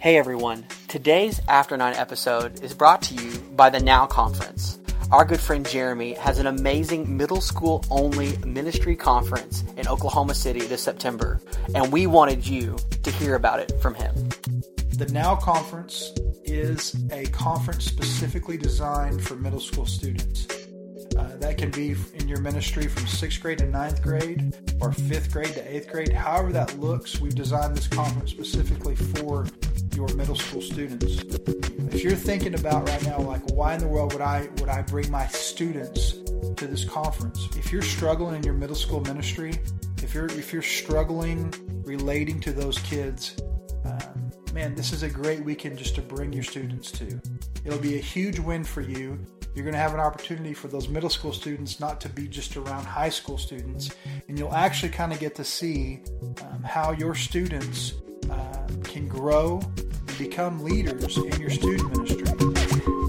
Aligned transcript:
Hey 0.00 0.16
everyone, 0.16 0.64
today's 0.86 1.40
After 1.48 1.76
Nine 1.76 1.94
episode 1.94 2.62
is 2.62 2.72
brought 2.72 3.02
to 3.02 3.14
you 3.14 3.36
by 3.56 3.68
the 3.68 3.80
Now 3.80 4.06
Conference. 4.06 4.78
Our 5.10 5.24
good 5.24 5.40
friend 5.40 5.68
Jeremy 5.68 6.12
has 6.14 6.38
an 6.38 6.46
amazing 6.46 7.16
middle 7.16 7.40
school 7.40 7.84
only 7.90 8.36
ministry 8.46 8.94
conference 8.94 9.64
in 9.76 9.88
Oklahoma 9.88 10.34
City 10.34 10.60
this 10.60 10.84
September, 10.84 11.40
and 11.74 11.90
we 11.90 12.06
wanted 12.06 12.46
you 12.46 12.76
to 13.02 13.10
hear 13.10 13.34
about 13.34 13.58
it 13.58 13.72
from 13.82 13.96
him. 13.96 14.14
The 14.90 15.08
Now 15.10 15.34
Conference 15.34 16.12
is 16.44 16.94
a 17.10 17.26
conference 17.26 17.84
specifically 17.84 18.56
designed 18.56 19.20
for 19.20 19.34
middle 19.34 19.60
school 19.60 19.84
students. 19.84 20.46
Uh, 21.18 21.36
that 21.38 21.58
can 21.58 21.72
be 21.72 21.96
in 22.14 22.28
your 22.28 22.40
ministry 22.40 22.86
from 22.86 23.04
sixth 23.08 23.42
grade 23.42 23.58
to 23.58 23.66
ninth 23.66 24.00
grade 24.00 24.54
or 24.80 24.92
fifth 24.92 25.32
grade 25.32 25.54
to 25.54 25.74
eighth 25.74 25.90
grade. 25.90 26.12
However, 26.12 26.52
that 26.52 26.78
looks, 26.78 27.20
we've 27.20 27.34
designed 27.34 27.76
this 27.76 27.88
conference 27.88 28.30
specifically 28.30 28.94
for 28.94 29.44
your 29.98 30.14
middle 30.14 30.36
school 30.36 30.62
students. 30.62 31.24
If 31.92 32.04
you're 32.04 32.14
thinking 32.14 32.54
about 32.54 32.88
right 32.88 33.04
now, 33.04 33.18
like, 33.18 33.42
why 33.50 33.74
in 33.74 33.80
the 33.80 33.88
world 33.88 34.12
would 34.12 34.22
I 34.22 34.48
would 34.60 34.68
I 34.68 34.82
bring 34.82 35.10
my 35.10 35.26
students 35.26 36.12
to 36.54 36.68
this 36.68 36.84
conference? 36.84 37.48
If 37.56 37.72
you're 37.72 37.82
struggling 37.82 38.36
in 38.36 38.44
your 38.44 38.54
middle 38.54 38.76
school 38.76 39.00
ministry, 39.00 39.58
if 40.00 40.14
you're 40.14 40.26
if 40.26 40.52
you're 40.52 40.62
struggling 40.62 41.52
relating 41.84 42.38
to 42.46 42.52
those 42.52 42.78
kids, 42.78 43.38
um, 43.84 44.30
man, 44.54 44.76
this 44.76 44.92
is 44.92 45.02
a 45.02 45.10
great 45.10 45.40
weekend 45.40 45.76
just 45.76 45.96
to 45.96 46.00
bring 46.00 46.32
your 46.32 46.44
students 46.44 46.92
to. 46.92 47.20
It'll 47.64 47.80
be 47.80 47.96
a 47.96 48.04
huge 48.14 48.38
win 48.38 48.62
for 48.62 48.82
you. 48.82 49.18
You're 49.56 49.64
going 49.64 49.74
to 49.74 49.80
have 49.80 49.94
an 49.94 50.00
opportunity 50.00 50.54
for 50.54 50.68
those 50.68 50.88
middle 50.88 51.10
school 51.10 51.32
students 51.32 51.80
not 51.80 52.00
to 52.02 52.08
be 52.08 52.28
just 52.28 52.56
around 52.56 52.84
high 52.84 53.08
school 53.08 53.36
students, 53.36 53.90
and 54.28 54.38
you'll 54.38 54.54
actually 54.54 54.90
kind 54.90 55.12
of 55.12 55.18
get 55.18 55.34
to 55.34 55.44
see 55.44 56.02
um, 56.42 56.62
how 56.62 56.92
your 56.92 57.16
students 57.16 57.94
uh, 58.30 58.66
can 58.84 59.08
grow 59.08 59.60
and 59.76 60.18
become 60.18 60.62
leaders 60.62 61.16
in 61.16 61.40
your 61.40 61.50
student 61.50 61.90
ministry. 61.96 62.24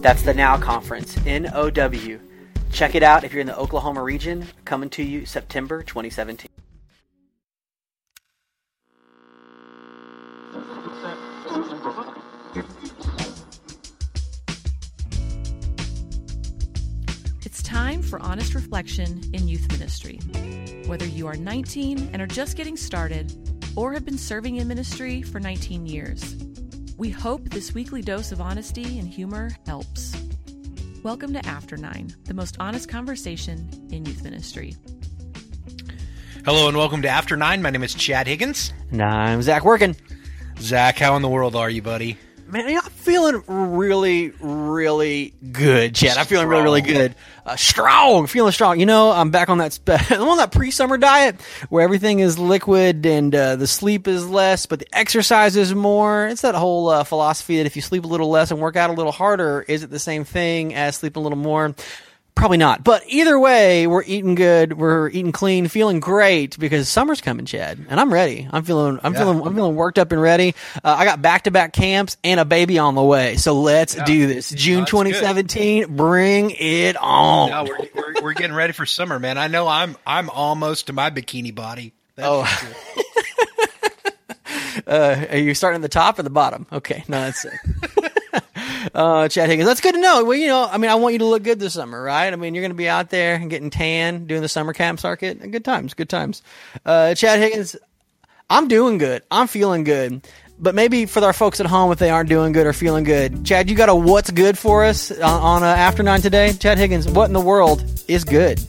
That's 0.02 0.22
the 0.24 0.34
Now 0.34 0.58
Conference, 0.58 1.18
N-O-W. 1.26 2.20
Check 2.72 2.96
it 2.96 3.04
out 3.04 3.24
if 3.24 3.34
you're 3.34 3.42
in 3.42 3.48
the 3.48 3.58
Oklahoma 3.58 4.04
region, 4.04 4.48
coming 4.64 4.90
to 4.92 5.04
you 5.04 5.26
September 5.26 5.84
2017. 5.84 6.50
It's 17.44 17.64
time 17.64 18.02
for 18.02 18.22
honest 18.22 18.54
reflection 18.54 19.22
in 19.34 19.48
youth 19.48 19.70
ministry. 19.72 20.20
Whether 20.86 21.06
you 21.06 21.28
are 21.28 21.36
19 21.36 22.12
and 22.14 22.22
are 22.22 22.28
just 22.28 22.56
getting 22.56 22.78
started, 22.78 23.49
or 23.76 23.94
have 23.94 24.06
been 24.06 24.18
serving 24.18 24.58
in 24.58 24.68
ministry 24.68 25.22
for 25.22 25.40
19 25.40 25.86
years, 25.86 26.36
we 26.98 27.10
hope 27.10 27.50
this 27.50 27.74
weekly 27.74 28.02
dose 28.02 28.32
of 28.32 28.42
honesty 28.42 29.00
and 29.00 29.08
humor 29.08 29.52
helps. 29.66 30.16
Welcome 31.04 31.34
to 31.34 31.46
After 31.46 31.78
Nine, 31.78 32.14
the 32.26 32.34
most 32.34 32.58
honest 32.60 32.90
conversation 32.90 33.70
in 33.92 34.06
youth 34.06 34.24
ministry. 34.24 34.76
Hello 36.46 36.68
and 36.68 36.76
welcome 36.76 37.02
to 37.04 37.08
After 37.08 37.38
Nine. 37.38 37.62
My 37.62 37.70
name 37.70 37.84
is 37.84 37.94
Chad 37.94 38.28
Higgins. 38.28 38.74
And 38.92 39.02
I'm 39.02 39.42
Zach 39.42 39.64
Working. 39.64 39.96
Zach, 40.60 40.98
how 40.98 41.16
in 41.16 41.22
the 41.22 41.30
world 41.30 41.56
are 41.56 41.70
you, 41.70 41.82
buddy? 41.82 42.18
Man, 42.48 42.68
I'm 42.68 42.89
feeling 43.10 43.44
really, 43.48 44.30
really 44.40 45.34
good, 45.52 45.96
Chad. 45.96 46.18
I'm 46.18 46.28
feeling 46.28 46.48
really, 46.48 46.62
really 46.62 46.82
good. 46.82 47.16
Uh, 47.44 47.56
strong, 47.56 48.28
feeling 48.28 48.52
strong. 48.52 48.80
You 48.80 48.86
know, 48.86 49.12
I'm 49.12 49.32
back 49.32 49.50
on 49.50 49.58
that. 49.58 49.74
Spe- 49.74 49.90
I'm 50.12 50.30
on 50.30 50.38
that 50.38 50.52
pre-summer 50.52 50.96
diet 50.98 51.42
where 51.70 51.84
everything 51.84 52.20
is 52.20 52.38
liquid 52.38 53.08
and 53.08 53.34
uh, 53.34 53.56
the 53.56 53.66
sleep 53.66 54.08
is 54.08 54.30
less, 54.30 54.68
but 54.68 54.78
the 54.78 54.88
exercise 54.94 55.56
is 55.56 55.74
more. 55.74 56.28
It's 56.28 56.42
that 56.44 56.54
whole 56.54 56.90
uh, 56.90 57.04
philosophy 57.04 57.58
that 57.58 57.66
if 57.66 57.76
you 57.76 57.82
sleep 57.82 58.04
a 58.04 58.08
little 58.08 58.30
less 58.30 58.52
and 58.52 58.60
work 58.60 58.76
out 58.76 58.92
a 58.92 58.94
little 58.94 59.12
harder, 59.12 59.66
is 59.68 59.82
it 59.82 59.90
the 59.90 59.98
same 59.98 60.24
thing 60.24 60.76
as 60.76 60.98
sleeping 60.98 61.22
a 61.22 61.24
little 61.24 61.38
more? 61.40 61.74
Probably 62.40 62.56
not. 62.58 62.86
But 62.86 63.04
either 63.08 63.38
way, 63.38 63.86
we're 63.86 64.04
eating 64.06 64.34
good, 64.34 64.72
we're 64.78 65.10
eating 65.10 65.34
clean, 65.34 65.68
feeling 65.68 66.00
great 66.00 66.58
because 66.58 66.88
summer's 66.88 67.20
coming, 67.20 67.46
Chad, 67.46 67.86
and 67.90 68.00
I'm 68.00 68.14
ready. 68.14 68.48
I'm 68.50 68.64
feeling, 68.64 68.98
I'm 69.04 69.12
Yeah. 69.14 69.20
feeling, 69.20 69.42
I'm 69.46 69.54
feeling 69.54 69.76
worked 69.76 70.00
up 70.00 70.14
and 70.14 70.22
ready. 70.22 70.56
Uh, 70.82 70.96
I 70.98 71.04
got 71.04 71.22
back 71.22 71.44
to 71.44 71.52
back 71.52 71.74
camps 71.74 72.16
and 72.24 72.40
a 72.40 72.46
baby 72.46 72.80
on 72.80 72.96
the 72.96 73.04
way, 73.04 73.36
so 73.36 73.60
let's 73.60 73.94
do 73.94 74.26
this. 74.28 74.52
June 74.52 74.86
good. 74.86 74.88
2017, 74.88 75.98
bring 75.98 76.52
it 76.52 76.96
on. 76.96 77.50
No, 77.50 77.64
we're, 77.66 77.78
we're, 77.94 78.22
we're 78.24 78.34
getting 78.34 78.56
ready 78.56 78.72
for 78.72 78.86
summer, 78.86 79.20
man. 79.20 79.38
I 79.38 79.48
know 79.48 79.68
I'm 79.68 79.98
I'm 80.08 80.30
almost 80.30 80.88
to 80.88 80.94
my 80.94 81.10
bikini 81.10 81.54
body. 81.54 81.92
That's 82.16 82.30
Oh. 82.30 83.04
Uh, 84.88 85.26
are 85.32 85.38
you 85.38 85.54
starting 85.54 85.76
at 85.76 85.82
the 85.84 85.90
top 85.90 86.18
or 86.18 86.24
the 86.24 86.30
bottom? 86.32 86.66
Okay, 86.72 87.04
no, 87.08 87.20
that's 87.22 87.46
it. 87.46 87.54
uh, 88.94 89.28
Chad 89.28 89.50
Higgins, 89.50 89.68
that's 89.68 89.82
good 89.82 89.96
to 89.96 90.02
know. 90.02 90.24
Well, 90.24 90.38
you 90.38 90.48
know, 90.48 90.68
I 90.70 90.78
mean, 90.78 90.92
I 90.92 90.96
want 90.96 91.14
you 91.14 91.20
to 91.20 91.26
look 91.26 91.44
good 91.44 91.60
this 91.60 91.74
summer, 91.74 92.02
right? 92.02 92.32
I 92.32 92.36
mean, 92.36 92.56
you're 92.56 92.62
going 92.62 92.72
to 92.72 92.78
be 92.78 92.90
out 92.90 93.10
there 93.10 93.36
and 93.36 93.50
getting 93.50 93.70
tan, 93.70 94.26
doing 94.26 94.42
the 94.42 94.50
summer 94.50 94.74
camp 94.74 95.00
circuit. 95.00 95.40
Good 95.52 95.66
times, 95.66 95.94
good 95.94 96.10
times. 96.10 96.42
Uh, 96.86 97.16
Chad 97.16 97.40
Higgins, 97.40 97.76
I'm 98.50 98.68
doing 98.68 98.98
good. 98.98 99.24
I'm 99.30 99.48
feeling 99.48 99.84
good. 99.84 100.28
But 100.62 100.76
maybe 100.76 101.06
for 101.06 101.24
our 101.24 101.32
folks 101.32 101.62
at 101.62 101.66
home, 101.68 101.92
if 101.92 102.00
they 102.00 102.10
aren't 102.10 102.28
doing 102.28 102.52
good 102.52 102.68
or 102.68 102.74
feeling 102.74 103.06
good, 103.06 103.46
Chad, 103.46 103.70
you 103.70 103.76
got 103.76 103.88
a 103.88 103.96
what's 103.96 104.30
good 104.30 104.58
for 104.58 104.84
us 104.84 105.10
on, 105.10 105.22
on 105.22 105.64
uh, 105.64 105.68
After 105.68 106.04
Nine 106.04 106.22
today? 106.22 106.52
Chad 106.52 106.78
Higgins, 106.78 107.08
what 107.08 107.26
in 107.26 107.34
the 107.34 107.40
world 107.40 107.84
is 108.10 108.26
good? 108.26 108.60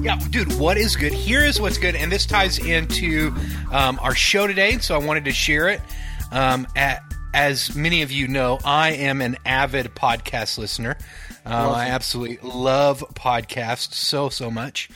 Yeah, 0.00 0.18
dude, 0.30 0.58
what 0.58 0.76
is 0.76 0.96
good? 0.96 1.12
Here 1.12 1.44
is 1.44 1.60
what's 1.60 1.76
good, 1.76 1.96
and 1.96 2.10
this 2.10 2.24
ties 2.24 2.58
into 2.58 3.34
um, 3.72 3.98
our 4.00 4.14
show 4.14 4.46
today, 4.46 4.78
so 4.78 4.94
I 4.94 4.98
wanted 4.98 5.24
to 5.26 5.32
share 5.32 5.68
it. 5.68 5.80
Um, 6.30 6.66
at, 6.76 7.02
as 7.34 7.74
many 7.74 8.02
of 8.02 8.12
you 8.12 8.28
know, 8.28 8.58
I 8.64 8.92
am 8.92 9.20
an 9.20 9.36
avid 9.44 9.94
podcast 9.94 10.58
listener. 10.58 10.96
Um, 11.44 11.70
I 11.70 11.88
absolutely 11.88 12.38
love 12.42 13.04
podcasts 13.14 13.94
so, 13.94 14.28
so 14.28 14.50
much. 14.50 14.90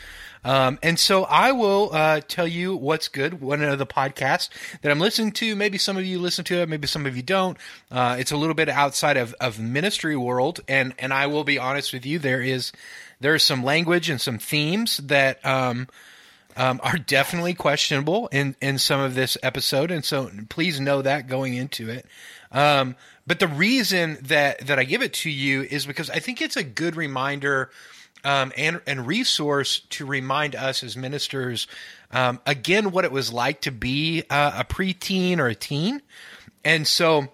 Um, 0.44 0.78
and 0.80 0.96
so 0.96 1.24
I 1.24 1.50
will 1.50 1.90
uh, 1.92 2.20
tell 2.20 2.46
you 2.46 2.76
what's 2.76 3.08
good. 3.08 3.40
One 3.40 3.62
of 3.62 3.80
the 3.80 3.86
podcasts 3.86 4.48
that 4.80 4.92
I'm 4.92 5.00
listening 5.00 5.32
to, 5.32 5.56
maybe 5.56 5.76
some 5.76 5.96
of 5.96 6.04
you 6.04 6.20
listen 6.20 6.44
to 6.44 6.58
it, 6.58 6.68
maybe 6.68 6.86
some 6.86 7.04
of 7.04 7.16
you 7.16 7.22
don't. 7.22 7.58
Uh, 7.90 8.16
it's 8.20 8.30
a 8.30 8.36
little 8.36 8.54
bit 8.54 8.68
outside 8.68 9.16
of, 9.16 9.34
of 9.40 9.58
ministry 9.58 10.16
world, 10.16 10.60
and 10.68 10.94
and 11.00 11.12
I 11.12 11.26
will 11.26 11.42
be 11.42 11.58
honest 11.58 11.92
with 11.92 12.06
you, 12.06 12.20
there 12.20 12.40
is 12.40 12.70
there's 13.18 13.42
some 13.42 13.64
language 13.64 14.08
and 14.08 14.20
some 14.20 14.38
themes 14.38 14.98
that 14.98 15.44
um, 15.44 15.88
um, 16.56 16.80
are 16.82 16.98
definitely 16.98 17.54
questionable 17.54 18.28
in 18.28 18.56
in 18.60 18.78
some 18.78 19.00
of 19.00 19.14
this 19.14 19.36
episode, 19.42 19.90
and 19.90 20.04
so 20.04 20.30
please 20.48 20.80
know 20.80 21.02
that 21.02 21.28
going 21.28 21.54
into 21.54 21.90
it. 21.90 22.06
Um, 22.50 22.96
but 23.26 23.38
the 23.38 23.48
reason 23.48 24.18
that 24.22 24.66
that 24.66 24.78
I 24.78 24.84
give 24.84 25.02
it 25.02 25.12
to 25.14 25.30
you 25.30 25.62
is 25.62 25.86
because 25.86 26.10
I 26.10 26.18
think 26.18 26.40
it's 26.40 26.56
a 26.56 26.64
good 26.64 26.96
reminder 26.96 27.70
um, 28.24 28.52
and 28.56 28.80
and 28.86 29.06
resource 29.06 29.80
to 29.90 30.06
remind 30.06 30.56
us 30.56 30.82
as 30.82 30.96
ministers 30.96 31.66
um, 32.10 32.40
again 32.46 32.90
what 32.90 33.04
it 33.04 33.12
was 33.12 33.32
like 33.32 33.62
to 33.62 33.72
be 33.72 34.24
uh, 34.30 34.52
a 34.58 34.64
preteen 34.64 35.38
or 35.38 35.48
a 35.48 35.54
teen, 35.54 36.00
and 36.64 36.86
so 36.86 37.28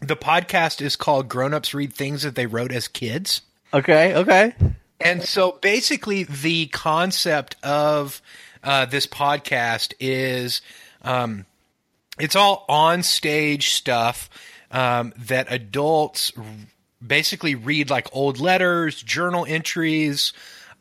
the 0.00 0.16
podcast 0.16 0.80
is 0.80 0.96
called 0.96 1.28
"Grown 1.28 1.52
Ups 1.52 1.74
Read 1.74 1.92
Things 1.92 2.22
That 2.22 2.34
They 2.34 2.46
Wrote 2.46 2.72
as 2.72 2.88
Kids." 2.88 3.42
Okay, 3.74 4.14
okay. 4.14 4.54
And 5.00 5.22
so 5.22 5.58
basically, 5.60 6.24
the 6.24 6.66
concept 6.68 7.56
of 7.62 8.22
uh, 8.66 8.84
this 8.84 9.06
podcast 9.06 9.94
is 10.00 10.60
um, 11.02 11.46
it's 12.18 12.36
all 12.36 12.66
on 12.68 13.02
stage 13.02 13.70
stuff 13.70 14.28
um, 14.72 15.14
that 15.16 15.46
adults 15.50 16.32
r- 16.36 16.44
basically 17.04 17.54
read 17.54 17.88
like 17.88 18.08
old 18.12 18.40
letters, 18.40 19.00
journal 19.00 19.46
entries, 19.48 20.32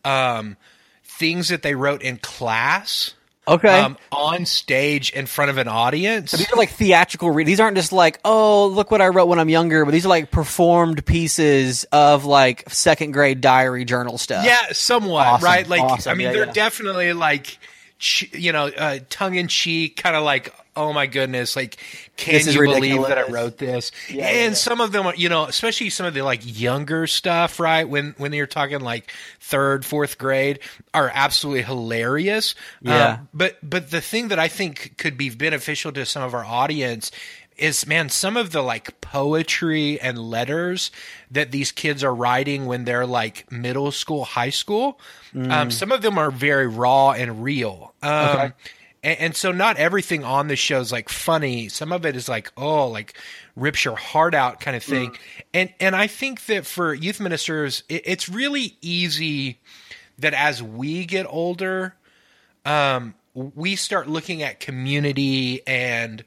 um, 0.03 0.57
things 1.03 1.49
that 1.49 1.61
they 1.61 1.75
wrote 1.75 2.01
in 2.01 2.17
class. 2.17 3.13
Okay. 3.47 3.79
Um, 3.79 3.95
on 4.11 4.47
stage 4.47 5.11
in 5.11 5.27
front 5.27 5.51
of 5.51 5.59
an 5.59 5.67
audience. 5.67 6.31
These 6.31 6.51
are 6.51 6.55
like 6.55 6.71
theatrical 6.71 7.29
read. 7.29 7.45
These 7.45 7.59
aren't 7.59 7.77
just 7.77 7.93
like, 7.93 8.19
oh, 8.25 8.65
look 8.65 8.89
what 8.89 9.01
I 9.01 9.09
wrote 9.09 9.27
when 9.27 9.37
I'm 9.37 9.49
younger, 9.49 9.85
but 9.85 9.91
these 9.91 10.03
are 10.03 10.09
like 10.09 10.31
performed 10.31 11.05
pieces 11.05 11.83
of 11.91 12.25
like 12.25 12.67
second 12.71 13.11
grade 13.11 13.41
diary 13.41 13.85
journal 13.85 14.17
stuff. 14.17 14.45
Yeah, 14.45 14.71
somewhat, 14.71 15.27
Awesome, 15.27 15.45
right? 15.45 15.67
Like, 15.67 15.81
awesome, 15.83 16.09
I 16.11 16.15
mean, 16.15 16.25
yeah, 16.25 16.33
they're 16.33 16.45
yeah. 16.47 16.53
definitely 16.53 17.13
like, 17.13 17.59
you 17.99 18.51
know, 18.51 18.67
uh, 18.67 18.99
tongue 19.09 19.35
in 19.35 19.47
cheek, 19.47 19.97
kind 19.97 20.15
of 20.15 20.23
like, 20.23 20.53
oh 20.75 20.91
my 20.91 21.07
goodness, 21.07 21.55
like, 21.55 21.77
can 22.17 22.45
you 22.45 22.61
believe 22.61 23.01
that 23.07 23.17
I 23.17 23.29
wrote 23.29 23.57
this? 23.57 23.91
Yeah, 24.09 24.27
and 24.27 24.51
yeah. 24.51 24.53
some 24.53 24.81
of 24.81 24.91
them, 24.91 25.07
are, 25.07 25.15
you 25.15 25.29
know, 25.29 25.45
especially 25.45 25.89
some 25.89 26.05
of 26.05 26.13
the 26.13 26.21
like 26.21 26.41
younger 26.43 27.07
stuff, 27.07 27.59
right? 27.59 27.87
When 27.87 28.13
when 28.17 28.33
you're 28.33 28.47
talking 28.47 28.81
like 28.81 29.11
third, 29.39 29.85
fourth 29.85 30.17
grade, 30.17 30.59
are 30.93 31.09
absolutely 31.13 31.63
hilarious. 31.63 32.55
Yeah. 32.81 33.13
Um, 33.13 33.29
but 33.33 33.57
but 33.63 33.91
the 33.91 34.01
thing 34.01 34.27
that 34.29 34.39
I 34.39 34.47
think 34.47 34.97
could 34.97 35.17
be 35.17 35.29
beneficial 35.29 35.91
to 35.93 36.05
some 36.05 36.23
of 36.23 36.33
our 36.33 36.45
audience 36.45 37.11
is 37.57 37.85
man 37.87 38.09
some 38.09 38.35
of 38.37 38.51
the 38.51 38.61
like 38.61 38.99
poetry 39.01 39.99
and 40.01 40.17
letters 40.19 40.91
that 41.31 41.51
these 41.51 41.71
kids 41.71 42.03
are 42.03 42.13
writing 42.13 42.65
when 42.65 42.83
they're 42.85 43.05
like 43.05 43.49
middle 43.51 43.91
school 43.91 44.25
high 44.25 44.49
school 44.49 44.99
Mm. 45.33 45.51
um, 45.51 45.71
some 45.71 45.91
of 45.91 46.01
them 46.01 46.17
are 46.17 46.31
very 46.31 46.67
raw 46.67 47.11
and 47.11 47.43
real 47.43 47.93
um, 48.01 48.11
Okay. 48.29 48.51
and, 49.03 49.19
and 49.19 49.35
so 49.35 49.51
not 49.51 49.75
everything 49.77 50.23
on 50.23 50.47
the 50.47 50.55
show 50.55 50.79
is 50.79 50.91
like 50.93 51.09
funny. 51.09 51.67
Some 51.69 51.91
of 51.91 52.05
it 52.05 52.15
is 52.15 52.29
like 52.29 52.51
oh, 52.57 52.87
like 52.87 53.17
rips 53.55 53.83
your 53.85 53.95
heart 53.97 54.33
out 54.33 54.59
kind 54.61 54.75
of 54.77 54.83
thing. 54.83 55.11
Mm. 55.11 55.17
And 55.53 55.73
and 55.81 55.95
I 55.95 56.07
think 56.07 56.45
that 56.45 56.65
for 56.65 56.93
youth 56.93 57.19
ministers, 57.19 57.83
it, 57.89 58.03
it's 58.05 58.29
really 58.29 58.77
easy 58.81 59.59
that 60.19 60.33
as 60.33 60.63
we 60.63 61.05
get 61.05 61.25
older, 61.29 61.95
um, 62.65 63.13
we 63.33 63.75
start 63.75 64.07
looking 64.09 64.41
at 64.41 64.59
community 64.61 65.61
and 65.67 66.23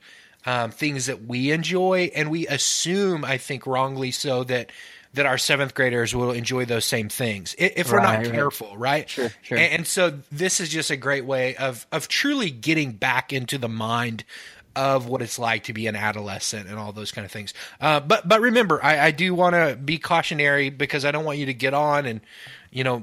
um, 0.48 0.70
things 0.70 1.06
that 1.06 1.26
we 1.26 1.50
enjoy, 1.50 2.10
and 2.14 2.30
we 2.30 2.46
assume, 2.46 3.22
I 3.22 3.36
think 3.36 3.66
wrongly 3.66 4.10
so, 4.12 4.44
that 4.44 4.72
that 5.12 5.26
our 5.26 5.36
seventh 5.36 5.74
graders 5.74 6.14
will 6.14 6.32
enjoy 6.32 6.64
those 6.64 6.86
same 6.86 7.10
things 7.10 7.54
if 7.58 7.92
we're 7.92 7.98
right, 7.98 8.22
not 8.22 8.32
careful, 8.32 8.68
right? 8.68 8.78
right? 8.78 9.10
Sure, 9.10 9.30
sure. 9.42 9.58
And, 9.58 9.72
and, 9.72 9.86
so 9.86 10.20
this 10.30 10.60
is 10.60 10.68
just 10.70 10.90
a 10.90 10.96
great 10.96 11.26
way 11.26 11.54
of 11.56 11.86
of 11.92 12.08
truly 12.08 12.50
getting 12.50 12.92
back 12.92 13.30
into 13.30 13.58
the 13.58 13.68
mind 13.68 14.24
of 14.74 15.06
what 15.06 15.20
it's 15.20 15.38
like 15.38 15.64
to 15.64 15.74
be 15.74 15.86
an 15.86 15.96
adolescent 15.96 16.66
and 16.66 16.78
all 16.78 16.92
those 16.92 17.12
kind 17.12 17.26
of 17.26 17.30
things. 17.30 17.52
Uh, 17.78 18.00
but 18.00 18.26
but 18.26 18.40
remember, 18.40 18.82
I, 18.82 19.06
I 19.06 19.10
do 19.10 19.34
want 19.34 19.54
to 19.54 19.76
be 19.76 19.98
cautionary 19.98 20.70
because 20.70 21.04
I 21.04 21.10
don't 21.10 21.26
want 21.26 21.36
you 21.36 21.46
to 21.46 21.54
get 21.54 21.74
on 21.74 22.06
and 22.06 22.22
you 22.70 22.84
know 22.84 23.02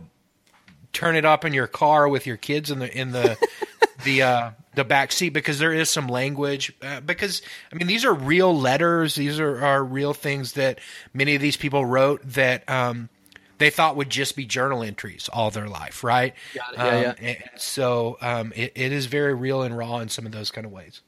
turn 0.94 1.16
it 1.16 1.26
up 1.26 1.46
in 1.46 1.54
your 1.54 1.68
car 1.68 2.10
with 2.10 2.26
your 2.26 2.38
kids 2.38 2.72
in 2.72 2.80
the 2.80 2.98
in 2.98 3.12
the 3.12 3.38
the 4.04 4.24
uh, 4.24 4.52
the 4.76 4.84
back 4.84 5.12
seat 5.12 5.30
because 5.30 5.60
there 5.60 5.74
is 5.74 5.90
some 5.90 6.08
language. 6.08 6.74
Uh, 6.82 7.00
because 7.02 7.42
I 7.72 7.76
mean, 7.76 7.88
these 7.88 8.06
are 8.06 8.14
real 8.14 8.58
letters. 8.58 9.16
These 9.16 9.40
are, 9.40 9.64
are 9.64 9.84
real 9.84 10.14
things 10.14 10.54
that 10.54 10.80
many 11.14 11.36
of 11.36 11.42
these 11.42 11.58
people 11.58 11.86
wrote 11.86 12.22
that 12.32 12.68
um, 12.70 13.10
they 13.58 13.70
thought 13.70 13.96
would 13.96 14.10
just 14.10 14.36
be 14.36 14.46
journal 14.46 14.84
entries 14.84 15.30
all 15.32 15.52
their 15.52 15.68
life, 15.68 16.04
right? 16.04 16.34
Yeah, 16.54 16.62
yeah. 16.74 17.10
Um, 17.10 17.16
and 17.22 17.38
so 17.58 18.18
um, 18.22 18.54
it, 18.56 18.74
it 18.76 18.92
is 18.92 19.06
very 19.06 19.34
real 19.34 19.62
and 19.64 19.78
raw 19.78 20.00
in 20.00 20.10
some 20.10 20.26
of 20.26 20.32
those 20.32 20.52
kind 20.52 20.66
of 20.66 20.72
ways. 20.72 21.02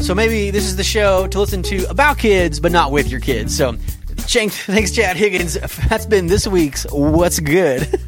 So 0.00 0.14
maybe 0.14 0.50
this 0.50 0.64
is 0.64 0.76
the 0.76 0.84
show 0.84 1.26
to 1.28 1.40
listen 1.40 1.62
to 1.64 1.84
about 1.88 2.18
kids, 2.18 2.60
but 2.60 2.72
not 2.72 2.90
with 2.90 3.08
your 3.08 3.20
kids. 3.20 3.56
So 3.56 3.76
thanks, 4.16 4.90
Chad 4.92 5.16
Higgins. 5.16 5.54
That's 5.88 6.06
been 6.06 6.26
this 6.26 6.46
week's 6.46 6.86
What's 6.90 7.40
Good. 7.40 7.82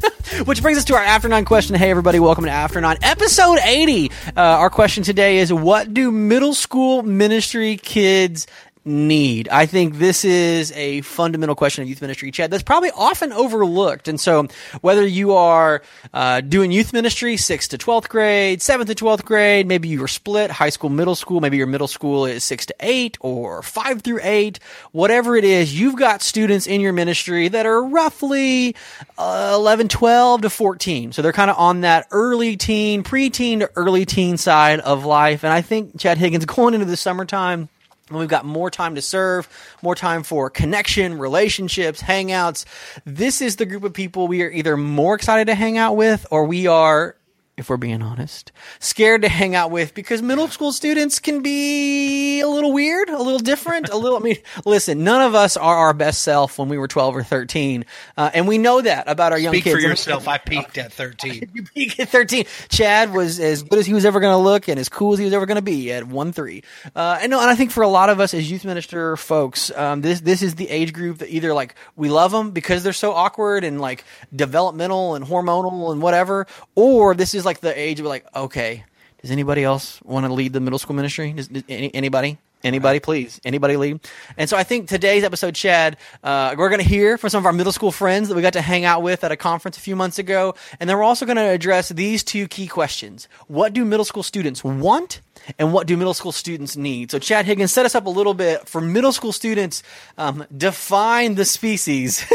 Which 0.45 0.61
brings 0.61 0.77
us 0.77 0.85
to 0.85 0.95
our 0.95 1.03
After 1.03 1.27
Nine 1.27 1.45
question. 1.45 1.75
Hey, 1.75 1.89
everybody, 1.89 2.19
welcome 2.19 2.45
to 2.45 2.49
After 2.51 2.81
Nine, 2.81 2.97
episode 3.01 3.59
80. 3.59 4.11
Uh, 4.35 4.41
our 4.41 4.69
question 4.69 5.03
today 5.03 5.37
is 5.37 5.51
What 5.51 5.93
do 5.93 6.11
middle 6.11 6.53
school 6.53 7.03
ministry 7.03 7.77
kids 7.77 8.47
need? 8.87 9.49
I 9.49 9.65
think 9.65 9.95
this 9.95 10.25
is 10.25 10.71
a 10.71 11.01
fundamental 11.01 11.55
question 11.55 11.83
of 11.83 11.89
youth 11.89 12.01
ministry, 12.01 12.31
Chad, 12.31 12.49
that's 12.49 12.63
probably 12.63 12.91
often 12.95 13.33
overlooked. 13.33 14.07
And 14.07 14.19
so, 14.19 14.47
whether 14.81 15.05
you 15.05 15.33
are 15.33 15.81
uh, 16.13 16.41
doing 16.41 16.71
youth 16.71 16.93
ministry, 16.93 17.35
6th 17.35 17.69
to 17.69 17.77
12th 17.77 18.09
grade, 18.09 18.59
7th 18.59 18.87
to 18.87 18.95
12th 18.95 19.25
grade, 19.25 19.67
maybe 19.67 19.87
you 19.87 20.03
are 20.03 20.07
split, 20.07 20.49
high 20.49 20.69
school, 20.69 20.89
middle 20.89 21.15
school, 21.15 21.41
maybe 21.41 21.57
your 21.57 21.67
middle 21.67 21.87
school 21.87 22.25
is 22.25 22.43
6 22.45 22.67
to 22.67 22.75
8 22.79 23.17
or 23.19 23.61
5 23.61 24.01
through 24.01 24.19
8, 24.23 24.59
whatever 24.91 25.35
it 25.35 25.43
is, 25.43 25.79
you've 25.79 25.97
got 25.97 26.21
students 26.21 26.65
in 26.65 26.81
your 26.81 26.93
ministry 26.93 27.49
that 27.49 27.65
are 27.65 27.83
roughly 27.83 28.75
uh, 29.17 29.51
11, 29.53 29.89
12 29.89 30.41
to 30.43 30.49
14. 30.49 31.11
So, 31.11 31.21
they're 31.21 31.33
kind 31.33 31.51
of 31.51 31.57
on 31.57 31.81
that 31.81 32.07
early 32.11 32.57
teen, 32.57 33.03
preteen 33.03 33.59
to 33.59 33.71
early 33.75 34.05
teen 34.05 34.37
side 34.37 34.79
of 34.79 35.05
life. 35.05 35.43
And 35.43 35.51
I 35.51 35.61
think, 35.61 35.99
Chad 35.99 36.17
Higgins, 36.17 36.45
going 36.57 36.73
into 36.73 36.85
the 36.85 36.97
summertime, 36.97 37.69
we've 38.09 38.29
got 38.29 38.45
more 38.45 38.71
time 38.71 38.95
to 38.95 39.01
serve, 39.01 39.49
more 39.81 39.95
time 39.95 40.23
for 40.23 40.49
connection, 40.49 41.17
relationships, 41.17 42.01
hangouts. 42.01 42.63
This 43.05 43.41
is 43.41 43.57
the 43.57 43.65
group 43.65 43.83
of 43.83 43.93
people 43.93 44.27
we 44.27 44.41
are 44.43 44.49
either 44.49 44.77
more 44.77 45.15
excited 45.15 45.47
to 45.47 45.55
hang 45.55 45.77
out 45.77 45.97
with 45.97 46.25
or 46.31 46.45
we 46.45 46.67
are 46.67 47.16
if 47.57 47.69
we're 47.69 47.77
being 47.77 48.03
honest, 48.03 48.51
scared 48.79 49.23
to 49.23 49.29
hang 49.29 49.55
out 49.55 49.71
with 49.71 49.95
because 49.95 50.21
middle 50.21 50.47
school 50.47 50.71
students 50.71 51.17
can 51.17 51.41
be 51.41 52.39
a 52.39 52.47
little 52.47 52.71
weird, 52.71 53.09
a 53.09 53.17
little 53.17 53.39
different, 53.39 53.89
a 53.89 53.97
little. 53.97 54.19
I 54.19 54.21
mean, 54.21 54.37
listen, 54.63 55.03
none 55.03 55.23
of 55.23 55.33
us 55.33 55.57
are 55.57 55.75
our 55.75 55.93
best 55.95 56.21
self 56.21 56.59
when 56.59 56.69
we 56.69 56.77
were 56.77 56.87
12 56.87 57.15
or 57.15 57.23
13. 57.23 57.83
Uh, 58.15 58.29
and 58.35 58.47
we 58.47 58.59
know 58.59 58.79
that 58.81 59.09
about 59.09 59.31
our 59.31 59.39
young 59.39 59.53
Speak 59.53 59.63
kids. 59.63 59.75
for 59.75 59.81
yourself. 59.81 60.27
I 60.27 60.37
peaked 60.37 60.77
at 60.77 60.93
13. 60.93 61.49
you 61.55 61.63
peaked 61.63 61.99
at 61.99 62.09
13. 62.09 62.45
Chad 62.69 63.11
was 63.11 63.39
as 63.39 63.63
good 63.63 63.79
as 63.79 63.87
he 63.87 63.93
was 63.95 64.05
ever 64.05 64.19
going 64.19 64.33
to 64.33 64.37
look 64.37 64.67
and 64.67 64.79
as 64.79 64.87
cool 64.87 65.13
as 65.13 65.19
he 65.19 65.25
was 65.25 65.33
ever 65.33 65.47
going 65.47 65.55
to 65.55 65.63
be 65.63 65.91
at 65.91 66.05
1 66.05 66.31
3. 66.31 66.63
Uh, 66.95 67.17
and, 67.21 67.31
no, 67.31 67.41
and 67.41 67.49
I 67.49 67.55
think 67.55 67.71
for 67.71 67.81
a 67.81 67.87
lot 67.87 68.09
of 68.09 68.19
us 68.19 68.35
as 68.35 68.51
youth 68.51 68.65
minister 68.65 69.17
folks, 69.17 69.71
um, 69.71 70.01
this, 70.01 70.21
this 70.21 70.43
is 70.43 70.55
the 70.55 70.69
age 70.69 70.93
group 70.93 71.17
that 71.19 71.29
either 71.29 71.55
like 71.55 71.73
we 71.95 72.09
love 72.09 72.31
them 72.31 72.51
because 72.51 72.83
they're 72.83 72.93
so 72.93 73.13
awkward 73.13 73.63
and 73.63 73.81
like 73.81 74.03
developmental 74.35 75.15
and 75.15 75.25
hormonal 75.25 75.91
and 75.91 76.03
whatever, 76.03 76.45
or 76.75 77.15
this 77.15 77.33
is 77.33 77.46
like 77.47 77.61
the 77.61 77.77
age 77.77 77.99
of 77.99 78.05
like, 78.05 78.25
okay, 78.35 78.83
does 79.21 79.31
anybody 79.31 79.63
else 79.63 79.99
want 80.03 80.27
to 80.27 80.33
lead 80.33 80.53
the 80.53 80.59
middle 80.59 80.77
school 80.77 80.95
ministry? 80.95 81.33
Does, 81.33 81.47
does 81.47 81.63
any, 81.67 81.93
anybody? 81.95 82.37
Anybody, 82.63 82.99
please. 82.99 83.39
Anybody 83.45 83.77
lead? 83.77 83.99
And 84.35 84.49
so 84.49 84.57
I 84.57 84.63
think 84.63 84.89
today's 84.89 85.23
episode, 85.23 85.53
Chad, 85.53 85.95
uh, 86.23 86.55
we're 86.57 86.69
going 86.69 86.81
to 86.81 86.87
hear 86.87 87.17
from 87.17 87.29
some 87.29 87.39
of 87.39 87.45
our 87.45 87.53
middle 87.53 87.71
school 87.71 87.91
friends 87.91 88.29
that 88.29 88.35
we 88.35 88.41
got 88.41 88.53
to 88.53 88.61
hang 88.61 88.83
out 88.83 89.03
with 89.03 89.23
at 89.23 89.31
a 89.31 89.37
conference 89.37 89.77
a 89.77 89.79
few 89.79 89.95
months 89.95 90.17
ago. 90.17 90.55
And 90.79 90.89
then 90.89 90.97
we're 90.97 91.03
also 91.03 91.25
going 91.25 91.37
to 91.37 91.43
address 91.43 91.89
these 91.89 92.23
two 92.23 92.47
key 92.47 92.67
questions. 92.67 93.27
What 93.47 93.73
do 93.73 93.85
middle 93.85 94.05
school 94.05 94.23
students 94.23 94.63
want? 94.63 95.21
And 95.59 95.71
what 95.71 95.87
do 95.87 95.95
middle 95.95 96.15
school 96.15 96.31
students 96.31 96.75
need? 96.75 97.11
So, 97.11 97.19
Chad 97.19 97.45
Higgins, 97.45 97.71
set 97.71 97.85
us 97.85 97.95
up 97.95 98.05
a 98.05 98.09
little 98.09 98.33
bit 98.33 98.67
for 98.67 98.81
middle 98.81 99.11
school 99.11 99.31
students. 99.31 99.81
Um, 100.17 100.45
define 100.55 101.35
the 101.35 101.45
species 101.45 102.25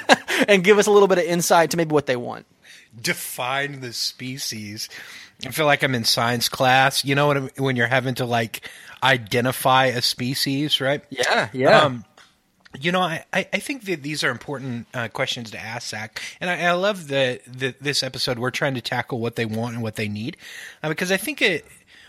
and 0.48 0.62
give 0.62 0.78
us 0.78 0.86
a 0.86 0.90
little 0.90 1.08
bit 1.08 1.18
of 1.18 1.24
insight 1.24 1.70
to 1.70 1.76
maybe 1.76 1.92
what 1.92 2.06
they 2.06 2.16
want 2.16 2.46
define 3.00 3.80
the 3.80 3.92
species. 3.92 4.88
I 5.46 5.50
feel 5.50 5.66
like 5.66 5.82
I'm 5.82 5.94
in 5.94 6.04
science 6.04 6.48
class. 6.48 7.04
You 7.04 7.14
know 7.14 7.28
when 7.28 7.50
when 7.56 7.76
you're 7.76 7.86
having 7.86 8.16
to 8.16 8.26
like 8.26 8.68
identify 9.02 9.86
a 9.86 10.02
species, 10.02 10.80
right? 10.80 11.02
Yeah, 11.10 11.48
yeah. 11.52 11.80
Um, 11.82 12.04
you 12.78 12.92
know, 12.92 13.00
I, 13.00 13.24
I 13.32 13.44
think 13.44 13.84
that 13.86 14.02
these 14.02 14.22
are 14.22 14.30
important 14.30 14.86
uh, 14.92 15.08
questions 15.08 15.50
to 15.52 15.58
ask, 15.58 15.88
Zach. 15.88 16.20
And 16.40 16.50
I, 16.50 16.64
I 16.64 16.72
love 16.72 17.08
that 17.08 17.40
this 17.46 18.02
episode 18.02 18.38
we're 18.38 18.50
trying 18.50 18.74
to 18.74 18.80
tackle 18.80 19.20
what 19.20 19.36
they 19.36 19.46
want 19.46 19.74
and 19.74 19.82
what 19.82 19.96
they 19.96 20.08
need, 20.08 20.36
uh, 20.82 20.88
because 20.88 21.10
I 21.10 21.16
think 21.16 21.40
it 21.40 21.64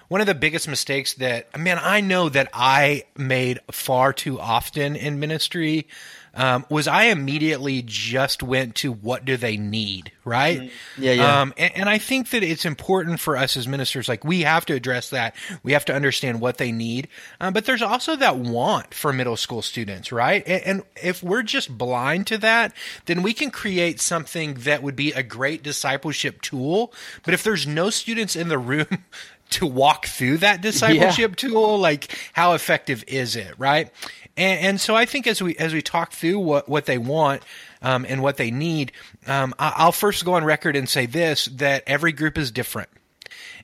one 0.10 0.22
of 0.22 0.28
the 0.28 0.36
biggest 0.36 0.68
mistakes 0.68 1.14
that 1.16 1.58
man 1.58 1.80
I 1.82 2.02
know 2.02 2.28
that 2.30 2.50
I 2.54 3.04
made 3.16 3.60
far 3.72 4.12
too 4.12 4.40
often 4.40 4.96
in 4.96 5.20
ministry 5.20 5.88
um, 6.34 6.66
was 6.70 6.88
I 6.88 7.06
immediately 7.06 7.82
just 7.86 8.44
went 8.44 8.76
to 8.76 8.92
what 8.92 9.26
do 9.26 9.36
they 9.36 9.58
need, 9.58 10.12
right? 10.24 10.60
Mm-hmm. 10.60 11.04
Yeah, 11.04 11.12
yeah. 11.14 11.42
Um, 11.42 11.54
and, 11.58 11.76
and, 11.76 11.90
I 11.90 11.98
think 11.98 12.30
that 12.30 12.44
it's 12.44 12.66
important 12.66 13.20
for 13.20 13.36
us 13.36 13.58
as 13.58 13.68
ministers, 13.68 14.08
like 14.08 14.24
we 14.24 14.42
have 14.42 14.66
to 14.68 14.74
address 14.74 15.10
that. 15.10 15.36
We 15.64 15.74
have 15.74 15.86
to 15.86 15.94
understand 15.94 16.40
what 16.40 16.58
they 16.58 16.72
need. 16.72 17.08
Um, 17.42 17.54
but 17.54 17.66
there's 17.66 17.82
also 17.82 18.16
that 18.16 18.38
want 18.38 18.94
for 18.94 19.12
middle 19.12 19.38
school 19.38 19.62
students, 19.62 20.12
right? 20.12 20.44
And, 20.48 20.64
and 20.64 20.84
if 21.02 21.24
we're 21.24 21.44
just 21.44 21.76
blind 21.76 22.28
to 22.28 22.38
that, 22.38 22.74
then 23.06 23.24
we 23.24 23.34
can 23.34 23.50
create 23.50 24.00
something 24.00 24.54
that 24.60 24.84
would 24.84 24.96
be 24.96 25.12
a 25.12 25.24
great 25.24 25.64
discipleship 25.64 26.42
tool. 26.42 26.94
But 27.24 27.34
if 27.34 27.44
there's 27.44 27.66
no 27.66 27.90
students 27.90 28.36
in 28.36 28.50
the 28.50 28.60
room 28.60 28.88
to 29.52 29.66
walk 29.66 30.06
through 30.06 30.38
that 30.40 30.62
discipleship 30.62 31.32
yeah. 31.32 31.50
tool, 31.50 31.78
like 31.78 32.16
how 32.34 32.54
effective 32.54 33.04
is 33.08 33.36
it, 33.36 33.54
right? 33.58 33.92
And, 34.38 34.60
and 34.66 34.82
so 34.82 34.96
I 34.96 35.06
think 35.06 35.28
as 35.28 35.42
we 35.42 35.56
as 35.58 35.74
we 35.74 35.82
talk 35.82 36.14
through 36.14 36.40
what 36.40 36.70
what 36.70 36.86
they 36.86 36.98
want. 36.98 37.44
Um, 37.82 38.06
and 38.10 38.22
what 38.22 38.36
they 38.36 38.52
need. 38.52 38.92
Um, 39.26 39.56
I'll 39.58 39.94
first 39.94 40.26
go 40.26 40.34
on 40.34 40.44
record 40.44 40.76
and 40.76 40.90
say 40.90 41.06
this: 41.06 41.46
that 41.46 41.84
every 41.88 42.12
group 42.12 42.38
is 42.38 42.52
different, 42.52 42.90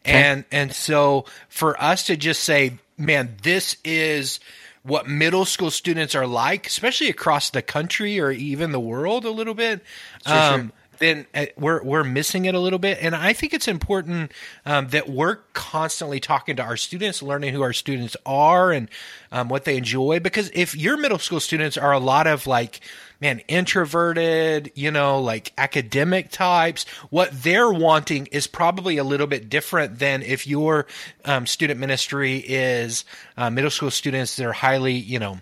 okay. 0.08 0.14
and 0.14 0.46
and 0.54 0.72
so 0.72 1.26
for 1.50 1.78
us 1.84 2.06
to 2.06 2.16
just 2.16 2.42
say, 2.42 2.78
"Man, 2.98 3.36
this 3.44 3.76
is 3.84 4.40
what 4.84 5.10
middle 5.10 5.44
school 5.44 5.70
students 5.70 6.16
are 6.16 6.26
like," 6.26 6.68
especially 6.68 7.10
across 7.10 7.50
the 7.50 7.62
country 7.62 8.22
or 8.22 8.32
even 8.32 8.72
the 8.72 8.80
world, 8.80 9.26
a 9.26 9.32
little 9.32 9.54
bit. 9.54 9.84
Sure, 10.26 10.34
um, 10.34 10.62
sure 10.62 10.72
then 11.00 11.26
uh, 11.34 11.46
we're 11.58 11.84
we're 11.84 12.04
missing 12.04 12.46
it 12.46 12.56
a 12.56 12.60
little 12.60 12.80
bit. 12.80 12.98
And 13.02 13.16
I 13.16 13.34
think 13.34 13.54
it's 13.54 13.68
important 13.68 14.32
um, 14.66 14.88
that 14.90 15.10
we're 15.10 15.38
constantly 15.54 16.20
talking 16.20 16.56
to 16.58 16.64
our 16.64 16.78
students, 16.78 17.22
learning 17.22 17.54
who 17.54 17.62
our 17.62 17.74
students 17.74 18.16
are 18.26 18.72
and 18.72 18.90
um, 19.32 19.50
what 19.50 19.66
they 19.66 19.78
enjoy. 19.78 20.20
Because 20.20 20.52
if 20.54 20.76
your 20.76 20.98
middle 20.98 21.20
school 21.20 21.40
students 21.40 21.78
are 21.78 21.92
a 21.92 22.00
lot 22.00 22.28
of 22.28 22.48
like 22.48 22.80
man 23.22 23.40
introverted, 23.48 24.72
you 24.76 24.92
know, 24.92 25.22
like 25.22 25.54
academic 25.58 26.30
types, 26.32 26.86
what 27.10 27.32
they're 27.32 27.72
wanting 27.72 28.28
is 28.28 28.48
probably 28.48 28.98
a 28.98 29.04
little 29.04 29.28
bit 29.28 29.50
different 29.50 30.00
than 30.00 30.22
if 30.22 30.48
your 30.48 30.86
um, 31.24 31.46
student 31.46 31.80
ministry 31.80 32.38
is 32.38 33.06
uh, 33.38 33.50
middle 33.50 33.72
school 33.72 33.92
students 33.92 34.36
that 34.36 34.46
are 34.46 34.54
highly, 34.54 34.94
you 34.94 35.20
know 35.20 35.40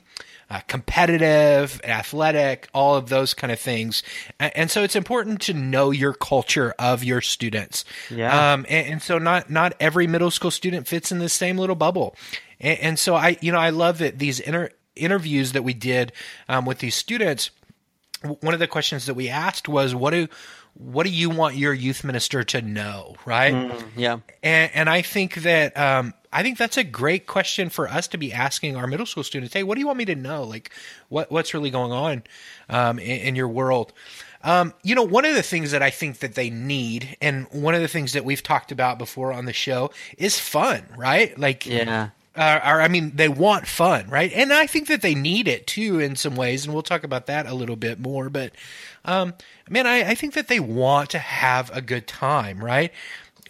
uh, 0.54 0.60
competitive, 0.68 1.82
athletic, 1.84 2.70
all 2.76 2.96
of 2.96 3.10
those 3.10 3.34
kind 3.34 3.52
of 3.52 3.60
things. 3.60 4.04
And, 4.40 4.56
and, 4.56 4.72
so 4.72 4.84
it's 4.84 4.96
important 4.96 5.42
to 5.42 5.54
know 5.54 5.90
your 5.90 6.14
culture 6.14 6.76
of 6.78 7.04
your 7.04 7.22
students. 7.22 7.86
Yeah. 8.12 8.54
Um, 8.54 8.66
and, 8.70 8.88
and, 8.88 9.02
so 9.02 9.18
not 9.18 9.50
not 9.50 9.74
every 9.80 10.06
middle 10.06 10.30
school 10.30 10.52
student 10.52 10.88
fits 10.88 11.12
in 11.12 11.18
the 11.18 11.30
same 11.30 11.58
little 11.58 11.76
bubble. 11.76 12.16
And, 12.60 12.80
and 12.80 13.00
so 13.00 13.16
I, 13.16 13.38
you 13.42 13.52
know, 13.52 13.58
I 13.58 13.72
love 13.72 13.98
that 13.98 14.20
these 14.20 14.40
inter- 14.40 14.70
interviews 14.96 15.54
that 15.54 15.64
we 15.64 15.74
did 15.74 16.12
um, 16.48 16.66
with 16.66 16.78
these 16.80 16.94
students 16.94 17.50
one 18.40 18.54
of 18.54 18.60
the 18.60 18.68
questions 18.68 19.08
that 19.08 19.16
we 19.16 19.28
asked 19.28 19.68
was, 19.68 19.94
"What 19.94 20.12
do 20.12 20.28
what 20.76 21.04
do 21.04 21.10
you 21.10 21.30
want 21.30 21.56
your 21.56 21.74
youth 21.74 22.04
minister 22.04 22.44
to 22.44 22.62
know?" 22.62 23.16
Right? 23.26 23.74
Yeah. 23.98 24.20
And, 24.42 24.72
and 24.74 24.90
I 24.90 25.02
think 25.02 25.36
that 25.42 25.78
um, 25.78 26.14
I 26.34 26.44
think 26.44 26.58
that's 26.58 26.78
a 26.78 26.84
great 26.84 27.28
question 27.28 27.70
for 27.70 27.88
us 27.88 28.08
to 28.10 28.18
be 28.18 28.34
asking 28.34 28.76
our 28.76 28.88
middle 28.88 29.06
school 29.06 29.24
students. 29.24 29.54
Hey, 29.54 29.64
what 29.64 29.76
do 29.76 29.80
you 29.82 29.88
want 29.88 30.00
me 30.00 30.06
to 30.06 30.16
know? 30.16 30.44
Like, 30.44 30.72
what 31.10 31.32
what's 31.32 31.54
really 31.54 31.70
going 31.70 31.92
on 31.92 32.24
um, 32.70 33.00
in, 33.00 33.20
in 33.20 33.36
your 33.36 33.48
world? 33.48 33.94
Um, 34.44 34.74
you 34.84 34.94
know, 34.94 35.04
one 35.04 35.24
of 35.24 35.36
the 35.36 35.44
things 35.44 35.72
that 35.72 35.82
I 35.82 35.90
think 35.90 36.20
that 36.20 36.36
they 36.36 36.50
need, 36.50 37.16
and 37.22 37.48
one 37.52 37.76
of 37.76 37.82
the 37.82 37.88
things 37.88 38.12
that 38.14 38.26
we've 38.26 38.44
talked 38.44 38.74
about 38.74 38.98
before 38.98 39.32
on 39.32 39.46
the 39.46 39.54
show, 39.54 39.92
is 40.18 40.38
fun, 40.38 40.84
right? 40.98 41.38
Like, 41.40 41.66
Yeah. 41.66 42.10
uh, 42.36 42.60
or 42.66 42.82
I 42.82 42.90
mean, 42.90 43.14
they 43.16 43.30
want 43.30 43.68
fun, 43.68 44.10
right? 44.10 44.34
And 44.34 44.52
I 44.52 44.68
think 44.68 44.88
that 44.88 45.02
they 45.02 45.16
need 45.16 45.48
it 45.48 45.66
too 45.66 46.00
in 46.00 46.18
some 46.18 46.36
ways, 46.36 46.66
and 46.66 46.74
we'll 46.74 46.84
talk 46.84 47.06
about 47.06 47.28
that 47.28 47.46
a 47.46 47.54
little 47.54 47.78
bit 47.78 48.02
more. 48.02 48.30
But, 48.30 48.52
um, 49.06 49.34
man, 49.70 49.88
I, 49.88 50.10
I 50.10 50.16
think 50.16 50.34
that 50.34 50.50
they 50.50 50.60
want 50.60 51.12
to 51.12 51.20
have 51.20 51.72
a 51.74 51.82
good 51.82 52.06
time, 52.06 52.62
right? 52.62 52.92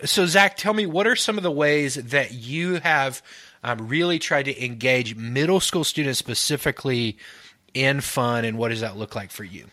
So, 0.04 0.26
Zach, 0.26 0.58
tell 0.58 0.74
me, 0.74 0.86
what 0.86 1.08
are 1.08 1.16
some 1.16 1.38
of 1.38 1.44
the 1.44 1.52
ways 1.52 1.96
that 1.96 2.34
you 2.34 2.76
have 2.76 3.22
um, 3.64 3.88
really 3.88 4.20
tried 4.20 4.44
to 4.44 4.66
engage 4.66 5.16
middle 5.16 5.60
school 5.60 5.84
students 5.84 6.20
specifically 6.20 7.18
in 7.74 8.02
fun, 8.02 8.44
and 8.46 8.58
what 8.58 8.70
does 8.70 8.82
that 8.82 8.98
look 8.98 9.16
like 9.16 9.32
for 9.32 9.44
you? 9.44 9.68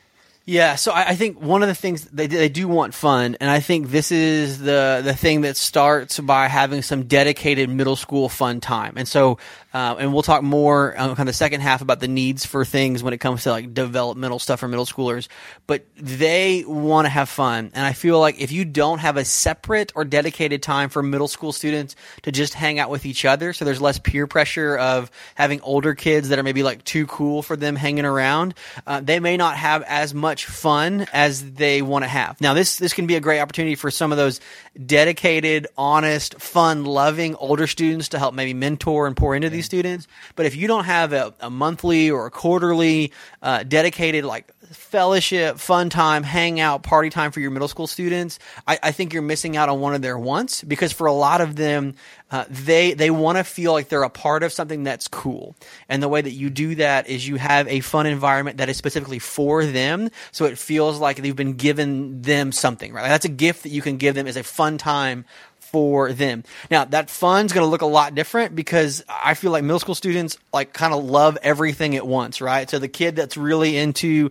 Yeah, 0.50 0.74
so 0.74 0.90
I, 0.90 1.10
I 1.10 1.14
think 1.14 1.40
one 1.40 1.62
of 1.62 1.68
the 1.68 1.76
things 1.76 2.06
they 2.06 2.26
they 2.26 2.48
do 2.48 2.66
want 2.66 2.92
fun, 2.92 3.36
and 3.40 3.48
I 3.48 3.60
think 3.60 3.88
this 3.90 4.10
is 4.10 4.58
the 4.58 5.00
the 5.00 5.14
thing 5.14 5.42
that 5.42 5.56
starts 5.56 6.18
by 6.18 6.48
having 6.48 6.82
some 6.82 7.04
dedicated 7.04 7.70
middle 7.70 7.94
school 7.94 8.28
fun 8.28 8.60
time. 8.60 8.94
And 8.96 9.06
so, 9.06 9.38
uh, 9.72 9.94
and 10.00 10.12
we'll 10.12 10.24
talk 10.24 10.42
more 10.42 10.98
on 10.98 11.10
kind 11.10 11.20
of 11.20 11.26
the 11.26 11.34
second 11.34 11.60
half 11.60 11.82
about 11.82 12.00
the 12.00 12.08
needs 12.08 12.46
for 12.46 12.64
things 12.64 13.00
when 13.00 13.14
it 13.14 13.18
comes 13.18 13.44
to 13.44 13.52
like 13.52 13.72
developmental 13.74 14.40
stuff 14.40 14.58
for 14.58 14.66
middle 14.66 14.86
schoolers. 14.86 15.28
But 15.68 15.86
they 15.94 16.64
want 16.66 17.04
to 17.06 17.10
have 17.10 17.28
fun, 17.28 17.70
and 17.72 17.86
I 17.86 17.92
feel 17.92 18.18
like 18.18 18.40
if 18.40 18.50
you 18.50 18.64
don't 18.64 18.98
have 18.98 19.16
a 19.16 19.24
separate 19.24 19.92
or 19.94 20.04
dedicated 20.04 20.64
time 20.64 20.88
for 20.88 21.00
middle 21.00 21.28
school 21.28 21.52
students 21.52 21.94
to 22.22 22.32
just 22.32 22.54
hang 22.54 22.80
out 22.80 22.90
with 22.90 23.06
each 23.06 23.24
other, 23.24 23.52
so 23.52 23.64
there's 23.64 23.80
less 23.80 24.00
peer 24.00 24.26
pressure 24.26 24.76
of 24.76 25.12
having 25.36 25.60
older 25.60 25.94
kids 25.94 26.30
that 26.30 26.40
are 26.40 26.42
maybe 26.42 26.64
like 26.64 26.82
too 26.82 27.06
cool 27.06 27.40
for 27.40 27.54
them 27.54 27.76
hanging 27.76 28.04
around, 28.04 28.54
uh, 28.84 29.00
they 29.00 29.20
may 29.20 29.36
not 29.36 29.56
have 29.56 29.84
as 29.84 30.12
much 30.12 30.39
fun 30.44 31.06
as 31.12 31.52
they 31.52 31.82
want 31.82 32.04
to 32.04 32.08
have. 32.08 32.40
Now, 32.40 32.54
this 32.54 32.76
this 32.76 32.92
can 32.92 33.06
be 33.06 33.16
a 33.16 33.20
great 33.20 33.40
opportunity 33.40 33.74
for 33.74 33.90
some 33.90 34.12
of 34.12 34.18
those 34.18 34.40
dedicated, 34.86 35.66
honest, 35.76 36.40
fun, 36.40 36.84
loving 36.84 37.34
older 37.36 37.66
students 37.66 38.08
to 38.10 38.18
help 38.18 38.34
maybe 38.34 38.54
mentor 38.54 39.06
and 39.06 39.16
pour 39.16 39.34
into 39.34 39.50
these 39.50 39.66
students. 39.66 40.06
But 40.36 40.46
if 40.46 40.56
you 40.56 40.66
don't 40.68 40.84
have 40.84 41.12
a, 41.12 41.34
a 41.40 41.50
monthly 41.50 42.10
or 42.10 42.26
a 42.26 42.30
quarterly 42.30 43.12
uh, 43.42 43.64
dedicated 43.64 44.24
like 44.24 44.50
fellowship, 44.72 45.58
fun 45.58 45.90
time, 45.90 46.22
hangout, 46.22 46.82
party 46.82 47.10
time 47.10 47.32
for 47.32 47.40
your 47.40 47.50
middle 47.50 47.68
school 47.68 47.86
students, 47.86 48.38
I, 48.66 48.78
I 48.82 48.92
think 48.92 49.12
you're 49.12 49.22
missing 49.22 49.56
out 49.56 49.68
on 49.68 49.80
one 49.80 49.94
of 49.94 50.02
their 50.02 50.18
wants 50.18 50.62
because 50.62 50.92
for 50.92 51.06
a 51.06 51.12
lot 51.12 51.40
of 51.40 51.56
them, 51.56 51.94
uh, 52.30 52.44
they 52.48 52.94
they 52.94 53.10
want 53.10 53.38
to 53.38 53.44
feel 53.44 53.72
like 53.72 53.88
they're 53.88 54.04
a 54.04 54.10
part 54.10 54.42
of 54.42 54.52
something 54.52 54.84
that's 54.84 55.08
cool. 55.08 55.56
And 55.88 56.02
the 56.02 56.08
way 56.08 56.20
that 56.22 56.30
you 56.30 56.50
do 56.50 56.76
that 56.76 57.08
is 57.08 57.26
you 57.26 57.36
have 57.36 57.66
a 57.66 57.80
fun 57.80 58.06
environment 58.06 58.58
that 58.58 58.68
is 58.68 58.76
specifically 58.76 59.18
for 59.18 59.64
them, 59.64 60.10
so 60.30 60.44
it 60.44 60.56
feels 60.56 61.00
like 61.00 61.16
they've 61.16 61.34
been 61.34 61.54
given 61.54 62.22
them 62.22 62.52
something. 62.52 62.92
Right, 62.92 63.08
that's 63.08 63.24
a 63.24 63.30
gift 63.30 63.64
that 63.64 63.70
you 63.70 63.82
can 63.82 63.96
give 63.96 64.14
them 64.14 64.26
is 64.26 64.36
a 64.36 64.44
fun 64.44 64.78
time 64.78 65.24
for 65.70 66.12
them. 66.12 66.44
Now 66.70 66.84
that 66.86 67.10
fun's 67.10 67.52
going 67.52 67.64
to 67.64 67.70
look 67.70 67.82
a 67.82 67.86
lot 67.86 68.14
different 68.14 68.54
because 68.54 69.04
I 69.08 69.34
feel 69.34 69.50
like 69.52 69.62
middle 69.62 69.78
school 69.78 69.94
students 69.94 70.36
like 70.52 70.72
kind 70.72 70.92
of 70.92 71.04
love 71.04 71.38
everything 71.42 71.96
at 71.96 72.06
once, 72.06 72.40
right? 72.40 72.68
So 72.68 72.78
the 72.78 72.88
kid 72.88 73.16
that's 73.16 73.36
really 73.36 73.76
into 73.76 74.30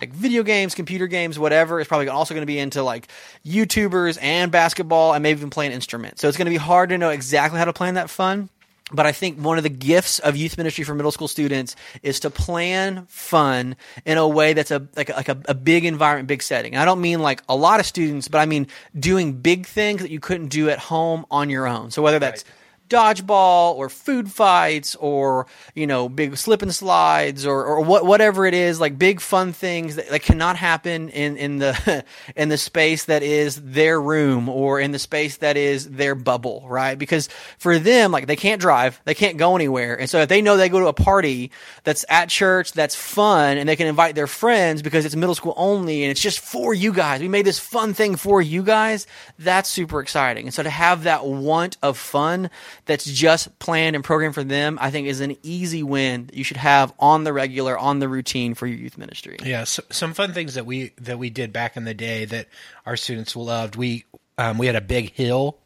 like 0.00 0.12
video 0.12 0.42
games, 0.42 0.74
computer 0.74 1.06
games, 1.06 1.38
whatever 1.38 1.80
is 1.80 1.86
probably 1.86 2.08
also 2.08 2.34
going 2.34 2.42
to 2.42 2.46
be 2.46 2.58
into 2.58 2.82
like 2.82 3.08
YouTubers 3.46 4.18
and 4.20 4.50
basketball 4.50 5.14
and 5.14 5.22
maybe 5.22 5.38
even 5.38 5.50
play 5.50 5.66
an 5.66 5.72
instrument. 5.72 6.18
So 6.18 6.28
it's 6.28 6.36
going 6.36 6.46
to 6.46 6.50
be 6.50 6.56
hard 6.56 6.90
to 6.90 6.98
know 6.98 7.10
exactly 7.10 7.58
how 7.58 7.64
to 7.64 7.72
plan 7.72 7.94
that 7.94 8.10
fun. 8.10 8.48
But 8.92 9.06
I 9.06 9.12
think 9.12 9.38
one 9.38 9.56
of 9.56 9.62
the 9.62 9.70
gifts 9.70 10.18
of 10.18 10.36
youth 10.36 10.56
ministry 10.56 10.84
for 10.84 10.94
middle 10.94 11.12
school 11.12 11.28
students 11.28 11.76
is 12.02 12.20
to 12.20 12.30
plan 12.30 13.06
fun 13.08 13.76
in 14.04 14.18
a 14.18 14.26
way 14.26 14.52
that's 14.52 14.70
a 14.70 14.86
like 14.96 15.10
a, 15.10 15.12
like 15.14 15.28
a, 15.28 15.40
a 15.46 15.54
big 15.54 15.84
environment, 15.84 16.28
big 16.28 16.42
setting. 16.42 16.74
And 16.74 16.82
I 16.82 16.84
don't 16.84 17.00
mean 17.00 17.20
like 17.20 17.42
a 17.48 17.56
lot 17.56 17.80
of 17.80 17.86
students, 17.86 18.28
but 18.28 18.38
I 18.38 18.46
mean 18.46 18.66
doing 18.98 19.32
big 19.32 19.66
things 19.66 20.02
that 20.02 20.10
you 20.10 20.20
couldn't 20.20 20.48
do 20.48 20.70
at 20.70 20.78
home 20.78 21.26
on 21.30 21.50
your 21.50 21.66
own. 21.66 21.90
So 21.90 22.02
whether 22.02 22.18
that's 22.18 22.44
dodgeball 22.90 23.74
or 23.76 23.88
food 23.88 24.30
fights 24.30 24.96
or 24.96 25.46
you 25.74 25.86
know 25.86 26.08
big 26.08 26.36
slip 26.36 26.60
and 26.60 26.74
slides 26.74 27.46
or, 27.46 27.64
or 27.64 27.80
what, 27.80 28.04
whatever 28.04 28.44
it 28.44 28.52
is 28.52 28.80
like 28.80 28.98
big 28.98 29.20
fun 29.20 29.52
things 29.52 29.96
that, 29.96 30.08
that 30.08 30.22
cannot 30.22 30.56
happen 30.56 31.08
in, 31.10 31.36
in 31.36 31.58
the 31.58 32.04
in 32.36 32.48
the 32.48 32.58
space 32.58 33.04
that 33.06 33.22
is 33.22 33.60
their 33.62 34.00
room 34.00 34.48
or 34.48 34.80
in 34.80 34.90
the 34.90 34.98
space 34.98 35.38
that 35.38 35.56
is 35.56 35.88
their 35.90 36.14
bubble 36.14 36.66
right? 36.68 36.98
Because 36.98 37.28
for 37.58 37.78
them 37.78 38.12
like 38.12 38.26
they 38.26 38.36
can't 38.36 38.60
drive 38.60 39.00
they 39.04 39.14
can't 39.14 39.38
go 39.38 39.54
anywhere. 39.54 39.98
And 39.98 40.10
so 40.10 40.18
if 40.20 40.28
they 40.28 40.42
know 40.42 40.56
they 40.56 40.68
go 40.68 40.80
to 40.80 40.88
a 40.88 40.92
party 40.92 41.50
that's 41.84 42.04
at 42.08 42.28
church 42.28 42.72
that's 42.72 42.94
fun 42.94 43.56
and 43.56 43.68
they 43.68 43.76
can 43.76 43.86
invite 43.86 44.14
their 44.16 44.26
friends 44.26 44.82
because 44.82 45.04
it's 45.04 45.16
middle 45.16 45.34
school 45.34 45.54
only 45.56 46.02
and 46.02 46.10
it's 46.10 46.20
just 46.20 46.40
for 46.40 46.74
you 46.74 46.92
guys. 46.92 47.20
We 47.20 47.28
made 47.28 47.46
this 47.46 47.58
fun 47.60 47.94
thing 47.94 48.16
for 48.16 48.42
you 48.42 48.62
guys. 48.64 49.06
That's 49.38 49.68
super 49.68 50.00
exciting. 50.00 50.46
And 50.46 50.54
so 50.54 50.64
to 50.64 50.70
have 50.70 51.04
that 51.04 51.24
want 51.24 51.76
of 51.82 51.96
fun 51.96 52.50
that's 52.90 53.04
just 53.04 53.56
planned 53.60 53.94
and 53.94 54.04
programmed 54.04 54.34
for 54.34 54.42
them, 54.42 54.76
I 54.80 54.90
think 54.90 55.06
is 55.06 55.20
an 55.20 55.36
easy 55.44 55.84
win 55.84 56.26
that 56.26 56.34
you 56.34 56.42
should 56.42 56.56
have 56.56 56.92
on 56.98 57.22
the 57.22 57.32
regular, 57.32 57.78
on 57.78 58.00
the 58.00 58.08
routine 58.08 58.54
for 58.54 58.66
your 58.66 58.78
youth 58.78 58.98
ministry. 58.98 59.36
Yeah, 59.44 59.62
so, 59.62 59.84
some 59.90 60.12
fun 60.12 60.32
things 60.32 60.54
that 60.54 60.66
we 60.66 60.90
that 61.00 61.16
we 61.16 61.30
did 61.30 61.52
back 61.52 61.76
in 61.76 61.84
the 61.84 61.94
day 61.94 62.24
that 62.24 62.48
our 62.84 62.96
students 62.96 63.36
loved. 63.36 63.76
We 63.76 64.06
um, 64.38 64.58
we 64.58 64.66
had 64.66 64.74
a 64.74 64.80
big 64.80 65.12
hill 65.12 65.58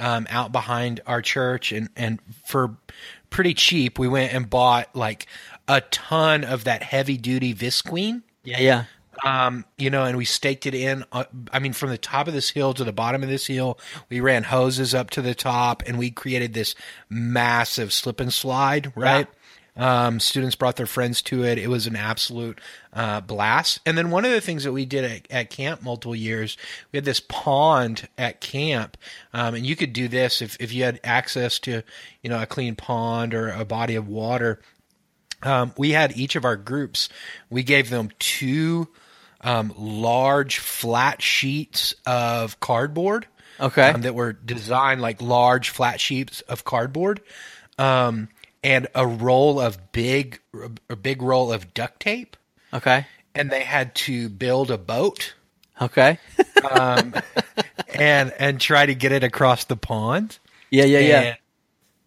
um, 0.00 0.26
out 0.28 0.50
behind 0.50 1.02
our 1.06 1.22
church, 1.22 1.70
and 1.70 1.88
and 1.94 2.18
for 2.44 2.76
pretty 3.30 3.54
cheap, 3.54 3.96
we 3.96 4.08
went 4.08 4.34
and 4.34 4.50
bought 4.50 4.96
like 4.96 5.28
a 5.68 5.82
ton 5.82 6.42
of 6.42 6.64
that 6.64 6.82
heavy 6.82 7.16
duty 7.16 7.54
visqueen. 7.54 8.22
Yeah, 8.42 8.58
yeah. 8.58 8.84
Um, 9.24 9.64
you 9.78 9.90
know, 9.90 10.04
and 10.04 10.16
we 10.16 10.24
staked 10.24 10.66
it 10.66 10.74
in. 10.74 11.04
Uh, 11.10 11.24
I 11.52 11.58
mean, 11.58 11.72
from 11.72 11.90
the 11.90 11.98
top 11.98 12.28
of 12.28 12.34
this 12.34 12.50
hill 12.50 12.74
to 12.74 12.84
the 12.84 12.92
bottom 12.92 13.22
of 13.22 13.28
this 13.28 13.46
hill, 13.46 13.78
we 14.10 14.20
ran 14.20 14.42
hoses 14.42 14.94
up 14.94 15.10
to 15.10 15.22
the 15.22 15.34
top, 15.34 15.82
and 15.86 15.98
we 15.98 16.10
created 16.10 16.54
this 16.54 16.74
massive 17.08 17.92
slip 17.92 18.20
and 18.20 18.32
slide. 18.32 18.92
Right. 18.94 19.26
Um, 19.76 20.20
students 20.20 20.56
brought 20.56 20.76
their 20.76 20.86
friends 20.86 21.20
to 21.22 21.44
it. 21.44 21.58
It 21.58 21.68
was 21.68 21.86
an 21.86 21.96
absolute 21.96 22.60
uh, 22.94 23.20
blast. 23.20 23.80
And 23.84 23.96
then 23.96 24.10
one 24.10 24.24
of 24.24 24.30
the 24.30 24.40
things 24.40 24.64
that 24.64 24.72
we 24.72 24.86
did 24.86 25.04
at, 25.04 25.30
at 25.30 25.50
camp 25.50 25.82
multiple 25.82 26.16
years, 26.16 26.56
we 26.90 26.96
had 26.96 27.04
this 27.04 27.20
pond 27.20 28.08
at 28.16 28.40
camp, 28.40 28.96
um, 29.34 29.54
and 29.54 29.66
you 29.66 29.76
could 29.76 29.92
do 29.92 30.08
this 30.08 30.40
if 30.40 30.56
if 30.60 30.72
you 30.72 30.84
had 30.84 30.98
access 31.04 31.58
to, 31.60 31.82
you 32.22 32.30
know, 32.30 32.40
a 32.40 32.46
clean 32.46 32.74
pond 32.74 33.34
or 33.34 33.50
a 33.50 33.64
body 33.66 33.96
of 33.96 34.08
water. 34.08 34.60
Um, 35.42 35.74
we 35.76 35.90
had 35.90 36.16
each 36.16 36.36
of 36.36 36.46
our 36.46 36.56
groups. 36.56 37.10
We 37.50 37.62
gave 37.62 37.90
them 37.90 38.10
two 38.18 38.88
um, 39.46 39.72
large 39.78 40.58
flat 40.58 41.22
sheets 41.22 41.94
of 42.04 42.60
cardboard. 42.60 43.26
Okay. 43.58 43.88
um, 43.88 44.02
that 44.02 44.14
were 44.14 44.34
designed 44.34 45.00
like 45.00 45.22
large 45.22 45.70
flat 45.70 45.98
sheets 45.98 46.42
of 46.42 46.64
cardboard, 46.64 47.22
um, 47.78 48.28
and 48.62 48.86
a 48.94 49.06
roll 49.06 49.58
of 49.58 49.92
big, 49.92 50.40
a 50.90 50.96
big 50.96 51.22
roll 51.22 51.50
of 51.50 51.72
duct 51.72 52.00
tape, 52.00 52.36
Okay. 52.74 53.06
and 53.34 53.48
they 53.50 53.62
had 53.62 53.94
to 53.94 54.28
build 54.28 54.70
a 54.70 54.76
boat 54.76 55.32
Okay. 55.80 56.18
and 57.94 58.32
and 58.38 58.60
try 58.60 58.84
to 58.86 58.94
get 58.94 59.12
it 59.12 59.24
across 59.24 59.64
the 59.64 59.76
pond. 59.76 60.38
yeah, 60.70 60.84
yeah, 60.84 60.98
yeah. 60.98 61.34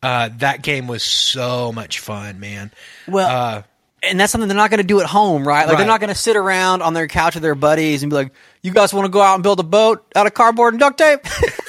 Uh, 0.01 0.29
that 0.37 0.61
game 0.61 0.87
was 0.87 1.03
so 1.03 1.71
much 1.71 1.99
fun, 1.99 2.39
man. 2.39 2.71
Well, 3.07 3.27
Uh, 3.29 3.61
and 4.03 4.19
that's 4.19 4.31
something 4.31 4.47
they're 4.47 4.57
not 4.57 4.69
going 4.69 4.79
to 4.79 4.87
do 4.87 4.99
at 5.01 5.05
home, 5.05 5.47
right? 5.47 5.67
Like 5.67 5.77
they're 5.77 5.87
not 5.87 5.99
going 5.99 6.09
to 6.09 6.15
sit 6.15 6.35
around 6.35 6.81
on 6.81 6.93
their 6.93 7.07
couch 7.07 7.35
with 7.35 7.43
their 7.43 7.55
buddies 7.55 8.03
and 8.03 8.09
be 8.09 8.15
like, 8.15 8.31
"You 8.61 8.71
guys 8.71 8.93
want 8.93 9.05
to 9.05 9.09
go 9.09 9.21
out 9.21 9.35
and 9.35 9.43
build 9.43 9.59
a 9.59 9.63
boat 9.63 10.05
out 10.15 10.25
of 10.27 10.33
cardboard 10.33 10.73
and 10.73 10.79
duct 10.79 10.97
tape?" 10.97 11.19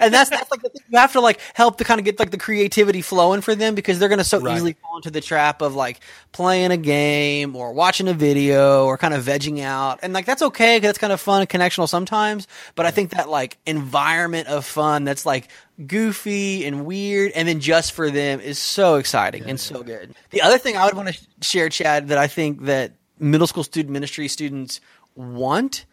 and 0.00 0.12
that's 0.12 0.30
that's 0.30 0.50
like 0.50 0.62
the 0.62 0.68
thing. 0.70 0.82
you 0.88 0.98
have 0.98 1.12
to 1.12 1.20
like 1.20 1.40
help 1.54 1.78
to 1.78 1.84
kind 1.84 1.98
of 2.00 2.04
get 2.04 2.18
like 2.18 2.30
the 2.30 2.38
creativity 2.38 3.02
flowing 3.02 3.40
for 3.40 3.54
them 3.54 3.74
because 3.74 3.98
they're 3.98 4.08
going 4.08 4.18
to 4.18 4.24
so 4.24 4.40
Right. 4.40 4.56
easily 4.56 4.72
fall 4.82 4.96
into 4.96 5.10
the 5.10 5.20
trap 5.20 5.62
of 5.62 5.74
like 5.74 6.00
playing 6.32 6.70
a 6.70 6.76
game 6.76 7.54
or 7.56 7.72
watching 7.72 8.08
a 8.08 8.14
video 8.14 8.86
or 8.86 8.96
kind 8.98 9.14
of 9.14 9.24
vegging 9.24 9.60
out, 9.60 10.00
and 10.02 10.12
like 10.12 10.24
that's 10.26 10.42
okay 10.42 10.76
because 10.78 10.90
it's 10.90 10.98
kind 10.98 11.12
of 11.12 11.20
fun 11.20 11.40
and 11.40 11.48
connectional 11.50 11.88
sometimes. 11.88 12.46
But 12.74 12.86
I 12.86 12.90
think 12.90 13.10
that 13.10 13.28
like 13.28 13.58
environment 13.66 14.48
of 14.48 14.64
fun 14.64 15.04
that's 15.04 15.26
like 15.26 15.48
goofy 15.86 16.64
and 16.64 16.86
weird 16.86 17.32
and 17.32 17.48
then 17.48 17.60
just 17.60 17.92
for 17.92 18.10
them 18.10 18.40
is 18.40 18.58
so 18.58 18.96
exciting 18.96 19.44
and 19.48 19.58
so 19.58 19.82
good. 19.82 20.14
The 20.30 20.42
other 20.42 20.58
thing 20.58 20.76
I 20.76 20.84
would 20.84 20.94
want 20.94 21.08
to 21.08 21.18
share, 21.40 21.68
Chad, 21.68 22.08
that 22.08 22.18
I 22.18 22.26
think 22.26 22.64
that 22.66 22.92
middle 23.18 23.46
school 23.46 23.64
student 23.64 23.92
ministry 23.92 24.28
students 24.28 24.80
want 25.14 25.84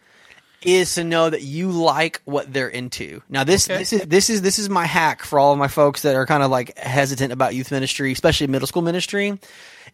is 0.64 0.94
to 0.96 1.04
know 1.04 1.30
that 1.30 1.42
you 1.42 1.70
like 1.70 2.20
what 2.24 2.52
they're 2.52 2.68
into. 2.68 3.22
Now 3.28 3.44
this 3.44 3.68
Okay. 3.68 3.78
this 3.78 3.92
is 3.92 4.02
this 4.02 4.30
is 4.30 4.42
this 4.42 4.58
is 4.58 4.68
my 4.68 4.86
hack 4.86 5.22
for 5.24 5.38
all 5.38 5.52
of 5.52 5.58
my 5.58 5.68
folks 5.68 6.02
that 6.02 6.14
are 6.14 6.26
kind 6.26 6.42
of 6.42 6.50
like 6.50 6.76
hesitant 6.78 7.32
about 7.32 7.54
youth 7.54 7.70
ministry, 7.70 8.12
especially 8.12 8.46
middle 8.46 8.66
school 8.66 8.82
ministry. 8.82 9.38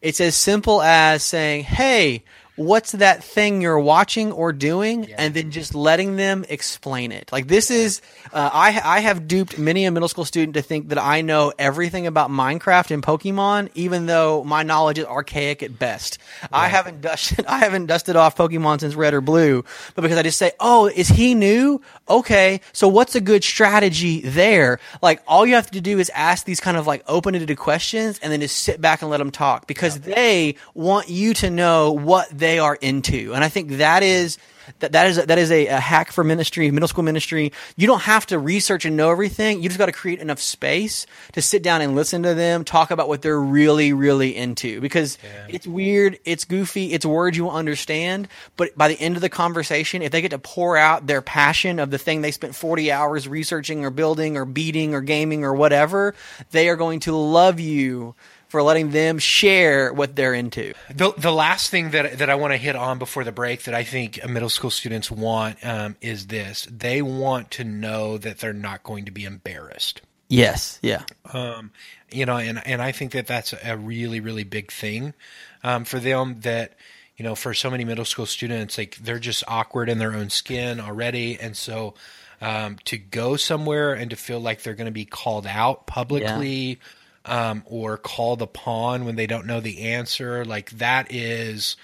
It's 0.02 0.20
as 0.20 0.35
simple 0.35 0.82
as 0.82 1.23
saying, 1.23 1.64
"Hey, 1.64 2.25
what's 2.57 2.93
that 2.93 3.23
thing 3.23 3.61
you're 3.61 3.79
watching 3.79 4.33
or 4.33 4.53
doing, 4.53 5.13
and 5.13 5.35
then 5.35 5.51
just 5.51 5.75
letting 5.75 6.17
them 6.17 6.45
explain 6.49 7.13
it. 7.13 7.31
Like 7.31 7.49
this 7.49 7.71
is, 7.71 8.01
uh, 8.33 8.51
I 8.53 8.81
I 8.83 9.01
have 9.01 9.29
duped 9.29 9.59
many 9.59 9.85
a 9.85 9.91
middle 9.91 10.09
school 10.09 10.25
student 10.25 10.55
to 10.55 10.63
think 10.63 10.89
that 10.89 10.99
I 10.99 11.21
know 11.21 11.53
everything 11.59 12.07
about 12.07 12.31
Minecraft 12.31 12.91
and 12.91 13.03
Pokemon, 13.03 13.71
even 13.75 14.07
though 14.07 14.43
my 14.45 14.63
knowledge 14.63 14.99
is 14.99 15.05
archaic 15.05 15.63
at 15.63 15.79
best. 15.79 16.19
I 16.51 16.69
haven't 16.69 17.03
dusted 17.03 17.47
I 17.49 17.59
haven't 17.59 17.87
dusted 17.87 18.17
off 18.17 18.37
Pokemon 18.37 18.81
since 18.81 18.95
Red 18.95 19.15
or 19.15 19.21
Blue, 19.21 19.65
but 19.95 20.03
because 20.03 20.19
I 20.19 20.23
just 20.23 20.39
say, 20.39 20.53
oh, 20.59 20.87
is 20.87 21.09
he 21.09 21.35
new? 21.35 21.81
Okay, 22.09 22.61
so 22.73 22.89
what's 22.89 23.15
a 23.15 23.21
good 23.21 23.45
strategy 23.45 24.21
there? 24.21 24.81
Like 25.03 25.23
all 25.29 25.47
you 25.47 25.55
have 25.55 25.71
to 25.73 25.81
do 25.81 25.99
is 25.99 26.11
ask 26.15 26.47
these 26.47 26.61
kind 26.61 26.77
of 26.77 26.87
like 26.87 27.05
open-ended 27.07 27.57
questions, 27.59 28.19
and 28.23 28.33
then 28.33 28.41
just 28.41 28.59
sit 28.61 28.81
back 28.81 29.03
and 29.03 29.11
let 29.11 29.19
them 29.19 29.31
talk 29.31 29.67
because 29.67 30.01
they 30.01 30.57
want 30.75 31.09
you 31.09 31.35
to 31.35 31.51
know 31.51 31.93
what 31.93 32.29
they 32.31 32.46
are 32.59 32.76
into, 32.76 33.35
and 33.35 33.43
I 33.45 33.49
think 33.49 33.79
that 33.79 34.03
is 34.03 34.38
that 34.81 34.93
that 34.93 35.07
is 35.07 35.25
that 35.25 35.38
is 35.38 35.50
a, 35.50 35.67
a 35.67 35.81
hack 35.81 36.12
for 36.12 36.25
ministry, 36.25 36.71
middle 36.71 36.88
school 36.88 37.05
ministry. 37.05 37.53
You 37.76 37.87
don't 37.87 38.03
have 38.03 38.26
to 38.26 38.38
research 38.38 38.85
and 38.85 38.97
know 38.97 39.11
everything. 39.11 39.62
You 39.62 39.69
just 39.69 39.79
got 39.79 39.87
to 39.87 39.93
create 39.93 40.21
enough 40.21 40.41
space 40.41 41.07
to 41.33 41.43
sit 41.43 41.62
down 41.62 41.83
and 41.83 41.95
listen 41.95 42.23
to 42.25 42.35
them 42.35 42.65
talk 42.65 42.91
about 42.91 43.09
what 43.09 43.23
they're 43.23 43.41
really, 43.41 43.93
really 43.93 44.35
into. 44.37 44.81
Because 44.81 45.19
it's 45.49 45.67
weird, 45.67 46.19
it's 46.25 46.45
goofy, 46.45 46.93
it's 46.93 47.07
words 47.07 47.37
you 47.37 47.45
will 47.45 47.53
understand. 47.53 48.29
But 48.57 48.76
by 48.76 48.88
the 48.88 49.00
end 49.00 49.17
of 49.17 49.23
the 49.23 49.29
conversation, 49.29 50.03
if 50.03 50.12
they 50.12 50.21
get 50.21 50.31
to 50.31 50.38
pour 50.38 50.76
out 50.76 51.07
their 51.07 51.23
passion 51.23 51.79
of 51.79 51.91
the 51.91 51.99
thing 51.99 52.23
they 52.23 52.33
spent 52.33 52.55
forty 52.55 52.91
hours 52.91 53.29
researching 53.29 53.85
or 53.85 53.91
building 53.91 54.37
or 54.37 54.45
beating 54.45 54.95
or 54.95 55.00
gaming 55.00 55.45
or 55.45 55.55
whatever, 55.55 56.15
they 56.50 56.69
are 56.69 56.76
going 56.76 57.00
to 57.00 57.15
love 57.15 57.61
you 57.61 58.15
for 58.49 58.62
letting 58.62 58.91
them 58.91 59.19
share 59.19 59.93
what 59.93 60.17
they're 60.17 60.35
into. 60.35 60.73
The, 60.95 61.12
the 61.17 61.33
last 61.33 61.71
thing 61.71 61.91
that 61.91 62.19
that 62.19 62.31
I 62.31 62.35
want 62.37 62.53
to 62.53 62.57
hit 62.57 62.76
on 62.76 62.99
before 62.99 63.25
the 63.25 63.33
break 63.33 63.65
that 63.65 63.75
I 63.75 63.85
think 63.85 64.26
middle 64.29 64.49
school 64.49 64.71
students 64.71 65.11
want 65.11 65.65
um, 65.65 65.97
is 66.00 66.29
this: 66.29 66.67
they 66.71 67.03
want 67.03 67.50
to 67.53 67.65
know 67.65 68.19
that 68.19 68.38
they're 68.38 68.53
not 68.53 68.83
going 68.83 69.07
to 69.07 69.11
be 69.11 69.25
embarrassed. 69.25 70.03
Yes, 70.29 70.79
yeah. 70.83 71.03
Um, 71.33 71.71
you 72.11 72.26
know, 72.26 72.37
and 72.37 72.65
and 72.67 72.83
I 72.83 72.93
think 72.93 73.12
that 73.12 73.26
that's 73.26 73.55
a 73.65 73.76
really 73.76 74.21
really 74.21 74.45
big 74.45 74.73
thing 74.73 75.15
um, 75.62 75.85
for 75.85 75.99
them. 75.99 76.41
That 76.41 76.75
you 77.17 77.25
know, 77.25 77.35
for 77.35 77.55
so 77.55 77.71
many 77.71 77.85
middle 77.85 78.05
school 78.05 78.26
students, 78.26 78.79
like 78.79 78.97
they're 78.97 79.19
just 79.19 79.45
awkward 79.49 79.88
in 79.88 79.99
their 79.99 80.15
own 80.15 80.31
skin 80.31 80.81
already, 80.81 81.38
and 81.38 81.57
so 81.57 81.95
um, 82.41 82.76
to 82.85 82.99
go 82.99 83.37
somewhere 83.37 83.95
and 83.95 84.11
to 84.11 84.17
feel 84.17 84.41
like 84.41 84.62
they're 84.62 84.75
going 84.75 84.87
to 84.87 84.93
be 84.93 85.05
called 85.05 85.47
out 85.47 85.87
publicly 85.87 86.79
um, 87.26 87.62
or 87.66 87.99
called 87.99 88.40
upon 88.40 89.04
when 89.04 89.16
they 89.16 89.26
don't 89.26 89.47
know 89.47 89.61
the 89.61 89.83
answer, 89.83 90.45
like 90.45 90.71
that 90.78 91.12
is 91.12 91.76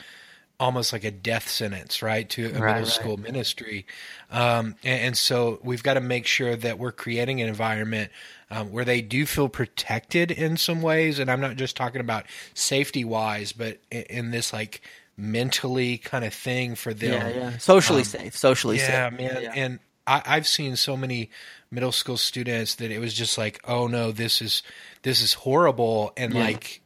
almost 0.60 0.92
like 0.92 1.02
a 1.02 1.10
death 1.10 1.48
sentence, 1.48 2.02
right, 2.02 2.28
to 2.30 2.46
a 2.46 2.48
Right, 2.50 2.60
middle 2.60 2.74
right. 2.74 2.86
school 2.86 3.16
ministry. 3.16 3.84
Um, 4.30 4.76
and, 4.84 5.00
and 5.06 5.18
so 5.18 5.58
we've 5.64 5.82
got 5.82 5.94
to 5.94 6.00
make 6.00 6.26
sure 6.26 6.54
that 6.54 6.78
we're 6.78 6.92
creating 6.92 7.40
an 7.42 7.48
environment 7.48 8.12
um, 8.50 8.70
where 8.70 8.84
they 8.84 9.00
do 9.00 9.26
feel 9.26 9.48
protected 9.48 10.30
in 10.30 10.56
some 10.56 10.80
ways. 10.80 11.18
And 11.18 11.30
I'm 11.30 11.40
not 11.40 11.56
just 11.56 11.76
talking 11.76 12.00
about 12.00 12.26
safety 12.54 13.04
wise, 13.04 13.52
but 13.52 13.78
in, 13.90 14.02
in 14.02 14.30
this 14.30 14.52
like 14.52 14.82
mentally 15.16 15.98
kind 15.98 16.24
of 16.24 16.32
thing 16.32 16.76
for 16.76 16.94
them. 16.94 17.12
Yeah, 17.12 17.28
yeah. 17.28 17.58
Socially 17.58 18.04
safe. 18.04 18.36
Socially 18.36 18.76
Yeah, 18.78 19.10
safe. 19.10 19.18
man. 19.18 19.42
Yeah. 19.42 19.52
And 19.56 19.78
I, 20.06 20.22
I've 20.26 20.46
seen 20.46 20.76
so 20.76 20.96
many 20.96 21.30
middle 21.70 21.92
school 21.92 22.16
students 22.16 22.74
that 22.76 22.90
it 22.90 22.98
was 22.98 23.14
just 23.14 23.38
like, 23.38 23.60
oh 23.66 23.86
no, 23.86 24.12
this 24.12 24.42
is 24.42 24.62
this 25.02 25.22
is 25.22 25.34
horrible, 25.34 26.12
and 26.16 26.34
Yeah. 26.34 26.40
like 26.40 26.80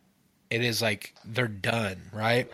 it 0.51 0.63
is 0.63 0.81
like 0.83 1.15
they're 1.25 1.49
done, 1.49 2.11
right? 2.13 2.49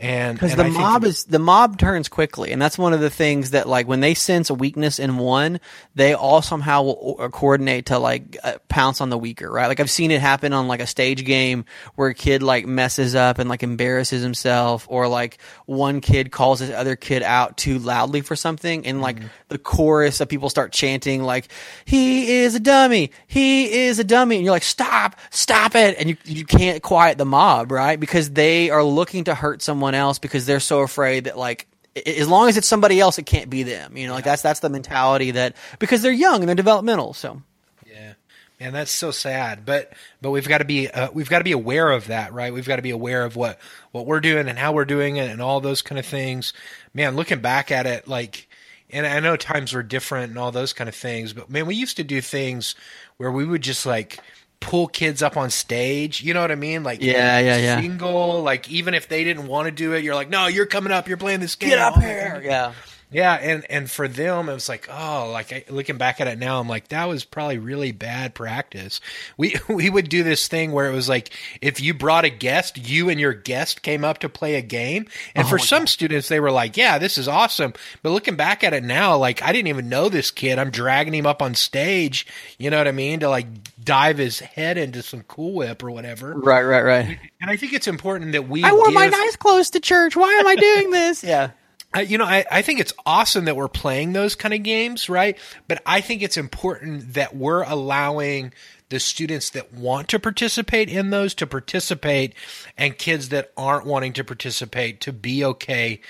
And 0.00 0.34
Because 0.34 0.56
the 0.56 0.64
I 0.64 0.70
mob 0.70 1.04
is 1.04 1.22
the 1.24 1.38
mob 1.38 1.78
turns 1.78 2.08
quickly, 2.08 2.50
and 2.50 2.60
that's 2.60 2.76
one 2.76 2.92
of 2.92 3.00
the 3.00 3.10
things 3.10 3.52
that 3.52 3.68
like 3.68 3.86
when 3.86 4.00
they 4.00 4.14
sense 4.14 4.50
a 4.50 4.54
weakness 4.54 4.98
in 4.98 5.18
one, 5.18 5.60
they 5.94 6.14
all 6.14 6.42
somehow 6.42 6.82
will 6.82 7.16
o- 7.20 7.28
coordinate 7.28 7.86
to 7.86 8.00
like 8.00 8.36
uh, 8.42 8.54
pounce 8.68 9.00
on 9.00 9.08
the 9.08 9.16
weaker, 9.16 9.48
right? 9.48 9.68
Like 9.68 9.78
I've 9.78 9.90
seen 9.90 10.10
it 10.10 10.20
happen 10.20 10.52
on 10.52 10.66
like 10.66 10.80
a 10.80 10.86
stage 10.88 11.24
game 11.24 11.64
where 11.94 12.08
a 12.08 12.14
kid 12.14 12.42
like 12.42 12.66
messes 12.66 13.14
up 13.14 13.38
and 13.38 13.48
like 13.48 13.62
embarrasses 13.62 14.20
himself, 14.20 14.84
or 14.90 15.06
like 15.06 15.38
one 15.64 16.00
kid 16.00 16.32
calls 16.32 16.58
this 16.58 16.70
other 16.70 16.96
kid 16.96 17.22
out 17.22 17.56
too 17.56 17.78
loudly 17.78 18.20
for 18.20 18.34
something, 18.34 18.86
and 18.86 19.00
like 19.00 19.18
the 19.46 19.58
chorus 19.58 20.20
of 20.20 20.28
people 20.28 20.50
start 20.50 20.72
chanting 20.72 21.22
like 21.22 21.46
"He 21.84 22.40
is 22.42 22.56
a 22.56 22.60
dummy, 22.60 23.12
he 23.28 23.84
is 23.84 24.00
a 24.00 24.04
dummy," 24.04 24.36
and 24.36 24.44
you're 24.44 24.52
like 24.52 24.64
"Stop, 24.64 25.14
stop 25.30 25.76
it!" 25.76 25.96
and 26.00 26.10
you 26.10 26.16
you 26.24 26.44
can't 26.44 26.82
quiet 26.82 27.16
the 27.16 27.24
mob, 27.24 27.70
right? 27.70 27.98
Because 27.98 28.30
they 28.30 28.70
are 28.70 28.82
looking 28.82 29.22
to 29.24 29.36
hurt 29.36 29.62
someone 29.62 29.83
else 29.92 30.18
because 30.18 30.46
they're 30.46 30.60
so 30.60 30.80
afraid 30.80 31.24
that 31.24 31.36
like 31.36 31.66
as 32.06 32.28
long 32.28 32.48
as 32.48 32.56
it's 32.56 32.66
somebody 32.66 33.00
else, 33.00 33.18
it 33.18 33.26
can't 33.26 33.50
be 33.50 33.62
them. 33.62 33.96
You 33.96 34.06
know, 34.06 34.14
like 34.14 34.24
that's 34.24 34.42
that's 34.42 34.60
the 34.60 34.68
mentality 34.68 35.32
that 35.32 35.56
because 35.78 36.02
they're 36.02 36.12
young 36.12 36.40
and 36.40 36.48
they're 36.48 36.56
developmental. 36.56 37.14
So 37.14 37.42
Yeah, 37.86 38.14
man, 38.58 38.72
that's 38.72 38.90
so 38.90 39.10
sad. 39.10 39.64
But 39.64 39.92
but 40.20 40.30
we've 40.30 40.48
got 40.48 40.58
to 40.58 40.64
be 40.64 40.88
uh, 40.90 41.10
we've 41.12 41.30
got 41.30 41.38
to 41.38 41.44
be 41.44 41.52
aware 41.52 41.90
of 41.90 42.08
that, 42.08 42.32
right? 42.32 42.52
We've 42.52 42.66
got 42.66 42.76
to 42.76 42.82
be 42.82 42.90
aware 42.90 43.24
of 43.24 43.36
what 43.36 43.58
what 43.92 44.06
we're 44.06 44.20
doing 44.20 44.48
and 44.48 44.58
how 44.58 44.72
we're 44.72 44.84
doing 44.84 45.16
it 45.16 45.30
and 45.30 45.40
all 45.40 45.60
those 45.60 45.82
kind 45.82 45.98
of 45.98 46.06
things. 46.06 46.52
Man, 46.92 47.16
looking 47.16 47.40
back 47.40 47.70
at 47.70 47.86
it, 47.86 48.08
like, 48.08 48.48
and 48.90 49.06
I 49.06 49.20
know 49.20 49.36
times 49.36 49.72
were 49.72 49.82
different 49.82 50.30
and 50.30 50.38
all 50.38 50.52
those 50.52 50.72
kind 50.72 50.88
of 50.88 50.94
things, 50.94 51.32
but 51.32 51.50
man, 51.50 51.66
we 51.66 51.74
used 51.74 51.96
to 51.98 52.04
do 52.04 52.20
things 52.20 52.74
where 53.18 53.30
we 53.30 53.44
would 53.44 53.62
just 53.62 53.86
like 53.86 54.18
pull 54.64 54.88
kids 54.88 55.22
up 55.22 55.36
on 55.36 55.50
stage. 55.50 56.22
You 56.22 56.34
know 56.34 56.40
what 56.40 56.50
I 56.50 56.56
mean? 56.56 56.82
Like, 56.82 57.00
Yeah, 57.02 57.38
yeah, 57.38 57.56
yeah. 57.56 57.80
Single, 57.80 58.42
like 58.42 58.68
even 58.70 58.94
if 58.94 59.08
they 59.08 59.22
didn't 59.24 59.46
want 59.46 59.66
to 59.66 59.70
do 59.70 59.92
it, 59.92 60.02
you're 60.02 60.14
like, 60.14 60.30
no, 60.30 60.46
you're 60.46 60.66
coming 60.66 60.92
up, 60.92 61.06
you're 61.06 61.16
playing 61.16 61.40
this 61.40 61.54
game. 61.54 61.70
get 61.70 61.78
up 61.78 62.00
here, 62.00 62.42
yeah. 62.44 62.72
Yeah, 63.14 63.34
and 63.34 63.64
and 63.70 63.88
for 63.88 64.08
them, 64.08 64.48
it 64.48 64.54
was 64.54 64.68
like, 64.68 64.88
oh, 64.90 65.30
like 65.32 65.52
I, 65.52 65.64
looking 65.68 65.98
back 65.98 66.20
at 66.20 66.26
it 66.26 66.36
now, 66.36 66.58
I'm 66.58 66.68
like, 66.68 66.88
that 66.88 67.04
was 67.04 67.24
probably 67.24 67.58
really 67.58 67.92
bad 67.92 68.34
practice. 68.34 69.00
We 69.36 69.54
we 69.68 69.88
would 69.88 70.08
do 70.08 70.24
this 70.24 70.48
thing 70.48 70.72
where 70.72 70.90
it 70.90 70.92
was 70.92 71.08
like, 71.08 71.30
if 71.60 71.80
you 71.80 71.94
brought 71.94 72.24
a 72.24 72.28
guest, 72.28 72.76
you 72.76 73.08
and 73.08 73.20
your 73.20 73.32
guest 73.32 73.82
came 73.82 74.04
up 74.04 74.18
to 74.18 74.28
play 74.28 74.56
a 74.56 74.62
game, 74.62 75.06
and 75.36 75.46
for 75.46 75.54
oh, 75.54 75.58
some 75.58 75.86
students, 75.86 76.26
they 76.26 76.40
were 76.40 76.50
like, 76.50 76.76
yeah, 76.76 76.98
this 76.98 77.16
is 77.16 77.28
awesome. 77.28 77.72
But 78.02 78.10
looking 78.10 78.34
back 78.34 78.64
at 78.64 78.74
it 78.74 78.82
now, 78.82 79.16
like 79.16 79.40
I 79.42 79.52
didn't 79.52 79.68
even 79.68 79.88
know 79.88 80.08
this 80.08 80.32
kid. 80.32 80.58
I'm 80.58 80.72
dragging 80.72 81.14
him 81.14 81.24
up 81.24 81.40
on 81.40 81.54
stage. 81.54 82.26
You 82.58 82.68
know 82.68 82.78
what 82.78 82.88
I 82.88 82.92
mean? 82.92 83.20
To 83.20 83.28
like 83.28 83.46
dive 83.84 84.18
his 84.18 84.40
head 84.40 84.76
into 84.76 85.04
some 85.04 85.22
Cool 85.22 85.54
Whip 85.54 85.84
or 85.84 85.92
whatever. 85.92 86.34
Right, 86.34 86.64
right, 86.64 86.82
right. 86.84 87.18
And 87.40 87.48
I 87.48 87.56
think 87.56 87.74
it's 87.74 87.86
important 87.86 88.32
that 88.32 88.48
we. 88.48 88.64
I 88.64 88.72
wore 88.72 88.90
my 88.90 89.06
nice 89.06 89.36
clothes 89.36 89.70
to 89.70 89.78
church. 89.78 90.16
Why 90.16 90.32
am 90.32 90.48
I 90.48 90.56
doing 90.56 90.90
this? 90.90 91.22
yeah. 91.24 91.50
I, 91.94 92.00
you 92.02 92.18
know, 92.18 92.24
I, 92.24 92.44
I 92.50 92.62
think 92.62 92.80
it's 92.80 92.92
awesome 93.06 93.44
that 93.44 93.56
we're 93.56 93.68
playing 93.68 94.12
those 94.12 94.34
kind 94.34 94.52
of 94.52 94.64
games, 94.64 95.08
right? 95.08 95.38
But 95.68 95.80
I 95.86 96.00
think 96.00 96.22
it's 96.22 96.36
important 96.36 97.14
that 97.14 97.36
we're 97.36 97.62
allowing 97.62 98.52
the 98.88 98.98
students 99.00 99.50
that 99.50 99.72
want 99.72 100.08
to 100.08 100.18
participate 100.18 100.88
in 100.88 101.10
those 101.10 101.34
to 101.34 101.46
participate, 101.46 102.34
and 102.76 102.98
kids 102.98 103.30
that 103.30 103.52
aren't 103.56 103.86
wanting 103.86 104.12
to 104.14 104.24
participate 104.24 105.00
to 105.02 105.12
be 105.12 105.44
okay 105.44 106.00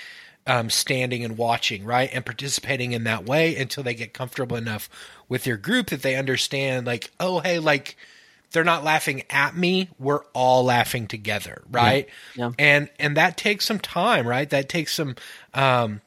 um, 0.47 0.69
standing 0.69 1.23
and 1.23 1.37
watching, 1.37 1.85
right? 1.85 2.09
And 2.11 2.25
participating 2.25 2.91
in 2.91 3.05
that 3.05 3.25
way 3.25 3.55
until 3.55 3.83
they 3.83 3.93
get 3.93 4.13
comfortable 4.13 4.57
enough 4.57 4.89
with 5.29 5.47
your 5.47 5.57
group 5.57 5.87
that 5.87 6.01
they 6.01 6.15
understand, 6.15 6.85
like, 6.85 7.11
oh, 7.19 7.39
hey, 7.39 7.59
like, 7.59 7.95
they're 8.55 8.63
not 8.63 8.83
laughing 8.83 9.21
at 9.29 9.55
me 9.55 9.89
we're 9.99 10.23
all 10.33 10.63
laughing 10.63 11.05
together 11.07 11.61
right? 11.69 12.09
Yeah. 12.35 12.51
and 12.57 12.89
and 12.97 13.17
that 13.17 13.37
takes 13.37 13.65
some 13.65 13.79
time 13.79 14.27
right? 14.27 14.49
That 14.49 14.69
takes 14.69 14.95
some 14.95 15.15
um 15.53 16.01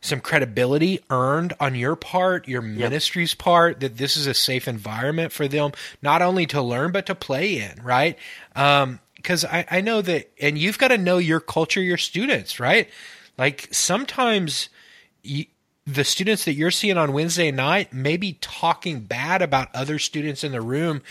some 0.00 0.20
credibility 0.20 0.98
earned 1.10 1.52
on 1.60 1.76
your 1.76 1.94
part 1.94 2.48
your 2.48 2.62
ministry's 2.62 3.34
part 3.34 3.78
that 3.80 3.96
this 3.96 4.16
is 4.16 4.26
a 4.26 4.34
safe 4.34 4.66
environment 4.66 5.30
for 5.30 5.46
them 5.46 5.70
not 6.02 6.22
only 6.22 6.46
to 6.46 6.60
learn 6.60 6.90
but 6.90 7.06
to 7.06 7.14
play 7.14 7.58
in 7.58 7.80
right? 7.84 8.18
Um 8.56 8.98
because 9.14 9.44
I, 9.44 9.64
I 9.70 9.80
know 9.82 10.02
that 10.02 10.32
and 10.40 10.58
you've 10.58 10.78
got 10.78 10.88
to 10.88 10.98
know 10.98 11.18
your 11.18 11.38
culture 11.38 11.80
your 11.80 11.98
students 11.98 12.58
right? 12.58 12.88
Like 13.38 13.68
sometimes 13.70 14.68
you, 15.22 15.46
the 15.86 16.04
students 16.04 16.44
that 16.44 16.54
you're 16.54 16.70
seeing 16.70 16.96
on 16.96 17.12
Wednesday 17.12 17.50
night 17.50 17.92
may 17.92 18.16
be 18.16 18.34
talking 18.40 19.00
bad 19.00 19.42
about 19.42 19.74
other 19.74 19.98
students 19.98 20.44
in 20.44 20.52
the 20.52 20.60
room 20.60 21.02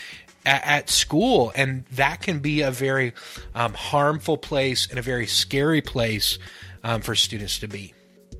at, 0.44 0.66
at 0.66 0.90
school, 0.90 1.52
and 1.54 1.84
that 1.92 2.22
can 2.22 2.40
be 2.40 2.62
a 2.62 2.70
very 2.70 3.12
um, 3.54 3.74
harmful 3.74 4.36
place 4.36 4.88
and 4.88 4.98
a 4.98 5.02
very 5.02 5.26
scary 5.26 5.80
place 5.80 6.38
um, 6.84 7.00
for 7.00 7.14
students 7.14 7.58
to 7.60 7.68
be. 7.68 7.94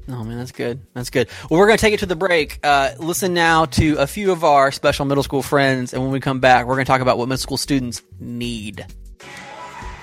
Oh 0.08 0.24
man, 0.24 0.38
that's 0.38 0.52
good. 0.52 0.80
That's 0.94 1.10
good. 1.10 1.28
Well, 1.48 1.60
we're 1.60 1.66
going 1.66 1.78
to 1.78 1.80
take 1.80 1.94
it 1.94 2.00
to 2.00 2.06
the 2.06 2.16
break. 2.16 2.58
Uh, 2.64 2.90
listen 2.98 3.34
now 3.34 3.66
to 3.66 3.96
a 3.96 4.06
few 4.06 4.32
of 4.32 4.42
our 4.42 4.72
special 4.72 5.04
middle 5.04 5.22
school 5.22 5.42
friends, 5.42 5.92
and 5.94 6.02
when 6.02 6.10
we 6.10 6.18
come 6.18 6.40
back, 6.40 6.66
we're 6.66 6.74
going 6.74 6.84
to 6.84 6.90
talk 6.90 7.00
about 7.00 7.18
what 7.18 7.28
middle 7.28 7.38
school 7.38 7.56
students 7.56 8.02
need. 8.18 8.84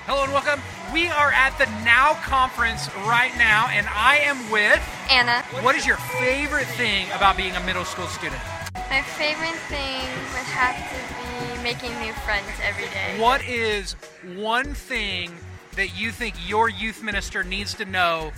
Hello 0.06 0.24
and 0.24 0.32
welcome. 0.32 0.60
We 0.92 1.06
are 1.06 1.30
at 1.30 1.56
the 1.58 1.66
Now 1.84 2.14
Conference 2.24 2.88
right 3.06 3.30
now, 3.38 3.68
and 3.70 3.86
I 3.88 4.16
am 4.24 4.50
with. 4.50 4.80
Anna. 5.10 5.42
What 5.62 5.76
is 5.76 5.86
your 5.86 5.98
favorite 6.18 6.66
thing 6.66 7.06
about 7.12 7.36
being 7.36 7.54
a 7.54 7.60
middle 7.64 7.84
school 7.84 8.06
student? 8.06 8.40
My 8.74 9.02
favorite 9.02 9.54
thing 9.68 10.02
would 10.32 10.48
have 10.50 10.74
to 10.74 11.14
be 11.14 11.19
making 11.62 11.90
new 12.00 12.12
friends 12.24 12.48
every 12.62 12.86
day. 12.86 13.16
What 13.18 13.44
is 13.44 13.92
one 14.36 14.74
thing 14.74 15.32
that 15.76 15.98
you 15.98 16.10
think 16.10 16.34
your 16.48 16.68
youth 16.68 17.02
minister 17.02 17.44
needs 17.44 17.74
to 17.74 17.84
know 17.84 18.32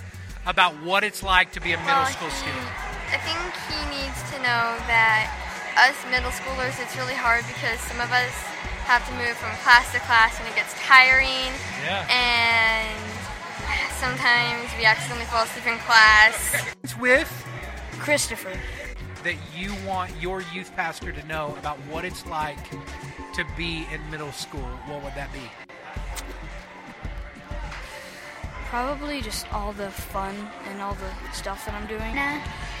about 0.45 0.73
what 0.83 1.03
it's 1.03 1.23
like 1.23 1.51
to 1.53 1.61
be 1.61 1.71
a 1.73 1.77
middle 1.77 1.93
Well, 1.93 2.05
school 2.07 2.29
he- 2.29 2.35
student? 2.35 2.67
I 3.11 3.17
think 3.21 3.39
he 3.69 3.79
needs 4.03 4.19
to 4.31 4.37
know 4.39 4.77
that 4.89 5.29
us 5.77 5.97
middle 6.11 6.31
schoolers, 6.31 6.77
it's 6.81 6.95
really 6.97 7.13
hard 7.17 7.45
because 7.47 7.79
some 7.81 7.99
of 8.01 8.11
us 8.11 8.33
have 8.85 9.05
to 9.07 9.13
move 9.15 9.37
from 9.37 9.49
class 9.63 9.91
to 9.93 9.99
class 10.05 10.37
and 10.39 10.47
it 10.47 10.55
gets 10.55 10.73
tiring. 10.81 11.49
Yeah. 11.85 12.05
And 12.11 12.97
sometimes 13.97 14.69
we 14.77 14.85
accidentally 14.85 15.25
fall 15.25 15.43
asleep 15.45 15.65
in 15.67 15.77
class. 15.79 16.73
It's 16.83 16.97
with 16.97 17.29
Christopher. 17.99 18.51
That 19.23 19.35
you 19.55 19.73
want 19.87 20.11
your 20.21 20.41
youth 20.53 20.75
pastor 20.75 21.11
to 21.11 21.25
know 21.27 21.55
about 21.57 21.77
what 21.89 22.05
it's 22.05 22.25
like 22.27 22.69
to 22.69 23.45
be 23.57 23.85
in 23.93 24.09
middle 24.11 24.31
school. 24.31 24.61
What 24.87 25.03
would 25.03 25.15
that 25.15 25.31
be? 25.33 25.39
Probably 28.69 29.21
just 29.21 29.51
all 29.53 29.71
the 29.73 29.89
fun 29.91 30.35
and 30.69 30.81
all 30.81 30.95
the 30.95 31.33
stuff 31.33 31.65
that 31.65 31.75
I'm 31.75 31.87
doing. 31.87 32.15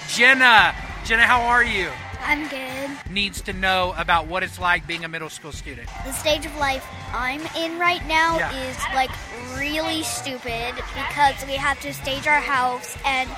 Jenna, 0.09 0.73
Jenna, 1.05 1.23
how 1.23 1.41
are 1.41 1.63
you? 1.63 1.89
I'm 2.25 2.47
good. 2.47 3.11
Needs 3.11 3.41
to 3.41 3.53
know 3.53 3.93
about 3.97 4.27
what 4.27 4.43
it's 4.43 4.57
like 4.59 4.87
being 4.87 5.03
a 5.05 5.09
middle 5.09 5.29
school 5.29 5.51
student. 5.51 5.87
The 6.05 6.13
stage 6.13 6.45
of 6.45 6.55
life 6.57 6.85
I'm 7.13 7.41
in 7.57 7.77
right 7.79 8.05
now 8.07 8.37
Yeah. 8.37 8.69
is 8.69 8.77
like 8.95 9.11
really 9.57 10.03
stupid 10.03 10.73
because 10.95 11.45
we 11.45 11.53
have 11.53 11.79
to 11.81 11.93
stage 11.93 12.25
our 12.27 12.39
house 12.39 12.97
and 13.05 13.29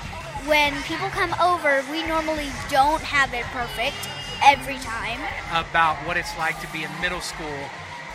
when 0.46 0.74
people 0.82 1.08
come 1.08 1.34
over, 1.40 1.82
we 1.90 2.06
normally 2.06 2.48
don't 2.70 3.02
have 3.02 3.34
it 3.34 3.44
perfect 3.46 3.96
every 4.42 4.78
time. 4.78 5.20
About 5.50 5.96
what 6.06 6.16
it's 6.16 6.36
like 6.38 6.60
to 6.60 6.72
be 6.72 6.84
in 6.84 6.90
middle 7.00 7.20
school 7.20 7.58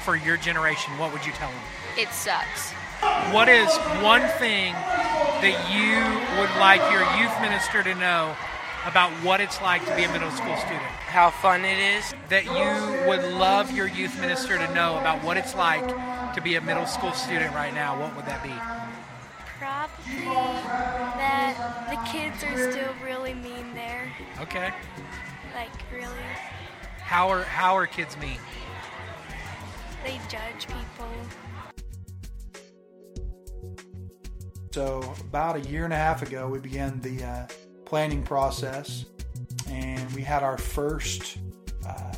for 0.03 0.15
your 0.15 0.37
generation. 0.37 0.97
What 0.97 1.13
would 1.13 1.25
you 1.25 1.33
tell 1.33 1.49
them? 1.49 1.61
It 1.97 2.09
sucks. 2.09 2.71
What 3.33 3.49
is 3.49 3.69
one 4.01 4.27
thing 4.37 4.73
that 5.43 5.57
you 5.73 5.97
would 6.39 6.53
like 6.59 6.81
your 6.91 7.03
youth 7.19 7.33
minister 7.41 7.83
to 7.83 7.95
know 7.95 8.35
about 8.85 9.11
what 9.23 9.41
it's 9.41 9.61
like 9.61 9.85
to 9.85 9.95
be 9.95 10.03
a 10.03 10.11
middle 10.11 10.31
school 10.31 10.55
student? 10.57 10.91
how 11.11 11.29
fun 11.29 11.65
it 11.65 11.77
is. 11.77 12.13
That 12.29 12.45
you 12.45 13.07
would 13.07 13.33
love 13.37 13.71
your 13.71 13.87
youth 13.87 14.19
minister 14.21 14.57
to 14.57 14.73
know 14.73 14.97
about 14.97 15.21
what 15.23 15.35
it's 15.35 15.53
like 15.53 15.85
to 16.33 16.41
be 16.41 16.55
a 16.55 16.61
middle 16.61 16.85
school 16.85 17.11
student 17.11 17.53
right 17.53 17.73
now. 17.73 17.99
What 17.99 18.15
would 18.15 18.25
that 18.25 18.41
be? 18.41 18.90
Probably 19.61 20.25
that 20.25 21.85
the 21.91 22.11
kids 22.11 22.43
are 22.43 22.71
still 22.71 22.93
really 23.05 23.35
mean 23.35 23.75
there. 23.75 24.11
Okay. 24.39 24.73
Like, 25.53 25.69
really. 25.93 26.07
How 26.97 27.29
are 27.29 27.43
how 27.43 27.77
are 27.77 27.85
kids 27.85 28.17
mean? 28.17 28.39
They 30.03 30.19
judge 30.29 30.65
people. 30.65 31.07
So, 34.71 35.13
about 35.19 35.57
a 35.57 35.59
year 35.69 35.83
and 35.83 35.93
a 35.93 35.97
half 35.97 36.23
ago, 36.23 36.47
we 36.47 36.57
began 36.57 36.99
the 36.99 37.23
uh, 37.23 37.47
planning 37.85 38.23
process, 38.23 39.05
and 39.69 40.11
we 40.13 40.23
had 40.23 40.41
our 40.41 40.57
first 40.57 41.37
uh, 41.87 42.13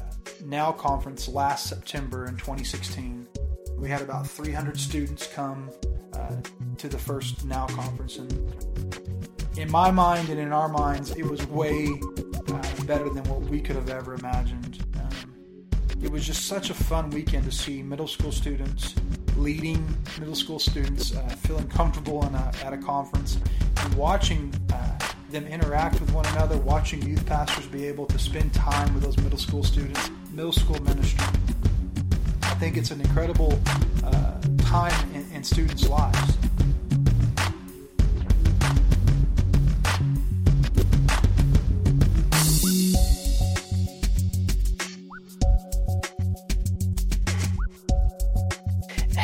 Now 0.46 0.72
conference 0.72 1.28
last 1.28 1.68
September 1.68 2.26
in 2.26 2.38
2016. 2.38 3.28
We 3.76 3.90
had 3.90 4.02
about 4.02 4.26
300 4.26 4.80
students 4.80 5.28
come 5.28 5.72
uh, 6.14 6.36
to 6.84 6.90
the 6.90 6.98
first 6.98 7.46
Now 7.46 7.66
conference, 7.68 8.18
and 8.18 8.30
in 9.58 9.72
my 9.72 9.90
mind 9.90 10.28
and 10.28 10.38
in 10.38 10.52
our 10.52 10.68
minds, 10.68 11.12
it 11.12 11.24
was 11.24 11.48
way 11.48 11.88
uh, 12.50 12.84
better 12.84 13.10
than 13.10 13.24
what 13.24 13.40
we 13.44 13.62
could 13.62 13.78
have 13.78 13.90
ever 13.90 14.16
imagined. 14.16 14.84
Um, 15.00 15.34
it 16.04 16.12
was 16.12 16.28
just 16.28 16.46
such 16.46 16.72
a 16.72 16.74
fun 16.74 17.10
weekend 17.12 17.46
to 17.46 17.54
see 17.54 17.82
middle 17.82 18.06
school 18.06 18.34
students 18.34 18.96
leading 19.38 19.82
middle 20.20 20.36
school 20.36 20.60
students, 20.60 21.16
uh, 21.16 21.22
feeling 21.44 21.70
comfortable 21.70 22.22
a, 22.22 22.52
at 22.66 22.74
a 22.74 22.78
conference, 22.78 23.40
and 23.78 23.96
watching 23.96 24.54
uh, 24.74 25.00
them 25.32 25.48
interact 25.48 26.02
with 26.02 26.12
one 26.12 26.26
another, 26.36 26.58
watching 26.58 27.02
youth 27.02 27.26
pastors 27.26 27.66
be 27.68 27.86
able 27.86 28.06
to 28.08 28.20
spend 28.20 28.54
time 28.54 28.94
with 28.94 29.04
those 29.04 29.18
middle 29.20 29.40
school 29.40 29.64
students, 29.64 30.12
middle 30.34 30.52
school 30.52 30.82
ministry. 30.84 31.26
I 32.42 32.56
think 32.56 32.76
it's 32.76 32.92
an 32.92 33.00
incredible 33.00 33.58
uh, 34.04 34.34
time 34.58 35.16
in, 35.16 35.26
in 35.32 35.44
students' 35.46 35.88
lives. 35.88 36.38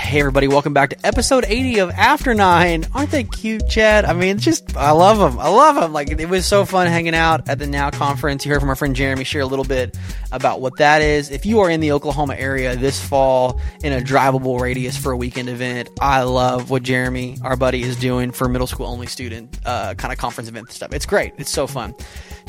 Hey 0.10 0.22
everybody, 0.22 0.48
welcome 0.48 0.74
back 0.74 0.90
to 0.90 1.06
episode 1.06 1.46
80 1.48 1.82
of 1.82 1.92
After 1.92 2.34
Nine. 2.34 2.84
Aren't 2.96 3.12
they 3.12 3.26
cute, 3.26 3.70
Chad? 3.70 4.06
I 4.06 4.14
mean, 4.14 4.40
just, 4.40 4.76
I 4.76 4.90
love 4.90 5.20
them. 5.20 5.40
I 5.40 5.50
love 5.50 5.76
them. 5.76 5.94
Like, 5.94 6.10
it 6.10 6.28
was 6.28 6.48
so 6.48 6.66
fun 6.66 6.88
hanging 6.88 7.14
out 7.14 7.48
at 7.48 7.60
the 7.60 7.68
Now 7.68 7.92
conference. 7.92 8.44
You 8.44 8.52
heard 8.52 8.60
from 8.60 8.70
our 8.70 8.76
friend 8.76 8.96
Jeremy 8.96 9.24
share 9.24 9.42
a 9.42 9.46
little 9.46 9.66
bit 9.66 9.96
about 10.32 10.62
what 10.62 10.78
that 10.78 11.04
is. 11.04 11.30
If 11.30 11.46
you 11.46 11.60
are 11.60 11.70
in 11.70 11.80
the 11.80 11.92
Oklahoma 11.92 12.34
area 12.34 12.76
this 12.76 13.00
fall 13.00 13.62
in 13.84 13.94
a 13.94 14.02
drivable 14.02 14.60
radius 14.60 14.98
for 14.98 15.12
a 15.12 15.16
weekend 15.18 15.48
event, 15.48 15.92
I 16.02 16.24
love 16.24 16.72
what 16.72 16.82
Jeremy, 16.82 17.38
our 17.44 17.56
buddy, 17.56 17.84
is 17.84 17.96
doing 17.96 18.32
for 18.32 18.50
middle 18.50 18.66
school 18.66 18.88
only 18.88 19.06
student, 19.06 19.60
uh, 19.64 19.94
kind 19.94 20.12
of 20.12 20.18
conference 20.18 20.50
event 20.50 20.72
stuff. 20.72 20.92
It's 20.92 21.06
great. 21.06 21.34
It's 21.38 21.52
so 21.52 21.68
fun. 21.68 21.94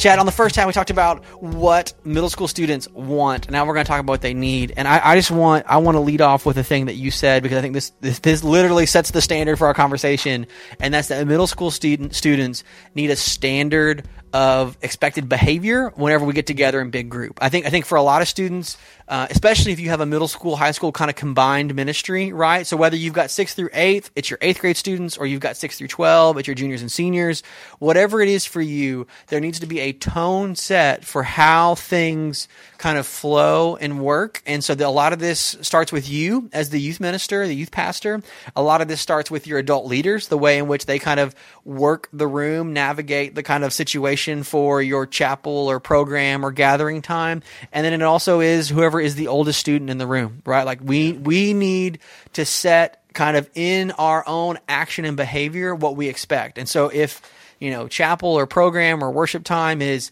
Chad, 0.01 0.19
on 0.19 0.25
the 0.25 0.33
first 0.33 0.55
time 0.55 0.67
we 0.67 0.73
talked 0.73 0.89
about 0.89 1.23
what 1.43 1.93
middle 2.05 2.31
school 2.31 2.49
students 2.49 2.89
want. 2.89 3.51
Now 3.51 3.67
we're 3.67 3.75
going 3.75 3.85
to 3.85 3.89
talk 3.89 4.01
about 4.01 4.15
what 4.15 4.23
they 4.23 4.33
need. 4.33 4.73
And 4.75 4.89
I, 4.89 4.99
I 5.05 5.15
just 5.15 5.31
want, 5.31 5.67
I 5.69 5.77
want 5.77 5.97
to 5.97 6.01
lead 6.01 6.23
off 6.23 6.47
with 6.47 6.57
a 6.57 6.65
thing 6.65 6.87
that 6.87 6.95
you 6.95 7.11
said 7.11 7.43
because 7.43 7.59
I 7.59 7.61
think 7.61 7.75
this, 7.75 7.91
this, 8.01 8.19
this 8.21 8.43
literally 8.43 8.87
sets 8.87 9.11
the 9.11 9.21
standard 9.21 9.59
for 9.59 9.67
our 9.67 9.75
conversation. 9.75 10.47
And 10.81 10.95
that's 10.95 11.09
that 11.09 11.27
middle 11.27 11.47
school 11.47 11.71
student, 11.71 12.15
students 12.15 12.65
need 12.95 13.11
a 13.11 13.17
standard 13.17 14.09
of 14.33 14.79
expected 14.81 15.29
behavior 15.29 15.91
whenever 15.97 16.25
we 16.25 16.33
get 16.33 16.47
together 16.47 16.81
in 16.81 16.91
big 16.91 17.11
group. 17.11 17.39
I 17.43 17.49
think 17.49 17.67
I 17.67 17.71
think 17.71 17.85
for 17.85 17.97
a 17.97 18.03
lot 18.03 18.23
of 18.23 18.29
students, 18.29 18.79
uh, 19.11 19.27
especially 19.29 19.73
if 19.73 19.81
you 19.81 19.91
have 19.91 20.01
a 20.01 20.07
middle 20.07 20.29
school, 20.29 20.57
high 20.57 20.71
school 20.71 20.93
kind 20.93 21.11
of 21.11 21.17
combined 21.17 21.75
ministry, 21.75 22.33
right? 22.33 22.67
So 22.67 22.77
whether 22.79 22.97
you've 22.97 23.13
got 23.13 23.31
sixth 23.31 23.57
through 23.57 23.71
eighth, 23.75 24.11
it's 24.15 24.31
your 24.31 24.39
eighth 24.41 24.61
grade 24.61 24.77
students, 24.77 25.19
or 25.19 25.27
you've 25.27 25.41
got 25.41 25.57
sixth 25.57 25.79
through 25.79 25.89
twelve, 25.89 26.39
it's 26.39 26.47
your 26.47 26.55
juniors 26.55 26.81
and 26.81 26.91
seniors. 26.91 27.43
Whatever 27.81 28.23
it 28.23 28.29
is 28.29 28.47
for 28.47 28.63
you, 28.63 29.09
there 29.27 29.41
needs 29.41 29.61
to 29.61 29.67
be 29.67 29.81
a 29.81 29.93
tone 29.93 30.55
set 30.55 31.05
for 31.05 31.25
how 31.25 31.75
things 31.75 32.47
kind 32.79 32.97
of 32.97 33.07
flow 33.07 33.77
and 33.77 34.01
work. 34.01 34.43
And 34.47 34.63
so 34.63 34.75
the, 34.75 34.87
a 34.87 34.89
lot 34.89 35.13
of 35.13 35.19
this 35.19 35.57
starts 35.61 35.93
with 35.93 36.09
you 36.09 36.49
as 36.53 36.71
the 36.71 36.81
youth 36.81 37.01
minister, 37.01 37.47
the 37.47 37.55
youth 37.55 37.73
pastor. 37.73 38.23
A 38.55 38.63
lot 38.63 38.81
of 38.81 38.87
this 38.87 39.01
starts 39.01 39.31
with 39.31 39.49
your 39.49 39.59
adult 39.59 39.87
leaders, 39.87 40.29
the 40.29 40.39
way 40.39 40.59
in 40.59 40.69
which 40.69 40.87
they 40.87 41.01
kind 41.01 41.19
of 41.19 41.35
work 41.65 42.09
the 42.13 42.29
room, 42.29 42.73
navigate 42.73 43.35
the 43.35 43.43
kind 43.43 43.65
of 43.65 43.73
situation 43.73 44.45
for 44.45 44.81
your 44.81 45.05
chapel 45.05 45.69
or 45.69 45.81
program 45.81 46.45
or 46.45 46.53
gathering 46.53 47.03
time. 47.03 47.43
And 47.73 47.85
then 47.85 47.93
it 47.93 48.03
also 48.03 48.41
is 48.41 48.69
whoever 48.69 49.00
is 49.01 49.15
the 49.15 49.29
oldest 49.29 49.59
student 49.59 49.91
in 49.91 49.99
the 49.99 50.07
room, 50.07 50.43
right? 50.45 50.65
Like 50.65 50.81
we, 50.83 51.13
we 51.13 51.55
need 51.55 51.99
to 52.35 52.45
set 52.45 53.03
kind 53.13 53.37
of 53.37 53.49
in 53.55 53.91
our 53.93 54.23
own 54.27 54.59
action 54.69 55.05
and 55.05 55.17
behavior 55.17 55.75
what 55.75 55.97
we 55.97 56.09
expect. 56.09 56.59
And 56.59 56.69
so 56.69 56.89
if, 56.89 57.23
you 57.59 57.71
know, 57.71 57.89
chapel 57.89 58.31
or 58.31 58.47
program 58.47 59.03
or 59.03 59.11
worship 59.11 59.45
time 59.45 59.83
is 59.83 60.11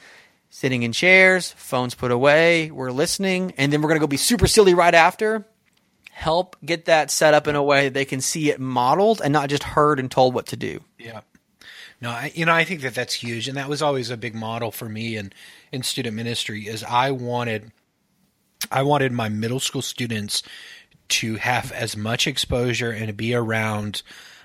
sitting 0.51 0.83
in 0.83 0.92
chairs, 0.92 1.53
phones 1.53 1.94
put 1.94 2.11
away, 2.11 2.70
we're 2.70 2.90
listening, 2.90 3.53
and 3.57 3.72
then 3.72 3.83
we're 3.83 3.88
going 3.88 4.01
to 4.01 4.05
go 4.05 4.09
be 4.09 4.16
super 4.16 4.46
silly 4.46 4.74
right 4.74 4.94
after. 4.94 5.46
Help 6.11 6.57
get 6.64 6.87
that 6.87 7.11
set 7.11 7.35
up 7.35 7.46
in 7.46 7.55
a 7.55 7.62
way 7.62 7.85
that 7.85 7.94
they 7.94 8.05
can 8.05 8.20
see 8.20 8.51
it 8.51 8.59
modeled 8.59 9.20
and 9.22 9.33
not 9.33 9.48
just 9.48 9.62
heard 9.62 10.01
and 10.01 10.11
told 10.11 10.35
what 10.35 10.46
to 10.46 10.57
do. 10.57 10.81
Yeah. 10.98 11.20
No, 12.01 12.11
I, 12.11 12.33
you 12.35 12.44
know, 12.44 12.53
I 12.53 12.64
think 12.64 12.83
that 12.83 12.94
that's 12.94 13.14
huge, 13.14 13.48
and 13.48 13.57
that 13.57 13.68
was 13.68 13.83
always 13.83 14.11
a 14.11 14.16
big 14.16 14.35
model 14.35 14.70
for 14.70 14.88
me 14.88 15.16
in 15.16 15.33
in 15.72 15.83
student 15.83 16.14
ministry. 16.14 16.66
Is 16.68 16.85
I 16.85 17.11
wanted, 17.11 17.72
I 18.70 18.82
wanted 18.82 19.12
my 19.12 19.28
middle 19.28 19.60
school 19.60 19.82
students 19.82 20.42
to 21.08 21.36
have 21.36 21.72
as 21.72 21.96
much 21.96 22.26
exposure 22.26 22.90
and 22.90 23.06
to 23.06 23.12
be 23.12 23.34
around 23.34 24.02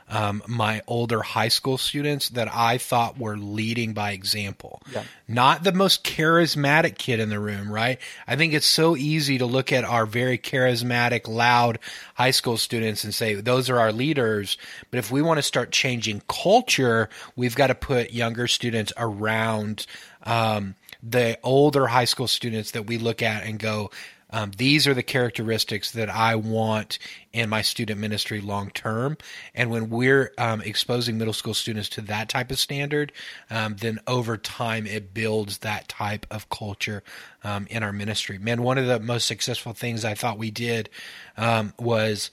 um, 0.09 0.43
my 0.47 0.81
older 0.85 1.21
high 1.21 1.47
school 1.47 1.77
students 1.77 2.29
that 2.29 2.53
I 2.53 2.77
thought 2.77 3.17
were 3.17 3.37
leading 3.37 3.93
by 3.93 4.11
example. 4.11 4.81
Yeah. 4.91 5.03
Not 5.27 5.63
the 5.63 5.71
most 5.71 6.03
charismatic 6.03 6.97
kid 6.97 7.19
in 7.19 7.29
the 7.29 7.39
room, 7.39 7.71
right? 7.71 7.99
I 8.27 8.35
think 8.35 8.53
it's 8.53 8.67
so 8.67 8.95
easy 8.95 9.37
to 9.39 9.45
look 9.45 9.71
at 9.71 9.83
our 9.83 10.05
very 10.05 10.37
charismatic, 10.37 11.27
loud 11.27 11.79
high 12.15 12.31
school 12.31 12.57
students 12.57 13.03
and 13.03 13.13
say, 13.13 13.35
those 13.35 13.69
are 13.69 13.79
our 13.79 13.91
leaders. 13.91 14.57
But 14.91 14.99
if 14.99 15.09
we 15.09 15.21
want 15.21 15.37
to 15.39 15.43
start 15.43 15.71
changing 15.71 16.21
culture, 16.27 17.09
we've 17.35 17.55
got 17.55 17.67
to 17.67 17.75
put 17.75 18.13
younger 18.13 18.47
students 18.47 18.93
around 18.97 19.85
um, 20.23 20.75
the 21.03 21.37
older 21.43 21.87
high 21.87 22.05
school 22.05 22.27
students 22.27 22.71
that 22.71 22.87
we 22.87 22.97
look 22.97 23.21
at 23.21 23.43
and 23.43 23.59
go, 23.59 23.91
um, 24.29 24.51
these 24.57 24.87
are 24.87 24.95
the 24.95 25.03
characteristics 25.03 25.91
that 25.91 26.09
I 26.09 26.35
want 26.35 26.97
in 27.33 27.49
my 27.49 27.61
student 27.61 27.99
ministry 27.99 28.41
long 28.41 28.71
term. 28.71 29.17
And 29.53 29.69
when 29.69 29.91
we're 29.91 30.33
um, 30.39 30.61
exposing 30.61 31.19
middle 31.19 31.33
school 31.33 31.53
students 31.53 31.87
to 31.89 32.01
that 32.01 32.29
type 32.29 32.49
of 32.49 32.57
standard, 32.57 33.11
um, 33.51 33.75
then 33.75 33.99
over 34.07 34.37
time 34.37 34.87
it 34.87 35.13
builds 35.13 35.59
that 35.59 35.87
type 35.87 36.25
of 36.31 36.49
culture 36.49 37.03
um, 37.43 37.67
in 37.69 37.83
our 37.83 37.93
ministry. 37.93 38.39
Man, 38.39 38.63
one 38.63 38.79
of 38.79 38.87
the 38.87 38.99
most 38.99 39.27
successful 39.27 39.73
things 39.73 40.03
I 40.03 40.15
thought 40.15 40.39
we 40.39 40.49
did 40.49 40.89
um, 41.37 41.73
was 41.77 42.31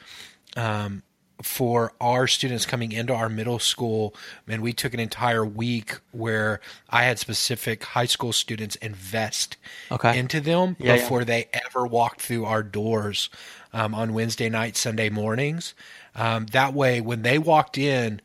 um, 0.56 1.02
for 1.42 1.92
our 2.00 2.26
students 2.26 2.66
coming 2.66 2.92
into 2.92 3.14
our 3.14 3.28
middle 3.28 3.58
school, 3.58 4.14
and 4.48 4.62
we 4.62 4.72
took 4.72 4.92
an 4.94 5.00
entire 5.00 5.44
week 5.44 5.98
where 6.12 6.60
I 6.90 7.04
had 7.04 7.18
specific 7.18 7.82
high 7.84 8.06
school 8.06 8.32
students 8.32 8.76
invest 8.76 9.56
Okay. 9.90 10.18
into 10.18 10.40
them 10.40 10.76
Yeah, 10.78 10.94
yeah. 10.94 11.00
before 11.02 11.24
they 11.24 11.48
ever 11.52 11.86
walked 11.86 12.20
through 12.22 12.44
our 12.44 12.62
doors 12.62 13.30
um, 13.72 13.94
on 13.94 14.12
Wednesday 14.12 14.48
night, 14.48 14.76
Sunday 14.76 15.08
mornings. 15.10 15.74
Um, 16.14 16.46
that 16.46 16.74
way, 16.74 17.00
when 17.00 17.22
they 17.22 17.38
walked 17.38 17.78
in, 17.78 18.20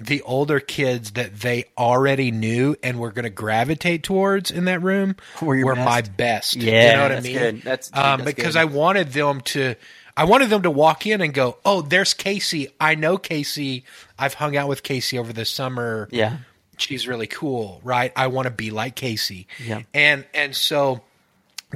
the 0.00 0.20
older 0.22 0.58
kids 0.58 1.12
that 1.12 1.38
they 1.40 1.66
already 1.78 2.32
knew 2.32 2.74
and 2.82 2.98
were 2.98 3.12
going 3.12 3.22
to 3.22 3.30
gravitate 3.30 4.02
towards 4.02 4.50
in 4.50 4.64
that 4.64 4.82
room 4.82 5.14
Were 5.40 5.76
my 5.76 6.00
best. 6.00 6.16
best. 6.16 6.56
Yeah, 6.56 6.90
you 6.90 6.96
know 6.96 7.02
what 7.04 7.12
I 7.12 7.20
mean? 7.20 7.38
good. 7.38 7.62
That's- 7.62 7.90
um, 7.94 8.20
that's 8.20 8.24
because 8.34 8.54
good. 8.54 8.60
I 8.60 8.64
wanted 8.64 9.12
them 9.12 9.40
to. 9.42 9.76
I 10.16 10.24
wanted 10.24 10.48
them 10.50 10.62
to 10.62 10.70
walk 10.70 11.06
in 11.06 11.20
and 11.20 11.34
go, 11.34 11.56
"Oh, 11.64 11.80
there's 11.82 12.14
Casey. 12.14 12.68
I 12.80 12.94
know 12.94 13.16
Casey. 13.18 13.84
I've 14.18 14.34
hung 14.34 14.56
out 14.56 14.68
with 14.68 14.82
Casey 14.82 15.18
over 15.18 15.32
the 15.32 15.44
summer. 15.44 16.08
Yeah. 16.12 16.38
she's 16.76 17.06
really 17.06 17.26
cool, 17.28 17.80
right? 17.84 18.12
I 18.16 18.26
want 18.28 18.46
to 18.46 18.50
be 18.50 18.70
like 18.70 18.94
Casey. 18.96 19.46
Yeah. 19.64 19.82
and 19.94 20.24
and 20.34 20.54
so 20.56 21.02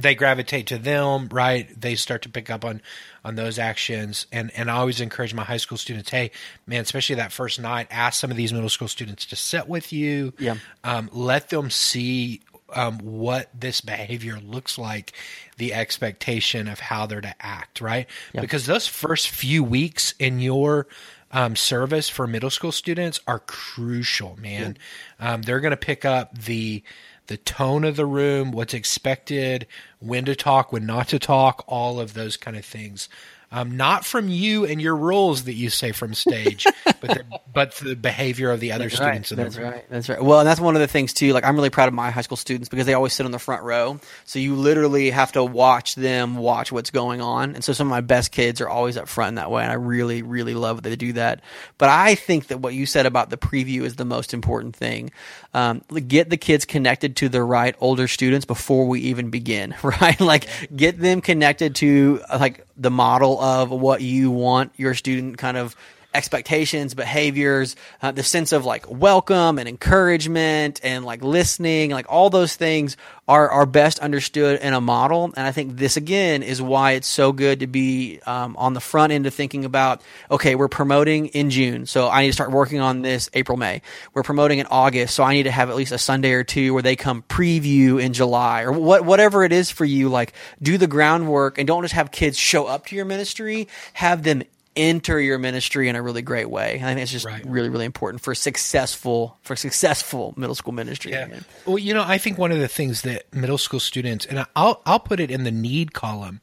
they 0.01 0.15
gravitate 0.15 0.67
to 0.67 0.77
them, 0.77 1.27
right? 1.31 1.67
They 1.79 1.95
start 1.95 2.21
to 2.21 2.29
pick 2.29 2.49
up 2.49 2.63
on 2.63 2.81
on 3.25 3.35
those 3.35 3.59
actions, 3.59 4.25
and 4.31 4.49
and 4.55 4.71
I 4.71 4.75
always 4.75 5.01
encourage 5.01 5.33
my 5.33 5.43
high 5.43 5.57
school 5.57 5.77
students, 5.77 6.09
hey, 6.09 6.31
man, 6.65 6.81
especially 6.81 7.15
that 7.15 7.33
first 7.33 7.59
night, 7.59 7.87
ask 7.91 8.19
some 8.19 8.31
of 8.31 8.37
these 8.37 8.53
middle 8.53 8.69
school 8.69 8.87
students 8.87 9.25
to 9.27 9.35
sit 9.35 9.67
with 9.67 9.91
you, 9.91 10.33
Yeah. 10.39 10.55
um, 10.85 11.09
let 11.11 11.49
them 11.49 11.69
see 11.69 12.39
um, 12.75 12.99
what 12.99 13.49
this 13.53 13.81
behavior 13.81 14.39
looks 14.39 14.77
like, 14.77 15.13
the 15.57 15.73
expectation 15.73 16.67
of 16.67 16.79
how 16.79 17.05
they're 17.05 17.21
to 17.21 17.35
act, 17.39 17.81
right? 17.81 18.07
Because 18.41 18.65
those 18.65 18.87
first 18.87 19.29
few 19.29 19.63
weeks 19.63 20.13
in 20.19 20.39
your 20.39 20.87
um, 21.31 21.55
service 21.55 22.09
for 22.09 22.25
middle 22.27 22.49
school 22.49 22.71
students 22.71 23.19
are 23.27 23.39
crucial, 23.39 24.37
man. 24.39 24.77
Um, 25.19 25.41
they're 25.43 25.59
going 25.59 25.71
to 25.71 25.77
pick 25.77 26.05
up 26.05 26.37
the 26.37 26.83
the 27.27 27.37
tone 27.37 27.83
of 27.83 27.95
the 27.95 28.07
room, 28.07 28.51
what's 28.51 28.73
expected, 28.73 29.67
when 29.99 30.25
to 30.25 30.35
talk, 30.35 30.71
when 30.73 30.87
not 30.87 31.07
to 31.09 31.19
talk, 31.19 31.63
all 31.67 31.99
of 31.99 32.15
those 32.15 32.35
kind 32.37 32.57
of 32.57 32.65
things. 32.65 33.07
Um, 33.51 33.77
not 33.77 34.05
from 34.05 34.29
you 34.29 34.65
and 34.65 34.79
your 34.79 34.95
rules 34.95 35.45
that 35.45 35.53
you 35.53 35.71
say 35.71 35.91
from 35.91 36.13
stage, 36.13 36.67
but 36.85 37.01
the, 37.01 37.23
but 37.51 37.75
the 37.77 37.95
behavior 37.95 38.51
of 38.51 38.59
the 38.59 38.73
other 38.73 38.89
That's 38.89 38.95
students 38.95 39.31
right. 39.31 39.37
That's 39.37 39.57
room. 39.57 39.71
right. 39.71 39.85
That's 39.89 40.09
right. 40.09 40.23
Well, 40.23 40.39
and 40.39 40.47
that's 40.47 40.59
one 40.59 40.75
of 40.75 40.81
the 40.81 40.87
things 40.87 41.13
too. 41.13 41.33
Like 41.33 41.43
I'm 41.43 41.55
really 41.55 41.71
proud 41.71 41.87
of 41.87 41.95
my 41.95 42.11
high 42.11 42.21
school 42.21 42.37
students 42.37 42.69
because 42.69 42.85
they 42.85 42.93
always 42.93 43.13
sit 43.13 43.25
on 43.25 43.31
the 43.31 43.39
front 43.39 43.63
row. 43.63 43.99
So 44.25 44.37
you 44.37 44.55
literally 44.55 45.09
have 45.09 45.31
to 45.31 45.43
watch 45.43 45.95
them 45.95 46.37
watch 46.37 46.71
what's 46.71 46.91
going 46.91 47.21
on. 47.21 47.55
And 47.55 47.63
so 47.63 47.73
some 47.73 47.87
of 47.87 47.89
my 47.91 48.01
best 48.01 48.31
kids 48.31 48.61
are 48.61 48.69
always 48.69 48.97
up 48.97 49.07
front 49.07 49.29
in 49.29 49.35
that 49.35 49.49
way, 49.49 49.63
and 49.63 49.71
I 49.71 49.75
really, 49.75 50.21
really 50.21 50.53
love 50.53 50.83
that 50.83 50.89
they 50.89 50.95
do 50.95 51.13
that. 51.13 51.41
But 51.79 51.89
I 51.89 52.13
think 52.13 52.47
that 52.47 52.59
what 52.59 52.75
you 52.75 52.85
said 52.85 53.07
about 53.07 53.31
the 53.31 53.37
preview 53.37 53.81
is 53.81 53.95
the 53.95 54.05
most 54.05 54.33
important 54.35 54.75
thing. 54.75 55.09
Um, 55.55 55.81
get 56.07 56.29
the 56.29 56.37
kids 56.37 56.65
connected 56.65 57.15
to 57.17 57.29
the 57.29 57.41
right 57.41 57.75
older 57.79 58.07
students 58.07 58.45
before 58.45 58.85
we 58.87 59.01
even 59.01 59.31
begin. 59.31 59.73
Right? 59.89 60.19
Like 60.21 60.47
get 60.75 60.99
them 60.99 61.19
connected 61.19 61.75
to 61.77 62.21
like 62.31 62.65
the 62.77 62.91
model 62.91 63.38
of 63.39 63.69
what 63.71 64.01
you 64.01 64.31
want 64.31 64.71
your 64.77 64.93
student 64.93 65.37
kind 65.37 65.57
of 65.57 65.75
expectations, 66.13 66.95
behaviors, 66.95 67.75
uh, 68.01 68.11
the 68.11 68.23
sense 68.23 68.51
of 68.51 68.65
like 68.65 68.89
welcome 68.89 69.59
and 69.59 69.69
encouragement 69.69 70.79
and 70.83 71.05
like 71.05 71.23
listening, 71.23 71.91
like 71.91 72.07
all 72.09 72.31
those 72.31 72.55
things 72.55 72.97
are, 73.27 73.47
are 73.49 73.67
best 73.67 73.99
understood 73.99 74.59
in 74.59 74.73
a 74.73 74.81
model. 74.81 75.25
And 75.25 75.45
I 75.45 75.51
think 75.51 75.77
this 75.77 75.97
again 75.97 76.41
is 76.41 76.59
why 76.61 76.93
it's 76.93 77.07
so 77.07 77.31
good 77.31 77.59
to 77.59 77.67
be 77.67 78.19
um, 78.25 78.57
on 78.57 78.73
the 78.73 78.79
front 78.79 79.13
end 79.13 79.27
of 79.27 79.35
thinking 79.35 79.65
about, 79.65 80.01
okay, 80.31 80.55
we're 80.55 80.67
promoting 80.67 81.27
in 81.27 81.51
June. 81.51 81.85
So 81.85 82.09
I 82.09 82.21
need 82.21 82.29
to 82.29 82.33
start 82.33 82.51
working 82.51 82.79
on 82.79 83.03
this 83.03 83.29
April, 83.35 83.55
May. 83.55 83.83
We're 84.15 84.23
promoting 84.23 84.57
in 84.57 84.65
August. 84.65 85.13
So 85.13 85.23
I 85.23 85.33
need 85.33 85.43
to 85.43 85.51
have 85.51 85.69
at 85.69 85.75
least 85.75 85.91
a 85.91 85.99
Sunday 85.99 86.31
or 86.31 86.43
two 86.43 86.73
where 86.73 86.81
they 86.81 86.95
come 86.95 87.21
preview 87.29 88.01
in 88.01 88.13
July 88.13 88.63
or 88.63 88.71
what, 88.71 89.05
whatever 89.05 89.43
it 89.43 89.51
is 89.51 89.69
for 89.69 89.85
you. 89.85 90.09
Like 90.09 90.33
do 90.59 90.79
the 90.79 90.87
groundwork 90.87 91.59
and 91.59 91.67
don't 91.67 91.83
just 91.83 91.93
have 91.93 92.09
kids 92.09 92.35
show 92.35 92.65
up 92.65 92.87
to 92.87 92.95
your 92.95 93.05
ministry, 93.05 93.67
have 93.93 94.23
them 94.23 94.41
enter 94.79 95.19
your 95.19 95.37
ministry 95.37 95.89
in 95.89 95.95
a 95.95 96.01
really 96.01 96.21
great 96.21 96.49
way. 96.49 96.75
I 96.75 96.79
think 96.79 97.01
it's 97.01 97.11
just 97.11 97.27
really, 97.45 97.69
really 97.69 97.85
important 97.85 98.23
for 98.23 98.33
successful 98.33 99.37
for 99.41 99.55
successful 99.55 100.33
middle 100.37 100.55
school 100.55 100.73
ministry. 100.73 101.11
Yeah. 101.11 101.39
Well, 101.65 101.77
you 101.77 101.93
know, 101.93 102.03
I 102.05 102.17
think 102.17 102.37
one 102.37 102.51
of 102.51 102.59
the 102.59 102.67
things 102.67 103.01
that 103.03 103.33
middle 103.33 103.57
school 103.57 103.79
students, 103.79 104.25
and 104.25 104.45
I'll 104.55 104.81
I'll 104.85 104.99
put 104.99 105.19
it 105.19 105.29
in 105.29 105.43
the 105.43 105.51
need 105.51 105.93
column. 105.93 106.41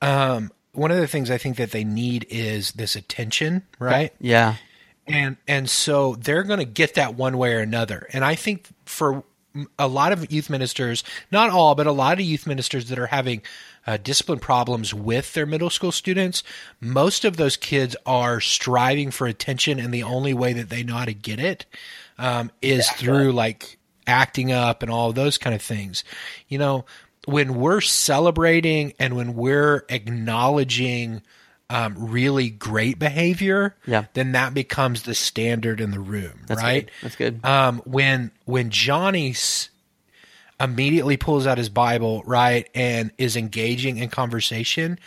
Um, 0.00 0.52
one 0.72 0.90
of 0.90 0.98
the 0.98 1.06
things 1.06 1.30
I 1.30 1.38
think 1.38 1.56
that 1.56 1.70
they 1.70 1.84
need 1.84 2.26
is 2.28 2.72
this 2.72 2.96
attention, 2.96 3.62
right? 3.78 4.12
Yeah. 4.20 4.56
And 5.06 5.36
and 5.48 5.68
so 5.68 6.14
they're 6.16 6.44
going 6.44 6.60
to 6.60 6.64
get 6.64 6.94
that 6.94 7.14
one 7.14 7.36
way 7.38 7.54
or 7.54 7.60
another. 7.60 8.06
And 8.12 8.24
I 8.24 8.34
think 8.34 8.68
for 8.84 9.24
a 9.78 9.86
lot 9.86 10.12
of 10.12 10.32
youth 10.32 10.48
ministers, 10.48 11.04
not 11.30 11.50
all, 11.50 11.74
but 11.74 11.86
a 11.86 11.92
lot 11.92 12.14
of 12.14 12.20
youth 12.20 12.46
ministers 12.46 12.88
that 12.88 12.98
are 12.98 13.06
having 13.06 13.42
uh, 13.86 13.96
discipline 13.96 14.38
problems 14.38 14.94
with 14.94 15.32
their 15.34 15.46
middle 15.46 15.70
school 15.70 15.92
students, 15.92 16.42
most 16.80 17.24
of 17.24 17.36
those 17.36 17.56
kids 17.56 17.96
are 18.06 18.40
striving 18.40 19.10
for 19.10 19.26
attention, 19.26 19.78
and 19.80 19.92
the 19.92 20.02
only 20.04 20.32
way 20.34 20.52
that 20.52 20.68
they 20.70 20.82
know 20.82 20.94
how 20.94 21.04
to 21.04 21.14
get 21.14 21.40
it 21.40 21.66
um, 22.18 22.50
is 22.60 22.88
through 22.90 23.32
like 23.32 23.78
acting 24.06 24.52
up 24.52 24.82
and 24.82 24.90
all 24.90 25.12
those 25.12 25.38
kind 25.38 25.54
of 25.54 25.62
things. 25.62 26.04
You 26.48 26.58
know, 26.58 26.84
when 27.26 27.54
we're 27.54 27.80
celebrating 27.80 28.92
and 28.98 29.16
when 29.16 29.34
we're 29.34 29.84
acknowledging 29.88 31.22
um, 31.70 31.94
really 31.98 32.50
great 32.50 32.98
behavior, 32.98 33.74
Yeah. 33.86 34.04
then 34.12 34.32
that 34.32 34.52
becomes 34.54 35.04
the 35.04 35.14
standard 35.14 35.80
in 35.80 35.90
the 35.90 36.00
room, 36.00 36.40
That's 36.46 36.62
right? 36.62 36.84
good. 36.86 36.92
That's 37.02 37.16
good. 37.16 37.44
Um, 37.44 37.80
when 37.84 38.30
when 38.44 38.70
Johnny 38.70 39.30
s- 39.30 39.70
immediately 40.62 41.16
pulls 41.16 41.46
out 41.46 41.58
his 41.58 41.68
Bible, 41.68 42.22
right, 42.24 42.68
and 42.74 43.10
is 43.18 43.36
engaging 43.36 43.98
in 43.98 44.08
conversation, 44.10 44.98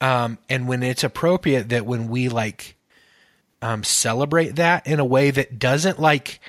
um, 0.00 0.38
and 0.48 0.66
when 0.68 0.82
it's 0.82 1.04
appropriate 1.04 1.68
that 1.70 1.84
when 1.86 2.08
we 2.08 2.28
like 2.28 2.76
um, 3.62 3.82
celebrate 3.84 4.56
that 4.56 4.86
in 4.86 5.00
a 5.00 5.04
way 5.04 5.30
that 5.30 5.58
doesn't 5.58 5.98
like 6.00 6.40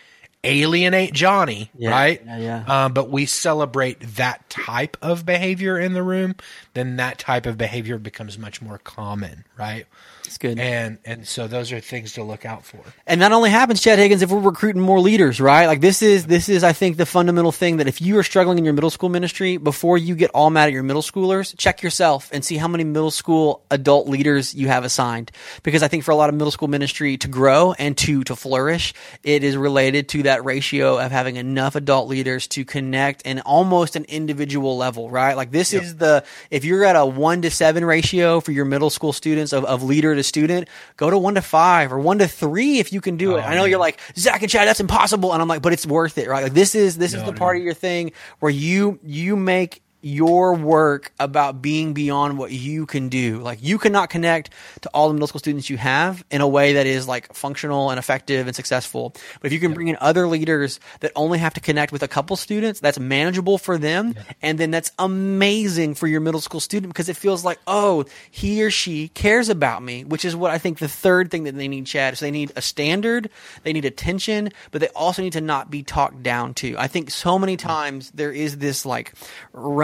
alienate 0.44 1.14
Johnny, 1.14 1.70
Yeah, 1.78 1.90
right? 1.90 2.22
yeah, 2.26 2.38
yeah. 2.38 2.86
Um, 2.86 2.94
but 2.94 3.10
we 3.10 3.26
celebrate 3.26 4.00
that 4.16 4.50
type 4.50 4.96
of 5.02 5.26
behavior 5.26 5.78
in 5.78 5.94
the 5.94 6.04
room, 6.04 6.36
then 6.80 6.96
that 6.96 7.20
type 7.20 7.46
of 7.46 7.58
behavior 7.58 7.98
becomes 7.98 8.38
much 8.38 8.62
more 8.62 8.78
common, 8.78 9.44
right? 9.58 9.86
It's 10.30 10.38
good. 10.38 10.60
And 10.60 11.00
and 11.06 11.28
so 11.28 11.48
those 11.48 11.72
are 11.72 11.80
things 11.80 12.14
to 12.14 12.24
look 12.24 12.46
out 12.46 12.64
for. 12.64 12.80
And 13.08 13.20
that 13.24 13.32
only 13.32 13.50
happens, 13.50 13.82
Chad 13.82 13.98
Higgins, 13.98 14.22
if 14.22 14.30
we're 14.30 14.40
recruiting 14.40 14.80
more 14.80 15.00
leaders, 15.00 15.42
right? 15.42 15.66
Like 15.66 15.82
this 15.82 16.04
is 16.04 16.28
this 16.28 16.50
is 16.50 16.64
I 16.64 16.72
think 16.72 16.98
the 16.98 17.08
fundamental 17.08 17.52
thing 17.52 17.78
that 17.78 17.88
if 17.88 18.00
you 18.00 18.18
are 18.20 18.24
struggling 18.24 18.60
in 18.60 18.64
your 18.64 18.76
middle 18.76 18.92
school 18.92 19.10
ministry, 19.10 19.58
before 19.58 19.98
you 19.98 20.14
get 20.14 20.30
all 20.32 20.52
mad 20.52 20.68
at 20.68 20.74
your 20.74 20.84
middle 20.84 21.02
schoolers, 21.02 21.58
check 21.58 21.82
yourself 21.82 22.30
and 22.32 22.46
see 22.46 22.58
how 22.58 22.68
many 22.68 22.84
middle 22.84 23.10
school 23.10 23.64
adult 23.72 24.08
leaders 24.08 24.54
you 24.54 24.68
have 24.68 24.84
assigned. 24.84 25.32
Because 25.64 25.82
I 25.82 25.88
think 25.88 26.04
for 26.04 26.12
a 26.12 26.16
lot 26.16 26.30
of 26.30 26.36
middle 26.36 26.52
school 26.52 26.68
ministry 26.68 27.18
to 27.18 27.28
grow 27.28 27.74
and 27.74 27.98
to 27.98 28.24
to 28.26 28.36
flourish, 28.36 28.94
it 29.24 29.44
is 29.44 29.58
related 29.58 30.10
to 30.10 30.24
that 30.24 30.46
ratio 30.46 31.00
of 31.00 31.12
having 31.12 31.38
enough 31.38 31.76
adult 31.76 32.08
leaders 32.08 32.48
to 32.50 32.66
connect 32.66 33.24
in 33.24 33.40
almost 33.40 33.96
an 33.96 34.06
individual 34.06 34.78
level, 34.78 35.10
right? 35.10 35.36
Like 35.36 35.50
this 35.50 35.74
is 35.74 35.96
the 35.96 36.24
if 36.52 36.66
you're 36.70 36.86
at 36.86 36.96
a 36.96 37.06
one 37.06 37.42
to 37.42 37.52
seven 37.52 37.84
ratio 37.84 38.40
for 38.40 38.52
your 38.52 38.66
middle 38.66 38.90
school 38.90 39.12
students 39.12 39.52
of, 39.52 39.66
of 39.66 39.84
leader 39.84 40.16
to 40.16 40.24
student, 40.24 40.70
go 40.96 41.10
to 41.10 41.18
one 41.18 41.36
to 41.36 41.42
five 41.42 41.92
or 41.92 42.00
one 42.00 42.20
to 42.20 42.28
three 42.28 42.80
if 42.80 42.94
you 42.94 43.02
can 43.02 43.18
do 43.18 43.36
it. 43.36 43.42
Oh, 43.42 43.44
I 43.44 43.56
know 43.56 43.66
you're 43.66 43.80
like 43.80 44.00
Zach 44.16 44.42
and 44.42 44.50
Chad, 44.50 44.68
that's 44.68 44.80
impossible, 44.80 45.34
and 45.34 45.42
I'm 45.42 45.48
like, 45.48 45.62
but 45.62 45.74
it's 45.74 45.86
worth 45.86 46.18
it, 46.18 46.30
right? 46.30 46.44
Like 46.44 46.54
this 46.54 46.76
is 46.76 46.98
this 46.98 47.14
is 47.14 47.24
the 47.24 47.34
part 47.34 47.58
of 47.58 47.64
your 47.64 47.74
thing 47.74 48.14
where 48.40 48.52
you 48.52 49.00
you 49.04 49.36
make 49.36 49.82
your 50.02 50.54
work 50.54 51.12
about 51.20 51.62
being 51.62 51.94
beyond 51.94 52.38
what 52.38 52.52
you 52.52 52.86
can 52.86 53.10
do. 53.10 53.40
Like 53.40 53.60
you 53.62 53.78
cannot 53.78 54.10
connect 54.10 54.50
to 54.82 54.90
all 54.94 55.08
the 55.08 55.14
middle 55.14 55.28
school 55.28 55.40
students 55.40 55.70
you 55.70 55.78
have 55.78 56.24
in 56.32 56.42
a 56.42 56.48
way 56.48 56.74
that 56.74 56.86
is 56.86 57.08
like 57.08 57.34
functional 57.34 57.90
and 57.90 58.00
effective 58.00 58.48
and 58.48 58.56
successful. 58.56 59.14
But 59.42 59.48
if 59.48 59.54
you 59.54 59.60
can 59.60 59.74
bring 59.74 59.90
in 59.90 59.98
other 60.00 60.28
leaders 60.28 60.80
that 61.02 61.12
only 61.16 61.40
have 61.40 61.54
to 61.56 61.60
connect 61.60 61.92
with 61.92 62.04
a 62.04 62.08
couple 62.08 62.36
students, 62.36 62.80
that's 62.80 63.00
manageable 63.00 63.58
for 63.58 63.78
them. 63.78 64.16
And 64.42 64.58
then 64.58 64.72
that's 64.72 64.92
amazing 64.98 65.96
for 65.96 66.08
your 66.08 66.22
middle 66.22 66.42
school 66.42 66.60
student 66.60 66.94
because 66.94 67.10
it 67.10 67.18
feels 67.18 67.44
like, 67.44 67.60
oh, 67.68 68.06
he 68.32 68.64
or 68.64 68.72
she 68.72 69.10
cares 69.10 69.50
about 69.50 69.84
me, 69.84 70.06
which 70.06 70.24
is 70.24 70.36
what 70.36 70.52
I 70.52 70.58
think 70.58 70.80
the 70.80 70.88
third 70.88 71.30
thing 71.30 71.44
that 71.44 71.56
they 71.56 71.68
need, 71.68 71.86
Chad. 71.86 72.18
So 72.18 72.26
they 72.26 72.32
need 72.32 72.54
a 72.56 72.62
standard, 72.62 73.30
they 73.64 73.74
need 73.74 73.86
attention, 73.86 74.50
but 74.72 74.82
they 74.82 74.88
also 74.90 75.22
need 75.22 75.34
to 75.34 75.42
not 75.42 75.70
be 75.70 75.84
talked 75.84 76.24
down 76.24 76.54
to. 76.56 76.76
I 76.78 76.88
think 76.88 77.12
so 77.12 77.38
many 77.38 77.58
mm-hmm. 77.58 77.68
times 77.68 78.12
there 78.12 78.32
is 78.32 78.58
this 78.58 78.86
like 78.86 79.14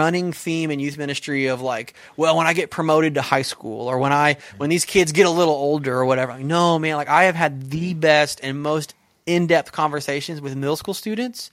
running 0.06 0.30
theme 0.32 0.70
in 0.70 0.78
youth 0.78 0.96
ministry 0.96 1.46
of 1.46 1.60
like, 1.60 1.94
well, 2.16 2.36
when 2.36 2.46
I 2.46 2.52
get 2.52 2.70
promoted 2.70 3.14
to 3.14 3.22
high 3.22 3.42
school 3.42 3.88
or 3.88 3.98
when 3.98 4.12
I 4.12 4.36
when 4.56 4.70
these 4.70 4.84
kids 4.84 5.10
get 5.10 5.26
a 5.26 5.30
little 5.30 5.54
older 5.54 5.98
or 5.98 6.04
whatever. 6.04 6.38
No, 6.38 6.78
man, 6.78 6.94
like 6.94 7.08
I 7.08 7.24
have 7.24 7.34
had 7.34 7.70
the 7.70 7.92
best 7.94 8.38
and 8.40 8.62
most 8.62 8.94
in-depth 9.26 9.72
conversations 9.72 10.40
with 10.40 10.54
middle 10.54 10.76
school 10.76 10.94
students 10.94 11.50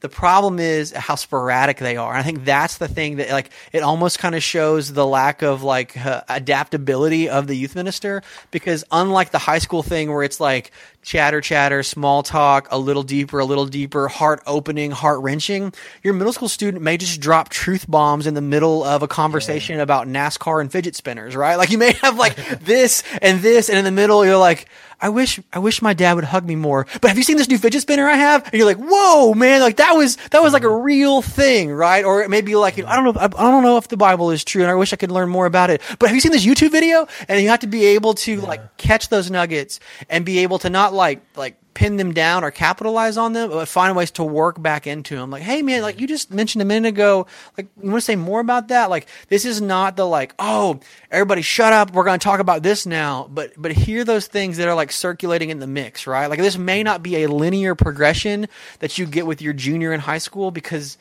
the 0.00 0.08
problem 0.08 0.60
is 0.60 0.92
how 0.92 1.16
sporadic 1.16 1.78
they 1.78 1.96
are. 1.96 2.10
And 2.10 2.20
I 2.20 2.22
think 2.22 2.44
that's 2.44 2.78
the 2.78 2.86
thing 2.86 3.16
that 3.16 3.30
like 3.30 3.50
it 3.72 3.82
almost 3.82 4.18
kind 4.20 4.34
of 4.34 4.42
shows 4.42 4.92
the 4.92 5.04
lack 5.04 5.42
of 5.42 5.62
like 5.62 5.96
uh, 5.96 6.22
adaptability 6.28 7.28
of 7.28 7.48
the 7.48 7.56
youth 7.56 7.74
minister 7.74 8.22
because 8.52 8.84
unlike 8.92 9.30
the 9.30 9.38
high 9.38 9.58
school 9.58 9.82
thing 9.82 10.12
where 10.12 10.22
it's 10.22 10.38
like 10.38 10.70
chatter 11.02 11.40
chatter, 11.40 11.82
small 11.82 12.22
talk, 12.22 12.68
a 12.70 12.78
little 12.78 13.02
deeper, 13.02 13.38
a 13.38 13.44
little 13.44 13.66
deeper, 13.66 14.08
heart 14.08 14.42
opening, 14.46 14.90
heart 14.90 15.20
wrenching, 15.22 15.72
your 16.02 16.14
middle 16.14 16.32
school 16.32 16.48
student 16.48 16.82
may 16.82 16.96
just 16.96 17.20
drop 17.20 17.48
truth 17.48 17.88
bombs 17.88 18.26
in 18.26 18.34
the 18.34 18.40
middle 18.40 18.84
of 18.84 19.02
a 19.02 19.08
conversation 19.08 19.80
about 19.80 20.06
NASCAR 20.06 20.60
and 20.60 20.70
fidget 20.70 20.94
spinners, 20.96 21.34
right? 21.34 21.56
Like 21.56 21.70
you 21.70 21.78
may 21.78 21.92
have 22.02 22.18
like 22.18 22.36
this 22.60 23.02
and 23.22 23.40
this 23.40 23.68
and 23.68 23.78
in 23.78 23.84
the 23.84 23.90
middle 23.90 24.24
you're 24.24 24.36
like 24.36 24.68
I 25.00 25.10
wish 25.10 25.38
I 25.52 25.60
wish 25.60 25.80
my 25.80 25.94
dad 25.94 26.14
would 26.14 26.24
hug 26.24 26.44
me 26.44 26.56
more. 26.56 26.86
But 27.00 27.08
have 27.08 27.16
you 27.16 27.22
seen 27.22 27.36
this 27.36 27.48
new 27.48 27.58
fidget 27.58 27.82
spinner 27.82 28.08
I 28.08 28.16
have? 28.16 28.44
And 28.44 28.54
you're 28.54 28.66
like, 28.66 28.78
whoa, 28.78 29.32
man, 29.32 29.60
like 29.60 29.76
that 29.76 29.92
was 29.92 30.16
that 30.30 30.42
was 30.42 30.52
like 30.52 30.64
a 30.64 30.76
real 30.76 31.22
thing, 31.22 31.70
right? 31.70 32.04
Or 32.04 32.26
maybe 32.28 32.56
like 32.56 32.78
I 32.78 32.96
don't 32.96 33.14
know, 33.14 33.20
I 33.20 33.28
don't 33.28 33.62
know 33.62 33.76
if 33.76 33.88
the 33.88 33.96
Bible 33.96 34.32
is 34.32 34.42
true, 34.42 34.62
and 34.62 34.70
I 34.70 34.74
wish 34.74 34.92
I 34.92 34.96
could 34.96 35.12
learn 35.12 35.28
more 35.28 35.46
about 35.46 35.70
it. 35.70 35.82
But 35.98 36.08
have 36.08 36.16
you 36.16 36.20
seen 36.20 36.32
this 36.32 36.44
YouTube 36.44 36.72
video? 36.72 37.06
And 37.28 37.40
you 37.40 37.48
have 37.48 37.60
to 37.60 37.68
be 37.68 37.86
able 37.86 38.14
to 38.14 38.40
like 38.40 38.76
catch 38.76 39.08
those 39.08 39.30
nuggets 39.30 39.78
and 40.08 40.24
be 40.24 40.40
able 40.40 40.58
to 40.60 40.70
not 40.70 40.94
like 40.98 41.22
like 41.36 41.56
pin 41.78 41.96
them 41.96 42.12
down 42.12 42.42
or 42.42 42.50
capitalize 42.50 43.16
on 43.16 43.34
them, 43.34 43.50
but 43.50 43.68
find 43.68 43.94
ways 43.96 44.10
to 44.10 44.24
work 44.24 44.60
back 44.60 44.88
into 44.88 45.14
them. 45.14 45.30
Like, 45.30 45.44
hey 45.44 45.62
man, 45.62 45.80
like 45.80 46.00
you 46.00 46.08
just 46.08 46.32
mentioned 46.32 46.60
a 46.60 46.64
minute 46.64 46.88
ago, 46.88 47.28
like 47.56 47.68
you 47.80 47.88
want 47.88 48.02
to 48.02 48.04
say 48.04 48.16
more 48.16 48.40
about 48.40 48.68
that? 48.68 48.90
Like 48.90 49.06
this 49.28 49.44
is 49.44 49.60
not 49.60 49.96
the 49.96 50.04
like, 50.04 50.34
oh, 50.40 50.80
everybody 51.10 51.40
shut 51.40 51.72
up, 51.72 51.92
we're 51.92 52.02
going 52.02 52.18
to 52.18 52.24
talk 52.24 52.40
about 52.40 52.64
this 52.64 52.84
now. 52.84 53.30
But 53.32 53.52
but 53.56 53.70
hear 53.70 54.04
those 54.04 54.26
things 54.26 54.56
that 54.56 54.66
are 54.66 54.74
like 54.74 54.90
circulating 54.90 55.50
in 55.50 55.60
the 55.60 55.68
mix, 55.68 56.06
right? 56.06 56.26
Like 56.26 56.40
this 56.40 56.58
may 56.58 56.82
not 56.82 57.02
be 57.02 57.22
a 57.22 57.28
linear 57.28 57.76
progression 57.76 58.48
that 58.80 58.98
you 58.98 59.06
get 59.06 59.26
with 59.26 59.40
your 59.40 59.52
junior 59.52 59.92
in 59.92 60.00
high 60.00 60.18
school 60.18 60.50
because 60.50 60.98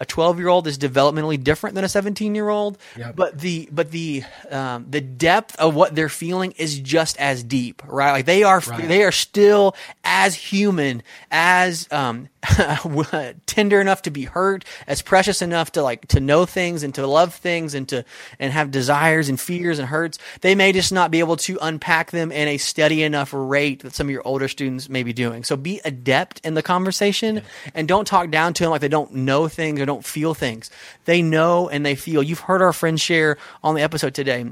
a 0.00 0.04
12 0.06 0.38
year 0.38 0.48
old 0.48 0.66
is 0.66 0.78
developmentally 0.78 1.42
different 1.42 1.74
than 1.74 1.84
a 1.84 1.88
17 1.88 2.34
year 2.34 2.48
old 2.48 2.78
Yep. 2.96 3.16
but 3.16 3.38
the 3.38 3.68
but 3.72 3.90
the 3.90 4.22
um, 4.50 4.86
the 4.90 5.00
depth 5.00 5.56
of 5.56 5.74
what 5.74 5.94
they're 5.94 6.08
feeling 6.08 6.52
is 6.52 6.78
just 6.78 7.16
as 7.18 7.42
deep 7.42 7.82
right 7.86 8.12
like 8.12 8.26
they 8.26 8.42
are 8.42 8.60
Right. 8.60 8.86
they 8.88 9.02
are 9.04 9.12
still 9.12 9.74
as 10.06 10.34
human 10.34 11.02
as 11.30 11.90
um, 11.90 12.28
tender 13.46 13.80
enough 13.80 14.02
to 14.02 14.10
be 14.10 14.22
hurt 14.24 14.64
as 14.86 15.02
precious 15.02 15.42
enough 15.42 15.72
to 15.72 15.82
like 15.82 16.06
to 16.08 16.20
know 16.20 16.46
things 16.46 16.82
and 16.82 16.94
to 16.94 17.06
love 17.06 17.34
things 17.34 17.74
and 17.74 17.88
to 17.88 18.04
and 18.38 18.52
have 18.52 18.70
desires 18.70 19.28
and 19.28 19.40
fears 19.40 19.78
and 19.78 19.88
hurts 19.88 20.18
they 20.40 20.54
may 20.54 20.72
just 20.72 20.92
not 20.92 21.10
be 21.10 21.18
able 21.18 21.36
to 21.36 21.58
unpack 21.60 22.12
them 22.12 22.30
in 22.30 22.48
a 22.48 22.56
steady 22.56 23.02
enough 23.02 23.30
rate 23.32 23.82
that 23.82 23.94
some 23.94 24.06
of 24.06 24.10
your 24.10 24.26
older 24.26 24.48
students 24.48 24.88
may 24.88 25.02
be 25.02 25.12
doing. 25.12 25.44
So 25.44 25.56
be 25.56 25.80
adept 25.84 26.40
in 26.44 26.54
the 26.54 26.62
conversation 26.62 27.42
and 27.74 27.88
don't 27.88 28.06
talk 28.06 28.30
down 28.30 28.54
to 28.54 28.64
them 28.64 28.70
like 28.70 28.80
they 28.80 28.88
don't 28.88 29.12
know 29.12 29.48
things 29.48 29.80
or 29.80 29.86
don't 29.86 30.04
feel 30.04 30.34
things. 30.34 30.70
They 31.04 31.22
know 31.22 31.68
and 31.68 31.84
they 31.84 31.94
feel. 31.94 32.22
You've 32.22 32.40
heard 32.40 32.62
our 32.62 32.72
friends 32.72 33.00
share 33.00 33.38
on 33.62 33.74
the 33.74 33.82
episode 33.82 34.14
today 34.14 34.46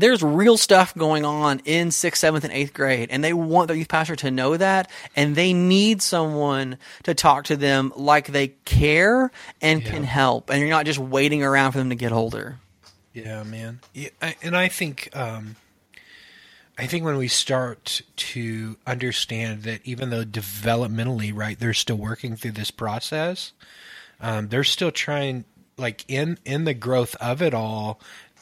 there's 0.00 0.22
real 0.22 0.56
stuff 0.56 0.94
going 0.94 1.24
on 1.24 1.60
in 1.64 1.90
sixth, 1.90 2.20
seventh, 2.20 2.44
and 2.44 2.52
eighth 2.52 2.74
grade, 2.74 3.08
and 3.10 3.22
they 3.22 3.32
want 3.32 3.68
their 3.68 3.76
youth 3.76 3.88
pastor 3.88 4.16
to 4.16 4.30
know 4.30 4.56
that, 4.56 4.90
and 5.16 5.36
they 5.36 5.52
need 5.52 6.02
someone 6.02 6.78
to 7.04 7.14
talk 7.14 7.44
to 7.44 7.56
them 7.56 7.92
like 7.96 8.28
they 8.28 8.48
care 8.64 9.30
and 9.60 9.84
can 9.84 10.04
help, 10.04 10.50
and 10.50 10.60
you're 10.60 10.68
not 10.68 10.86
just 10.86 10.98
waiting 10.98 11.42
around 11.42 11.72
for 11.72 11.78
them 11.78 11.90
to 11.90 11.96
get 11.96 12.12
older. 12.12 12.58
Yeah, 13.12 13.42
man. 13.42 13.80
Yeah, 13.92 14.10
I, 14.22 14.36
and 14.42 14.56
I 14.56 14.68
think 14.68 15.08
um, 15.14 15.56
I 16.78 16.86
think 16.86 17.04
when 17.04 17.18
we 17.18 17.28
start 17.28 18.00
to 18.16 18.76
understand 18.86 19.64
that 19.64 19.80
even 19.84 20.08
though 20.08 20.24
developmentally, 20.24 21.30
right, 21.34 21.58
they're 21.58 21.74
still 21.74 21.98
working 21.98 22.36
through 22.36 22.52
this 22.52 22.70
process, 22.70 23.52
um, 24.20 24.48
they're 24.48 24.64
still 24.64 24.90
trying, 24.90 25.44
like 25.76 26.04
in 26.08 26.38
in 26.46 26.64
the 26.64 26.72
growth 26.72 27.14
of 27.16 27.42
it 27.42 27.52
all, 27.52 28.00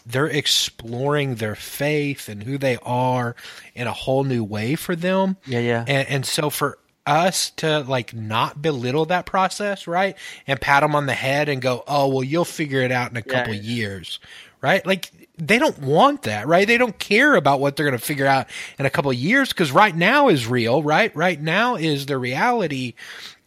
they're 0.09 0.27
exploring 0.27 1.37
their 1.37 1.55
faith 1.55 2.29
and 2.29 2.43
who 2.43 2.59
they 2.59 2.79
are 2.83 3.37
in 3.75 3.87
a 3.87 3.93
whole 3.93 4.25
new 4.25 4.43
way 4.43 4.75
for 4.75 4.97
them. 4.97 5.37
Yeah, 5.47 5.61
yeah. 5.61 5.85
And, 5.87 6.09
and 6.09 6.27
so 6.27 6.51
for 6.51 6.79
us 7.07 7.51
to 7.51 7.81
like 7.81 8.15
not 8.15 8.61
belittle 8.61 9.07
that 9.07 9.27
process, 9.27 9.87
right, 9.87 10.17
and 10.47 10.61
pat 10.61 10.83
them 10.83 10.95
on 10.95 11.07
the 11.07 11.15
head 11.15 11.49
and 11.49 11.61
go, 11.63 11.85
"Oh, 11.87 12.09
well, 12.09 12.25
you'll 12.25 12.45
figure 12.45 12.83
it 12.83 12.93
out 12.93 13.11
in 13.11 13.17
a 13.17 13.23
Yeah, 13.27 13.33
couple 13.33 13.55
yeah. 13.55 13.61
years," 13.61 14.19
right? 14.61 14.85
Like 14.85 15.11
they 15.39 15.59
don't 15.59 15.79
want 15.79 16.23
that, 16.23 16.47
right? 16.47 16.67
They 16.67 16.79
don't 16.79 16.99
care 16.99 17.35
about 17.35 17.61
what 17.61 17.77
they're 17.77 17.87
going 17.87 17.99
to 17.99 18.05
figure 18.05 18.27
out 18.27 18.49
in 18.79 18.87
a 18.87 18.91
couple 18.91 19.11
of 19.11 19.17
years 19.17 19.49
because 19.51 19.73
right 19.73 19.95
now 19.95 20.29
is 20.29 20.47
real, 20.47 20.83
right? 20.83 21.15
Right 21.17 21.41
now 21.41 21.77
is 21.77 22.07
the 22.07 22.19
reality, 22.19 22.95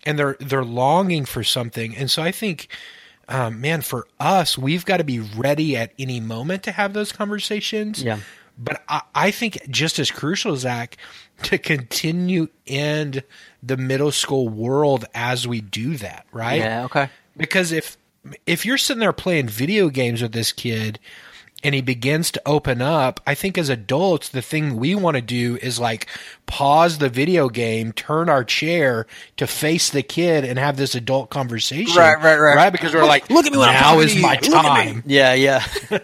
and 0.05 0.17
they're 0.17 0.37
they're 0.39 0.63
longing 0.65 1.25
for 1.25 1.43
something, 1.43 1.95
and 1.95 2.09
so 2.09 2.21
I 2.23 2.31
think. 2.31 2.67
Um, 3.31 3.61
man, 3.61 3.81
for 3.81 4.07
us, 4.19 4.57
we've 4.57 4.85
got 4.85 4.97
to 4.97 5.03
be 5.03 5.19
ready 5.19 5.77
at 5.77 5.93
any 5.97 6.19
moment 6.19 6.63
to 6.63 6.71
have 6.71 6.93
those 6.93 7.11
conversations. 7.11 8.03
Yeah. 8.03 8.19
But 8.57 8.83
I, 8.89 9.01
I 9.15 9.31
think 9.31 9.69
just 9.69 9.99
as 9.99 10.11
crucial, 10.11 10.55
Zach, 10.57 10.97
to 11.43 11.57
continue 11.57 12.49
in 12.65 13.23
the 13.63 13.77
middle 13.77 14.11
school 14.11 14.49
world 14.49 15.05
as 15.13 15.47
we 15.47 15.61
do 15.61 15.95
that, 15.97 16.25
right? 16.31 16.59
Yeah, 16.59 16.85
okay. 16.85 17.09
Because 17.37 17.71
if 17.71 17.97
if 18.45 18.65
you're 18.65 18.77
sitting 18.77 18.99
there 18.99 19.13
playing 19.13 19.47
video 19.47 19.89
games 19.89 20.21
with 20.21 20.33
this 20.33 20.51
kid 20.51 20.99
and 21.63 21.75
he 21.75 21.81
begins 21.81 22.31
to 22.31 22.41
open 22.45 22.81
up, 22.81 23.19
I 23.27 23.35
think 23.35 23.57
as 23.57 23.69
adults, 23.69 24.29
the 24.29 24.41
thing 24.41 24.77
we 24.77 24.95
want 24.95 25.15
to 25.15 25.21
do 25.21 25.57
is 25.61 25.79
like 25.79 26.07
pause 26.45 26.97
the 26.97 27.09
video 27.09 27.49
game, 27.49 27.91
turn 27.93 28.29
our 28.29 28.43
chair 28.43 29.05
to 29.37 29.47
face 29.47 29.89
the 29.89 30.03
kid 30.03 30.43
and 30.43 30.57
have 30.59 30.75
this 30.77 30.95
adult 30.95 31.29
conversation. 31.29 31.95
Right, 31.97 32.15
right, 32.21 32.37
right. 32.37 32.55
Right? 32.55 32.69
Because 32.71 32.93
we're 32.93 33.05
like, 33.05 33.29
Look 33.29 33.45
at 33.45 33.51
me 33.51 33.59
now 33.59 33.99
is 33.99 34.15
my 34.21 34.39
Look 34.41 34.51
time. 34.51 35.03
Yeah, 35.05 35.33
yeah. 35.33 35.63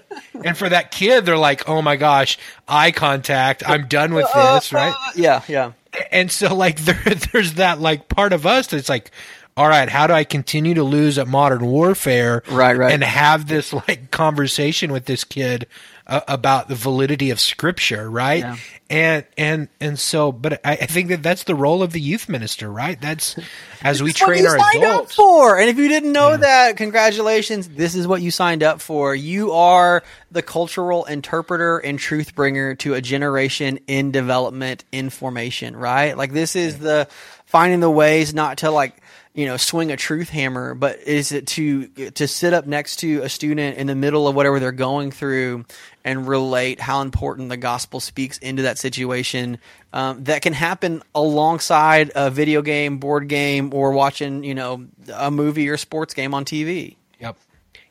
And 0.45 0.55
for 0.55 0.69
that 0.69 0.91
kid, 0.91 1.25
they're 1.25 1.35
like, 1.35 1.67
oh 1.67 1.81
my 1.81 1.95
gosh, 1.95 2.37
eye 2.67 2.91
contact. 2.91 3.67
I'm 3.67 3.87
done 3.87 4.13
with 4.13 4.27
Uh, 4.31 4.55
this, 4.55 4.71
right? 4.71 4.93
yeah, 5.15 5.41
yeah. 5.47 5.71
And 6.11 6.31
so, 6.31 6.53
like, 6.53 6.77
there, 6.81 7.01
there's 7.33 7.55
that, 7.55 7.79
like, 7.81 8.07
part 8.07 8.33
of 8.33 8.45
us 8.45 8.67
that's 8.67 8.87
like, 8.87 9.09
all 9.57 9.67
right, 9.67 9.89
how 9.89 10.05
do 10.05 10.13
I 10.13 10.23
continue 10.23 10.75
to 10.75 10.83
lose 10.83 11.17
at 11.17 11.27
modern 11.27 11.65
warfare? 11.65 12.43
Right, 12.49 12.77
right. 12.77 12.93
And 12.93 13.03
have 13.03 13.47
this, 13.47 13.73
like, 13.73 14.11
conversation 14.11 14.93
with 14.93 15.05
this 15.05 15.23
kid 15.23 15.65
uh, 16.05 16.21
about 16.27 16.67
the 16.67 16.75
validity 16.75 17.31
of 17.31 17.39
scripture, 17.39 18.07
right? 18.07 18.39
Yeah. 18.39 18.57
And, 18.89 19.25
and, 19.35 19.67
and 19.81 19.99
so, 19.99 20.31
but 20.31 20.61
I, 20.63 20.73
I 20.73 20.85
think 20.85 21.09
that 21.09 21.23
that's 21.23 21.43
the 21.43 21.55
role 21.55 21.81
of 21.81 21.91
the 21.91 21.99
youth 21.99 22.29
minister, 22.29 22.71
right? 22.71 23.01
That's 23.01 23.35
as 23.81 24.01
we 24.01 24.13
train 24.13 24.45
our 24.45 24.57
adults. 24.75 25.15
for. 25.15 25.59
And 25.59 25.69
if 25.69 25.77
you 25.77 25.87
didn't 25.87 26.11
know 26.11 26.37
that, 26.37 26.77
congratulations. 26.77 27.67
This 27.67 27.95
is 27.95 28.07
what 28.07 28.21
you 28.21 28.29
signed 28.29 28.61
up 28.61 28.79
for. 28.79 29.15
You 29.15 29.53
are 29.53 30.03
the 30.31 30.43
cultural 30.43 31.03
interpreter 31.05 31.79
and 31.79 31.97
truth 31.97 32.35
bringer 32.35 32.75
to 32.75 32.93
a 32.93 33.01
generation 33.01 33.79
in 33.87 34.11
development, 34.11 34.85
in 34.91 35.09
formation, 35.09 35.75
right? 35.75 36.15
Like 36.15 36.31
this 36.31 36.55
is 36.55 36.77
the 36.77 37.07
finding 37.47 37.79
the 37.79 37.89
ways 37.89 38.33
not 38.33 38.59
to 38.59 38.71
like 38.71 38.95
you 39.37 39.45
know 39.45 39.55
swing 39.55 39.93
a 39.93 39.95
truth 39.95 40.27
hammer 40.27 40.73
but 40.73 40.99
is 41.03 41.31
it 41.31 41.47
to 41.47 41.87
to 41.87 42.27
sit 42.27 42.53
up 42.53 42.67
next 42.67 42.97
to 42.97 43.21
a 43.21 43.29
student 43.29 43.77
in 43.77 43.87
the 43.87 43.95
middle 43.95 44.27
of 44.27 44.35
whatever 44.35 44.59
they're 44.59 44.73
going 44.73 45.11
through 45.11 45.63
and 46.03 46.27
relate 46.27 46.81
how 46.81 47.01
important 47.01 47.47
the 47.47 47.55
gospel 47.55 48.01
speaks 48.01 48.37
into 48.39 48.63
that 48.63 48.77
situation 48.77 49.57
um, 49.93 50.23
that 50.25 50.41
can 50.41 50.51
happen 50.51 51.01
alongside 51.15 52.11
a 52.15 52.29
video 52.29 52.61
game 52.61 52.97
board 52.97 53.29
game 53.29 53.73
or 53.73 53.93
watching 53.93 54.43
you 54.43 54.55
know 54.55 54.85
a 55.13 55.31
movie 55.31 55.69
or 55.69 55.77
sports 55.77 56.13
game 56.13 56.33
on 56.33 56.43
tv 56.43 56.97
Yep. 57.19 57.37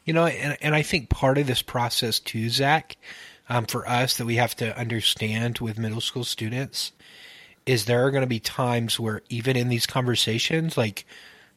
You 0.05 0.13
know, 0.13 0.27
and, 0.27 0.57
and 0.61 0.75
I 0.75 0.83
think 0.83 1.11
part 1.11 1.39
of 1.39 1.47
this 1.47 1.63
process 1.63 2.21
too, 2.21 2.49
Zach, 2.49 2.97
um, 3.49 3.67
for 3.67 3.89
us 3.89 4.17
that 4.19 4.27
we 4.27 4.37
have 4.37 4.55
to 4.57 4.77
understand 4.79 5.59
with 5.59 5.79
middle 5.79 6.01
school 6.01 6.25
students 6.25 6.93
is 7.65 7.85
there 7.85 8.05
are 8.07 8.11
going 8.13 8.23
to 8.23 8.29
be 8.29 8.39
times 8.39 9.01
where 9.01 9.23
even 9.29 9.57
in 9.57 9.69
these 9.69 9.87
conversations, 9.87 10.77
like 10.77 11.05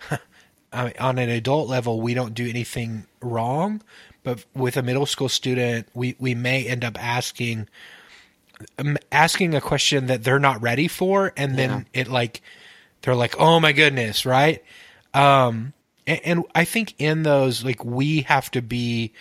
I 0.72 0.86
mean, 0.86 0.94
on 1.00 1.18
an 1.18 1.30
adult 1.30 1.68
level, 1.68 2.00
we 2.00 2.14
don't 2.14 2.34
do 2.34 2.48
anything 2.48 3.06
wrong, 3.22 3.82
but 4.24 4.46
with 4.54 4.78
a 4.78 4.84
middle 4.84 5.06
school 5.06 5.30
student, 5.30 5.88
we, 5.94 6.16
we 6.20 6.36
may 6.36 6.68
end 6.68 6.86
up 6.86 7.02
asking 7.04 7.68
um, 8.78 8.98
asking 9.12 9.56
a 9.56 9.62
question 9.62 10.08
that 10.08 10.24
they're 10.24 10.40
not 10.40 10.62
ready 10.62 10.88
for, 10.88 11.32
and 11.38 11.58
then 11.58 11.86
it 11.94 12.08
like 12.08 12.42
they're 13.02 13.16
like, 13.16 13.36
"Oh 13.40 13.60
my 13.60 13.72
goodness!" 13.72 14.26
Right? 14.26 14.64
Um, 15.14 15.74
and, 16.06 16.20
and 16.26 16.44
I 16.54 16.66
think 16.66 16.96
in 17.00 17.24
those, 17.24 17.64
like, 17.64 17.84
we 17.84 18.22
have 18.22 18.52
to 18.52 18.62
be 18.62 19.14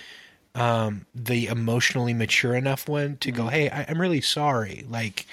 um, 0.55 1.07
the 1.15 1.47
emotionally 1.47 2.15
mature 2.15 2.55
enough 2.55 2.89
one 2.89 3.17
to 3.19 3.31
go, 3.31 3.47
"Hey, 3.47 3.71
I, 3.71 3.87
I'm 3.89 4.01
really 4.01 4.21
sorry," 4.21 4.85
like, 4.89 5.27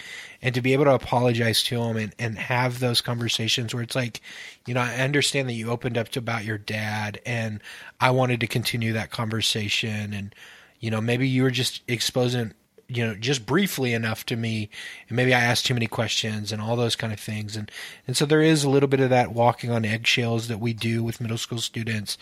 and 0.46 0.54
to 0.54 0.62
be 0.62 0.74
able 0.74 0.86
to 0.86 0.94
apologize 0.94 1.64
to 1.64 1.80
them 1.80 1.98
and 1.98 2.14
and 2.20 2.38
have 2.38 2.80
those 2.80 3.02
conversations 3.02 3.74
where 3.74 3.82
it's 3.82 3.96
like, 3.96 4.22
you 4.68 4.76
know, 4.76 4.80
I 4.80 4.98
understand 4.98 5.50
that 5.50 5.54
you 5.54 5.72
opened 5.72 5.98
up 5.98 6.10
to 6.10 6.20
about 6.20 6.46
your 6.46 6.60
dad, 6.60 7.20
and 7.26 7.62
I 8.00 8.12
wanted 8.12 8.40
to 8.42 8.48
continue 8.48 8.94
that 8.94 9.10
conversation, 9.10 10.14
and 10.14 10.36
you 10.80 10.92
know, 10.92 11.02
maybe 11.02 11.28
you 11.28 11.42
were 11.42 11.52
just 11.52 11.82
exposing 11.88 12.54
you 12.88 13.04
know, 13.04 13.16
just 13.16 13.48
briefly 13.48 13.96
enough 13.96 14.28
to 14.28 14.36
me, 14.36 14.70
and 15.10 15.16
maybe 15.16 15.34
I 15.34 15.40
asked 15.40 15.66
too 15.66 15.74
many 15.74 15.88
questions 15.88 16.52
and 16.52 16.62
all 16.62 16.76
those 16.76 16.96
kind 16.96 17.12
of 17.12 17.20
things, 17.20 17.56
and 17.56 17.72
and 18.06 18.16
so 18.16 18.28
there 18.28 18.44
is 18.44 18.64
a 18.64 18.70
little 18.70 18.88
bit 18.88 19.00
of 19.00 19.10
that 19.10 19.34
walking 19.34 19.72
on 19.72 19.84
eggshells 19.84 20.48
that 20.48 20.60
we 20.60 20.74
do 20.74 21.04
with 21.04 21.20
middle 21.20 21.40
school 21.40 21.58
students, 21.58 22.20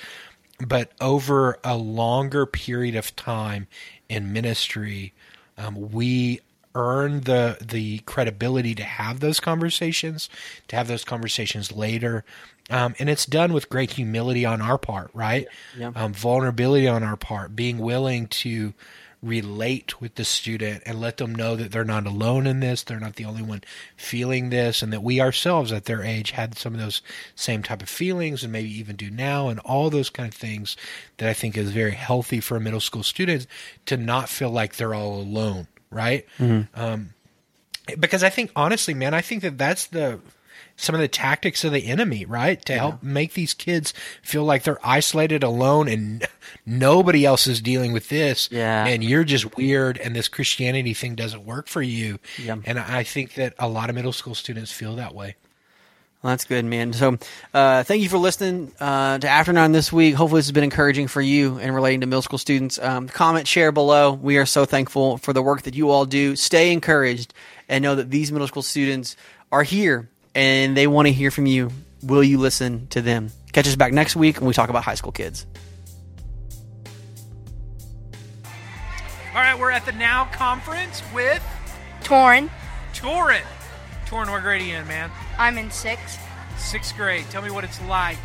but 0.66 0.94
over 1.02 1.60
a 1.66 1.76
longer 1.76 2.46
period 2.46 2.96
of 2.96 3.14
time 3.18 3.68
in 4.08 4.32
ministry, 4.32 5.14
um, 5.58 5.92
we 5.92 6.40
earn 6.76 7.22
the 7.22 7.58
the 7.62 8.00
credibility 8.00 8.76
to 8.76 8.84
have 8.84 9.20
those 9.20 9.40
conversations, 9.40 10.30
to 10.68 10.76
have 10.76 10.88
those 10.88 11.04
conversations 11.04 11.72
later. 11.72 12.24
Um, 12.70 12.96
and 12.98 13.10
it's 13.10 13.26
done 13.26 13.52
with 13.52 13.70
great 13.70 13.92
humility 13.92 14.46
on 14.46 14.62
our 14.62 14.78
part, 14.78 15.12
right? 15.14 15.48
Yeah. 15.78 15.92
Um, 15.96 16.14
vulnerability 16.14 16.88
on 16.88 17.04
our 17.04 17.18
part, 17.18 17.56
being 17.56 17.78
willing 17.78 18.28
to 18.28 18.74
relate 19.22 20.02
with 20.02 20.16
the 20.16 20.26
student 20.26 20.84
and 20.86 21.00
let 21.00 21.18
them 21.18 21.34
know 21.34 21.56
that 21.56 21.72
they're 21.72 21.86
not 21.86 22.06
alone 22.06 22.46
in 22.46 22.60
this, 22.60 22.84
they're 22.84 23.00
not 23.00 23.16
the 23.16 23.26
only 23.26 23.42
one 23.42 23.62
feeling 23.96 24.50
this, 24.50 24.82
and 24.82 24.92
that 24.92 25.02
we 25.02 25.22
ourselves 25.22 25.72
at 25.72 25.86
their 25.86 26.04
age 26.04 26.32
had 26.32 26.58
some 26.58 26.74
of 26.74 26.80
those 26.80 27.02
same 27.36 27.64
type 27.64 27.82
of 27.82 27.90
feelings 27.90 28.44
and 28.44 28.52
maybe 28.52 28.70
even 28.70 28.96
do 28.96 29.10
now, 29.10 29.48
and 29.48 29.60
all 29.62 29.90
those 29.90 30.10
kind 30.10 30.28
of 30.28 30.36
things 30.38 30.76
that 31.18 31.30
I 31.30 31.34
think 31.34 31.58
is 31.58 31.72
very 31.72 31.92
healthy 31.94 32.42
for 32.42 32.58
a 32.58 32.62
middle 32.62 32.82
school 32.82 33.04
student 33.04 33.48
to 33.86 33.96
not 33.98 34.28
feel 34.30 34.50
like 34.50 34.76
they're 34.76 34.94
all 34.94 35.22
alone, 35.22 35.68
right? 35.94 36.26
Um, 36.76 37.14
because 38.00 38.24
I 38.24 38.30
think 38.30 38.52
honestly, 38.56 38.94
man, 38.94 39.14
I 39.14 39.22
think 39.22 39.42
that 39.44 39.58
that's 39.58 39.88
the 39.88 40.20
some 40.76 40.96
of 40.96 41.02
the 41.02 41.08
tactics 41.08 41.64
of 41.64 41.72
the 41.72 41.88
enemy, 41.88 42.26
right? 42.26 42.64
To 42.66 42.74
help 42.74 43.04
make 43.04 43.34
these 43.34 43.54
kids 43.54 43.94
feel 44.22 44.44
like 44.44 44.64
they're 44.64 44.86
isolated, 44.86 45.44
alone, 45.44 45.88
and 45.88 46.28
nobody 46.66 47.26
else 47.26 47.48
is 47.48 47.62
dealing 47.62 47.94
with 47.94 48.10
this. 48.10 48.50
Yeah. 48.52 48.86
And 48.86 49.04
you're 49.04 49.24
just 49.24 49.56
weird, 49.56 49.98
and 50.00 50.16
this 50.16 50.28
Christianity 50.28 50.94
thing 50.94 51.16
doesn't 51.16 51.46
work 51.46 51.68
for 51.68 51.82
you. 51.82 52.20
Yeah. 52.42 52.58
And 52.66 52.80
I 52.80 53.04
think 53.04 53.36
that 53.36 53.54
a 53.60 53.68
lot 53.68 53.90
of 53.90 53.96
middle 53.96 54.14
school 54.14 54.36
students 54.36 54.72
feel 54.72 54.96
that 54.96 55.14
way. 55.14 55.36
Well, 56.24 56.32
that's 56.32 56.46
good, 56.46 56.64
man. 56.64 56.94
So, 56.94 57.18
uh, 57.54 57.84
thank 57.84 58.02
you 58.02 58.08
for 58.08 58.18
listening 58.18 58.72
uh, 58.80 59.20
to 59.20 59.28
After 59.28 59.52
Nine 59.52 59.74
this 59.74 59.92
week. 59.92 60.16
Hopefully, 60.16 60.40
this 60.40 60.46
has 60.46 60.54
been 60.54 60.64
encouraging 60.64 61.10
for 61.10 61.22
you 61.22 61.60
and 61.60 61.76
relating 61.76 62.00
to 62.00 62.08
middle 62.08 62.22
school 62.22 62.40
students. 62.40 62.80
Um, 62.80 63.10
comment, 63.10 63.46
share 63.46 63.74
below. 63.74 64.14
We 64.14 64.38
are 64.38 64.46
so 64.46 64.64
thankful 64.64 65.18
for 65.18 65.34
the 65.34 65.42
work 65.42 65.64
that 65.64 65.76
you 65.76 65.90
all 65.90 66.06
do. 66.06 66.38
Stay 66.38 66.72
encouraged 66.72 67.34
and 67.68 67.82
know 67.84 67.96
that 67.96 68.10
these 68.10 68.32
middle 68.32 68.48
school 68.48 68.62
students 68.62 69.18
are 69.52 69.64
here 69.64 70.08
and 70.34 70.78
they 70.78 70.88
want 70.88 71.08
to 71.10 71.14
hear 71.14 71.30
from 71.30 71.46
you. 71.46 71.72
Will 72.02 72.24
you 72.24 72.38
listen 72.38 72.88
to 72.88 73.02
them? 73.02 73.30
Catch 73.52 73.68
us 73.68 73.76
back 73.76 73.92
next 73.92 74.16
week 74.16 74.38
when 74.38 74.48
we 74.48 74.54
talk 74.54 74.70
about 74.70 74.86
high 74.86 74.96
school 74.96 75.12
kids. 75.12 75.46
All 79.36 79.42
right, 79.42 79.60
we're 79.60 79.72
at 79.72 79.86
the 79.86 79.92
Now 79.92 80.26
Conference 80.32 81.04
with 81.14 81.44
Torn. 82.02 82.50
Torin. 82.94 83.44
Torin, 84.14 84.30
what 84.30 84.44
grade 84.44 84.62
are 84.62 84.66
you 84.66 84.76
in, 84.76 84.88
man? 84.88 85.10
I'm 85.40 85.58
in 85.58 85.72
sixth. 85.72 86.22
Sixth 86.56 86.96
grade. 86.96 87.26
Tell 87.32 87.42
me 87.42 87.50
what 87.50 87.64
it's 87.64 87.82
like. 87.88 88.20